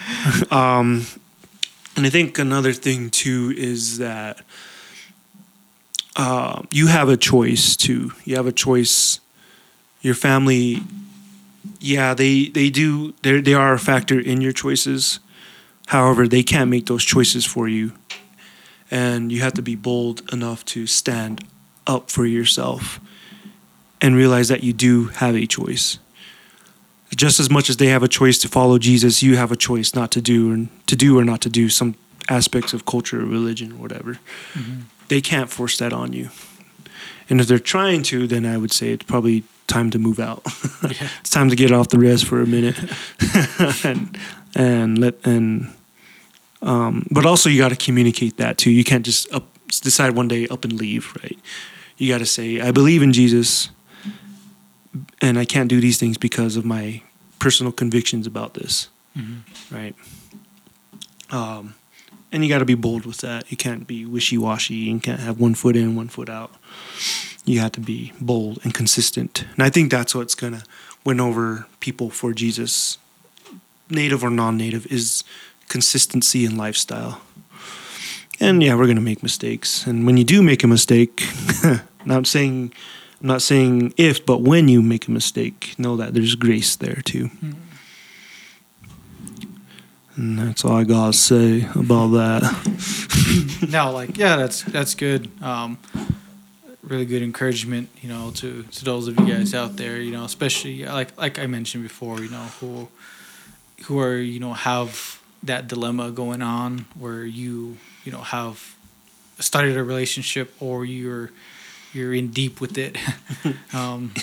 Um, 0.51 1.05
and 1.95 2.05
I 2.05 2.09
think 2.09 2.39
another 2.39 2.73
thing 2.73 3.11
too 3.11 3.53
is 3.55 3.99
that 3.99 4.41
uh, 6.15 6.63
you 6.71 6.87
have 6.87 7.09
a 7.09 7.17
choice 7.17 7.75
too. 7.75 8.11
You 8.23 8.35
have 8.37 8.47
a 8.47 8.51
choice. 8.51 9.19
Your 10.01 10.15
family, 10.15 10.81
yeah, 11.79 12.13
they 12.13 12.49
they 12.49 12.69
do. 12.69 13.13
They 13.21 13.39
they 13.39 13.53
are 13.53 13.73
a 13.73 13.79
factor 13.79 14.19
in 14.19 14.41
your 14.41 14.51
choices. 14.51 15.19
However, 15.87 16.27
they 16.27 16.43
can't 16.43 16.69
make 16.69 16.87
those 16.87 17.03
choices 17.03 17.45
for 17.45 17.67
you, 17.67 17.93
and 18.89 19.31
you 19.31 19.41
have 19.41 19.53
to 19.53 19.61
be 19.61 19.75
bold 19.75 20.21
enough 20.33 20.65
to 20.65 20.87
stand 20.87 21.43
up 21.87 22.09
for 22.09 22.25
yourself 22.25 22.99
and 24.01 24.15
realize 24.15 24.47
that 24.47 24.63
you 24.63 24.73
do 24.73 25.05
have 25.07 25.35
a 25.35 25.45
choice 25.45 25.99
just 27.15 27.39
as 27.39 27.49
much 27.49 27.69
as 27.69 27.77
they 27.77 27.87
have 27.87 28.03
a 28.03 28.07
choice 28.07 28.37
to 28.39 28.47
follow 28.47 28.77
Jesus, 28.77 29.23
you 29.23 29.37
have 29.37 29.51
a 29.51 29.55
choice 29.55 29.95
not 29.95 30.11
to 30.11 30.21
do 30.21 30.51
and 30.51 30.69
to 30.87 30.95
do 30.95 31.17
or 31.17 31.23
not 31.23 31.41
to 31.41 31.49
do 31.49 31.69
some 31.69 31.95
aspects 32.29 32.73
of 32.73 32.85
culture 32.85 33.21
or 33.21 33.25
religion 33.25 33.73
or 33.73 33.75
whatever. 33.75 34.19
They 35.07 35.21
can't 35.21 35.49
force 35.49 35.77
that 35.77 35.93
on 35.93 36.13
you. 36.13 36.29
And 37.29 37.39
if 37.39 37.47
they're 37.47 37.59
trying 37.59 38.03
to, 38.03 38.27
then 38.27 38.45
I 38.45 38.57
would 38.57 38.71
say 38.71 38.89
it's 38.89 39.05
probably 39.05 39.43
time 39.67 39.89
to 39.91 39.99
move 39.99 40.19
out. 40.19 40.43
Yeah. 40.85 41.07
it's 41.19 41.31
time 41.31 41.49
to 41.49 41.55
get 41.55 41.71
off 41.71 41.87
the 41.87 41.97
rez 41.97 42.21
for 42.21 42.41
a 42.41 42.45
minute 42.45 42.77
and 43.83 44.15
and 44.53 44.99
let 44.99 45.15
and 45.25 45.73
um, 46.61 47.07
but 47.09 47.25
also 47.25 47.49
you 47.49 47.57
got 47.57 47.69
to 47.69 47.75
communicate 47.75 48.37
that 48.37 48.59
too. 48.59 48.69
You 48.69 48.83
can't 48.83 49.03
just 49.03 49.31
up, 49.33 49.45
decide 49.67 50.15
one 50.15 50.27
day 50.27 50.47
up 50.49 50.63
and 50.63 50.73
leave, 50.73 51.11
right? 51.23 51.39
You 51.97 52.09
got 52.11 52.17
to 52.19 52.25
say, 52.25 52.59
I 52.59 52.71
believe 52.71 53.01
in 53.01 53.13
Jesus, 53.13 53.69
and 55.21 55.37
I 55.39 55.45
can't 55.45 55.69
do 55.69 55.79
these 55.79 55.97
things 55.97 56.17
because 56.17 56.55
of 56.57 56.65
my 56.65 57.01
personal 57.39 57.71
convictions 57.71 58.27
about 58.27 58.53
this, 58.53 58.89
Mhm. 59.17 59.41
right? 59.71 59.95
Um, 61.29 61.75
and 62.31 62.43
you 62.43 62.49
got 62.49 62.59
to 62.59 62.65
be 62.65 62.75
bold 62.75 63.05
with 63.05 63.17
that. 63.19 63.49
You 63.49 63.57
can't 63.57 63.87
be 63.87 64.05
wishy 64.05 64.37
washy 64.37 64.89
and 64.89 65.01
can't 65.01 65.19
have 65.21 65.39
one 65.39 65.55
foot 65.55 65.75
in, 65.75 65.95
one 65.95 66.09
foot 66.09 66.29
out. 66.29 66.53
You 67.45 67.59
have 67.59 67.71
to 67.73 67.79
be 67.79 68.11
bold 68.19 68.59
and 68.63 68.73
consistent. 68.73 69.45
And 69.53 69.63
I 69.63 69.69
think 69.69 69.91
that's 69.91 70.13
what's 70.15 70.35
going 70.35 70.53
to 70.53 70.63
win 71.05 71.19
over 71.19 71.67
people 71.79 72.09
for 72.09 72.33
Jesus, 72.33 72.97
native 73.89 74.23
or 74.23 74.29
non 74.29 74.57
native, 74.57 74.85
is 74.87 75.23
consistency 75.69 76.43
in 76.45 76.57
lifestyle. 76.57 77.21
And 78.39 78.61
yeah, 78.61 78.75
we're 78.75 78.85
going 78.85 78.95
to 78.97 79.01
make 79.01 79.23
mistakes. 79.23 79.87
And 79.87 80.05
when 80.05 80.17
you 80.17 80.23
do 80.23 80.41
make 80.43 80.63
a 80.63 80.67
mistake, 80.67 81.23
not 82.05 82.27
saying 82.27 82.73
I'm 83.21 83.27
not 83.27 83.41
saying 83.41 83.93
if, 83.97 84.25
but 84.25 84.41
when 84.41 84.67
you 84.67 84.81
make 84.81 85.07
a 85.07 85.11
mistake, 85.11 85.73
know 85.77 85.97
that 85.97 86.13
there's 86.13 86.35
grace 86.35 86.75
there 86.75 87.01
too. 87.03 87.31
And 90.15 90.37
that's 90.37 90.63
all 90.63 90.73
I 90.77 90.83
gotta 90.83 91.11
say 91.11 91.67
about 91.75 92.09
that. 92.09 93.67
no, 93.69 93.91
like 93.91 94.17
yeah, 94.17 94.35
that's 94.35 94.61
that's 94.63 94.95
good. 94.95 95.29
Um, 95.41 95.77
really 96.83 97.05
good 97.05 97.21
encouragement, 97.21 97.89
you 98.01 98.09
know, 98.09 98.31
to 98.35 98.63
to 98.63 98.85
those 98.85 99.07
of 99.07 99.19
you 99.19 99.25
guys 99.25 99.53
out 99.53 99.75
there, 99.75 99.99
you 99.99 100.11
know, 100.11 100.23
especially 100.23 100.85
like 100.85 101.17
like 101.17 101.39
I 101.39 101.47
mentioned 101.47 101.83
before, 101.83 102.19
you 102.19 102.29
know, 102.29 102.45
who 102.59 102.87
who 103.85 103.99
are 103.99 104.17
you 104.17 104.39
know 104.39 104.53
have 104.53 105.19
that 105.43 105.67
dilemma 105.67 106.11
going 106.11 106.41
on 106.41 106.85
where 106.97 107.25
you 107.25 107.77
you 108.05 108.11
know 108.11 108.21
have 108.21 108.75
started 109.39 109.75
a 109.75 109.83
relationship 109.83 110.53
or 110.61 110.85
you're 110.85 111.31
you're 111.93 112.13
in 112.13 112.27
deep 112.27 112.59
with 112.59 112.77
it. 112.77 112.97
um, 113.73 114.13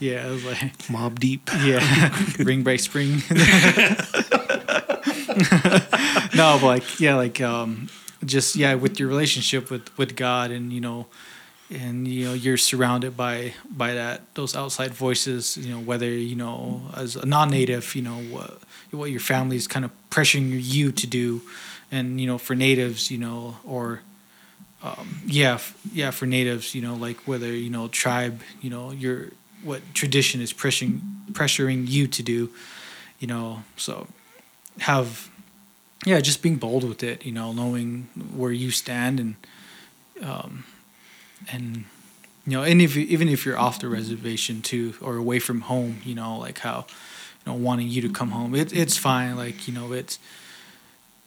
yeah, 0.00 0.26
I 0.26 0.30
was 0.30 0.44
like. 0.44 0.58
Mobb 0.88 1.18
Deep. 1.18 1.48
Yeah, 1.62 1.80
ring 2.38 2.64
by 2.64 2.76
spring. 2.76 3.22
no, 6.34 6.58
but 6.60 6.62
like 6.62 7.00
yeah, 7.00 7.14
like 7.14 7.40
um, 7.40 7.88
just 8.24 8.56
yeah, 8.56 8.74
with 8.74 8.98
your 8.98 9.08
relationship 9.08 9.70
with 9.70 9.96
with 9.96 10.16
God, 10.16 10.50
and 10.50 10.72
you 10.72 10.80
know, 10.80 11.06
and 11.70 12.08
you 12.08 12.24
know 12.26 12.34
you're 12.34 12.56
surrounded 12.56 13.16
by 13.16 13.54
by 13.70 13.94
that 13.94 14.22
those 14.34 14.54
outside 14.54 14.92
voices 14.92 15.56
you 15.56 15.74
know 15.74 15.80
whether 15.80 16.08
you 16.08 16.36
know 16.36 16.82
as 16.94 17.16
a 17.16 17.26
non-native 17.26 17.94
you 17.96 18.02
know 18.02 18.18
what 18.30 18.60
what 18.92 19.10
your 19.10 19.20
family 19.20 19.56
is 19.56 19.66
kind 19.66 19.84
of 19.84 19.90
pressuring 20.10 20.50
you 20.62 20.92
to 20.92 21.06
do 21.06 21.42
and 21.90 22.20
you 22.20 22.26
know 22.26 22.38
for 22.38 22.54
natives 22.54 23.10
you 23.10 23.18
know 23.18 23.56
or 23.64 24.00
um, 24.82 25.20
yeah 25.26 25.54
f- 25.54 25.76
yeah 25.92 26.10
for 26.10 26.26
natives 26.26 26.74
you 26.74 26.82
know 26.82 26.94
like 26.94 27.16
whether 27.26 27.52
you 27.52 27.70
know 27.70 27.88
tribe 27.88 28.40
you 28.60 28.70
know 28.70 28.90
your 28.90 29.28
what 29.62 29.82
tradition 29.94 30.40
is 30.40 30.52
pressuring 30.52 31.00
pressuring 31.32 31.88
you 31.88 32.06
to 32.06 32.22
do 32.22 32.50
you 33.18 33.26
know 33.26 33.62
so 33.76 34.06
have 34.80 35.30
yeah 36.04 36.20
just 36.20 36.42
being 36.42 36.56
bold 36.56 36.84
with 36.84 37.02
it 37.02 37.24
you 37.24 37.32
know 37.32 37.52
knowing 37.52 38.08
where 38.34 38.52
you 38.52 38.70
stand 38.70 39.18
and 39.18 39.36
um, 40.22 40.64
and 41.52 41.84
you 42.46 42.52
know, 42.52 42.62
and 42.62 42.80
if 42.80 42.96
even 42.96 43.28
if 43.28 43.44
you're 43.44 43.58
off 43.58 43.80
the 43.80 43.88
reservation 43.88 44.62
too, 44.62 44.94
or 45.00 45.16
away 45.16 45.40
from 45.40 45.62
home, 45.62 46.00
you 46.04 46.14
know, 46.14 46.38
like 46.38 46.60
how, 46.60 46.86
you 47.44 47.52
know, 47.52 47.58
wanting 47.58 47.88
you 47.88 48.00
to 48.02 48.08
come 48.08 48.30
home, 48.30 48.54
it, 48.54 48.72
it's 48.72 48.96
fine. 48.96 49.36
Like 49.36 49.66
you 49.66 49.74
know, 49.74 49.92
it's, 49.92 50.18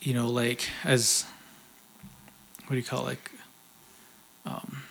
you 0.01 0.13
know, 0.13 0.27
like 0.27 0.69
as, 0.83 1.25
what 2.67 2.71
do 2.71 2.77
you 2.77 2.83
call 2.83 3.07
it? 3.07 3.09
like, 3.09 3.31
um, 4.45 4.83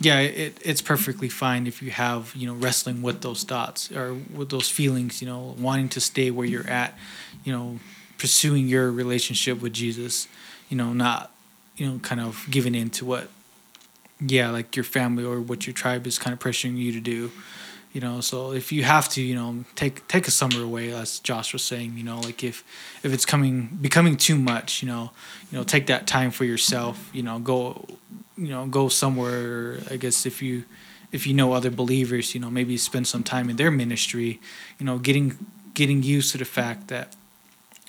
yeah, 0.00 0.20
it 0.20 0.58
it's 0.62 0.82
perfectly 0.82 1.28
fine 1.28 1.66
if 1.66 1.82
you 1.82 1.90
have 1.90 2.32
you 2.34 2.46
know 2.46 2.54
wrestling 2.54 3.00
with 3.00 3.22
those 3.22 3.44
thoughts 3.44 3.90
or 3.90 4.14
with 4.14 4.50
those 4.50 4.68
feelings, 4.68 5.22
you 5.22 5.28
know, 5.28 5.54
wanting 5.58 5.88
to 5.90 6.00
stay 6.00 6.30
where 6.30 6.46
you're 6.46 6.68
at, 6.68 6.96
you 7.44 7.52
know, 7.52 7.78
pursuing 8.18 8.68
your 8.68 8.90
relationship 8.90 9.62
with 9.62 9.72
Jesus, 9.72 10.28
you 10.68 10.76
know, 10.76 10.92
not 10.92 11.32
you 11.76 11.86
know, 11.86 11.98
kind 11.98 12.20
of 12.20 12.46
giving 12.50 12.74
in 12.74 12.90
to 12.90 13.04
what 13.04 13.28
yeah, 14.20 14.50
like 14.50 14.76
your 14.76 14.84
family 14.84 15.24
or 15.24 15.40
what 15.40 15.66
your 15.66 15.74
tribe 15.74 16.06
is 16.06 16.18
kind 16.18 16.32
of 16.32 16.40
pressuring 16.40 16.76
you 16.76 16.92
to 16.92 17.00
do. 17.00 17.30
You 17.96 18.02
know, 18.02 18.20
so 18.20 18.52
if 18.52 18.72
you 18.72 18.82
have 18.82 19.08
to, 19.14 19.22
you 19.22 19.34
know, 19.34 19.64
take 19.74 20.06
take 20.06 20.28
a 20.28 20.30
summer 20.30 20.62
away, 20.62 20.92
as 20.92 21.18
Josh 21.20 21.54
was 21.54 21.62
saying, 21.62 21.96
you 21.96 22.04
know, 22.04 22.20
like 22.20 22.44
if 22.44 22.62
if 23.02 23.10
it's 23.10 23.24
coming 23.24 23.78
becoming 23.80 24.18
too 24.18 24.36
much, 24.36 24.82
you 24.82 24.88
know, 24.88 25.12
you 25.50 25.56
know, 25.56 25.64
take 25.64 25.86
that 25.86 26.06
time 26.06 26.30
for 26.30 26.44
yourself. 26.44 27.08
You 27.14 27.22
know, 27.22 27.38
go, 27.38 27.86
you 28.36 28.48
know, 28.48 28.66
go 28.66 28.90
somewhere. 28.90 29.78
I 29.90 29.96
guess 29.96 30.26
if 30.26 30.42
you 30.42 30.64
if 31.10 31.26
you 31.26 31.32
know 31.32 31.54
other 31.54 31.70
believers, 31.70 32.34
you 32.34 32.40
know, 32.42 32.50
maybe 32.50 32.76
spend 32.76 33.06
some 33.06 33.22
time 33.22 33.48
in 33.48 33.56
their 33.56 33.70
ministry. 33.70 34.40
You 34.78 34.84
know, 34.84 34.98
getting 34.98 35.38
getting 35.72 36.02
used 36.02 36.32
to 36.32 36.36
the 36.36 36.44
fact 36.44 36.88
that, 36.88 37.16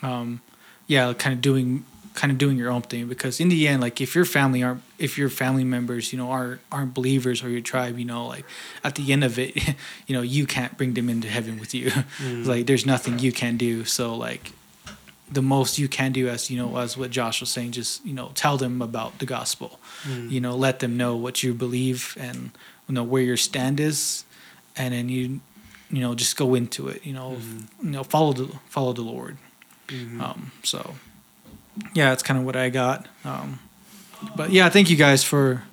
um, 0.01 0.39
yeah, 0.87 1.11
kind 1.15 1.33
of 1.33 1.41
doing 1.41 1.83
kind 2.17 2.31
of 2.31 2.39
doing 2.39 2.57
your 2.57 2.71
own 2.71 2.81
thing 2.81 3.07
because 3.07 3.39
in 3.39 3.47
the 3.47 3.67
end 3.67 3.79
like 3.79 4.01
if 4.01 4.15
your 4.15 4.25
family 4.25 4.63
aren't 4.63 4.81
if 4.97 5.19
your 5.19 5.29
family 5.29 5.63
members 5.63 6.11
you 6.11 6.17
know 6.17 6.31
aren't 6.31 6.59
aren't 6.71 6.91
believers 6.91 7.43
or 7.43 7.49
your 7.49 7.61
tribe 7.61 7.99
you 7.99 8.05
know 8.05 8.25
like 8.25 8.43
at 8.83 8.95
the 8.95 9.13
end 9.13 9.23
of 9.23 9.37
it 9.37 9.55
you 10.07 10.15
know 10.15 10.23
you 10.23 10.47
can't 10.47 10.75
bring 10.79 10.95
them 10.95 11.09
into 11.09 11.27
heaven 11.27 11.59
with 11.59 11.75
you 11.75 11.91
mm. 12.17 12.43
like 12.47 12.65
there's 12.65 12.87
nothing 12.87 13.19
you 13.19 13.31
can 13.31 13.55
do 13.55 13.85
so 13.85 14.15
like 14.15 14.51
the 15.31 15.43
most 15.43 15.77
you 15.77 15.87
can 15.87 16.11
do 16.11 16.27
as 16.27 16.49
you 16.49 16.57
know 16.57 16.75
as 16.77 16.97
what 16.97 17.11
josh 17.11 17.39
was 17.39 17.51
saying 17.51 17.71
just 17.71 18.03
you 18.03 18.13
know 18.13 18.31
tell 18.33 18.57
them 18.57 18.81
about 18.81 19.19
the 19.19 19.25
gospel 19.25 19.79
mm. 20.01 20.27
you 20.31 20.41
know 20.41 20.55
let 20.55 20.79
them 20.79 20.97
know 20.97 21.15
what 21.15 21.43
you 21.43 21.53
believe 21.53 22.17
and 22.19 22.49
you 22.87 22.95
know 22.95 23.03
where 23.03 23.21
your 23.21 23.37
stand 23.37 23.79
is 23.79 24.25
and 24.75 24.91
then 24.91 25.07
you 25.07 25.39
you 25.91 26.01
know 26.01 26.15
just 26.15 26.35
go 26.35 26.55
into 26.55 26.87
it 26.87 27.05
you 27.05 27.13
know 27.13 27.37
mm. 27.39 27.67
you 27.83 27.91
know 27.91 28.03
follow 28.03 28.33
the 28.33 28.47
follow 28.69 28.91
the 28.91 29.03
lord 29.03 29.37
mm-hmm. 29.87 30.19
um 30.19 30.51
so 30.63 30.95
yeah, 31.93 32.09
that's 32.09 32.23
kind 32.23 32.39
of 32.39 32.45
what 32.45 32.55
I 32.55 32.69
got. 32.69 33.07
Um, 33.23 33.59
but 34.35 34.51
yeah, 34.51 34.69
thank 34.69 34.89
you 34.89 34.95
guys 34.95 35.23
for 35.23 35.63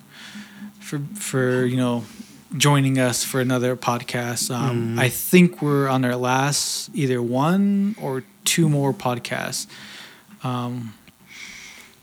for 0.79 0.99
for 1.15 1.65
you 1.65 1.77
know 1.77 2.03
joining 2.57 2.99
us 2.99 3.23
for 3.23 3.41
another 3.41 3.75
podcast. 3.75 4.53
Um, 4.53 4.95
mm. 4.95 4.99
I 4.99 5.09
think 5.09 5.61
we're 5.61 5.87
on 5.87 6.05
our 6.05 6.15
last 6.15 6.89
either 6.93 7.21
one 7.21 7.95
or 8.01 8.23
two 8.43 8.69
more 8.69 8.93
podcasts. 8.93 9.67
Um, 10.43 10.93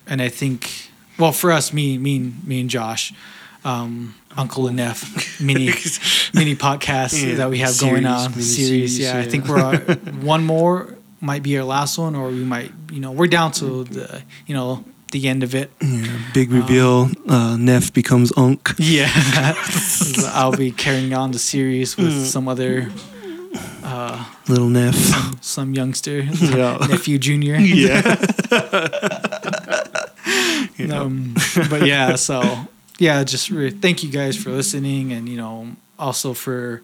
and 0.06 0.20
I 0.20 0.28
think, 0.28 0.90
well, 1.18 1.32
for 1.32 1.52
us, 1.52 1.72
me, 1.72 1.96
me, 1.96 2.32
me 2.44 2.60
and 2.60 2.68
Josh, 2.68 3.14
um, 3.64 4.14
Uncle 4.36 4.66
and 4.66 4.78
Neph 4.78 5.40
mini 5.44 5.66
mini 6.34 6.56
podcasts 6.56 7.24
yeah. 7.24 7.36
that 7.36 7.50
we 7.50 7.58
have 7.58 7.70
series, 7.70 7.92
going 7.92 8.06
on 8.06 8.32
series. 8.32 8.56
series 8.56 8.98
yeah, 8.98 9.14
yeah, 9.14 9.20
I 9.20 9.28
think 9.28 9.46
we're 9.46 9.78
one 10.20 10.44
more 10.44 10.96
might 11.22 11.42
be 11.42 11.56
our 11.56 11.64
last 11.64 11.96
one, 11.96 12.14
or 12.16 12.28
we 12.28 12.44
might, 12.44 12.72
you 12.90 13.00
know, 13.00 13.12
we're 13.12 13.28
down 13.28 13.52
to 13.52 13.84
the, 13.84 14.22
you 14.46 14.54
know, 14.54 14.84
the 15.12 15.28
end 15.28 15.42
of 15.42 15.54
it. 15.54 15.70
Yeah, 15.80 16.18
big 16.34 16.50
reveal. 16.50 17.02
Um, 17.02 17.16
uh, 17.28 17.56
Neph 17.56 17.92
becomes 17.92 18.32
Unk. 18.36 18.74
Yeah, 18.78 19.08
I'll 20.34 20.56
be 20.56 20.72
carrying 20.72 21.14
on 21.14 21.30
the 21.30 21.38
series 21.38 21.96
with 21.96 22.12
mm. 22.12 22.24
some 22.24 22.48
other 22.48 22.90
uh, 23.84 24.24
little 24.48 24.66
Neph, 24.66 24.94
some, 24.94 25.38
some 25.40 25.74
youngster, 25.74 26.20
yeah. 26.40 26.78
nephew 26.88 27.18
junior. 27.18 27.56
Yeah. 27.56 28.00
um, 30.92 31.34
but 31.70 31.86
yeah, 31.86 32.16
so 32.16 32.42
yeah, 32.98 33.22
just 33.22 33.50
re- 33.50 33.70
thank 33.70 34.02
you 34.02 34.10
guys 34.10 34.36
for 34.36 34.50
listening, 34.50 35.12
and 35.12 35.28
you 35.28 35.36
know, 35.36 35.68
also 35.98 36.34
for 36.34 36.82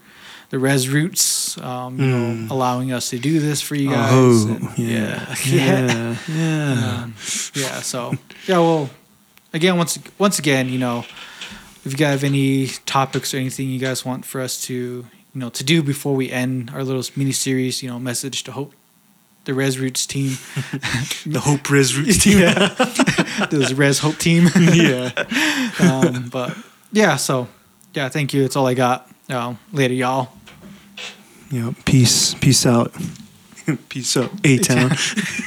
the 0.50 0.58
Res 0.58 0.88
Roots, 0.88 1.58
um, 1.58 1.98
you 1.98 2.04
mm. 2.04 2.10
know, 2.10 2.34
hmm. 2.34 2.50
allowing 2.50 2.92
us 2.92 3.10
to 3.10 3.18
do 3.18 3.38
this 3.38 3.60
for 3.60 3.74
you 3.74 3.90
guys. 3.90 4.10
Oh, 4.12 4.48
and, 4.48 4.78
yeah, 4.78 5.34
yeah, 5.46 5.86
yeah, 5.86 6.16
yeah. 6.28 7.02
Um, 7.02 7.14
yeah. 7.54 7.80
So 7.80 8.14
yeah, 8.46 8.58
well, 8.58 8.90
again, 9.52 9.76
once 9.76 9.98
once 10.18 10.38
again, 10.38 10.68
you 10.68 10.78
know, 10.78 11.04
if 11.84 11.92
you 11.92 11.98
guys 11.98 12.20
have 12.20 12.24
any 12.24 12.68
topics 12.86 13.34
or 13.34 13.38
anything 13.38 13.68
you 13.68 13.78
guys 13.78 14.04
want 14.04 14.24
for 14.24 14.40
us 14.40 14.60
to, 14.62 14.74
you 14.74 15.06
know, 15.34 15.50
to 15.50 15.64
do 15.64 15.82
before 15.82 16.14
we 16.14 16.30
end 16.30 16.70
our 16.72 16.82
little 16.82 17.04
mini 17.16 17.32
series, 17.32 17.82
you 17.82 17.88
know, 17.88 17.98
message 17.98 18.42
to 18.44 18.52
hope 18.52 18.72
the 19.44 19.54
Res 19.54 19.78
Roots 19.78 20.06
team, 20.06 20.30
the 21.26 21.40
Hope 21.40 21.70
Res 21.70 21.96
Roots 21.96 22.18
team, 22.24 22.40
yeah, 22.40 22.54
the 23.48 23.74
Res 23.76 23.98
Hope 24.00 24.16
team, 24.16 24.48
yeah. 24.56 25.12
Um, 25.80 26.28
but 26.28 26.56
yeah, 26.92 27.16
so 27.16 27.48
yeah, 27.94 28.08
thank 28.08 28.34
you. 28.34 28.42
That's 28.42 28.56
all 28.56 28.66
I 28.66 28.74
got. 28.74 29.10
Uh, 29.28 29.54
later, 29.72 29.94
y'all. 29.94 30.28
Yeah. 31.50 31.72
Peace. 31.84 32.34
Peace 32.34 32.64
out. 32.64 32.92
peace 33.88 34.16
out. 34.16 34.30
A 34.44 34.58
town. 34.58 34.90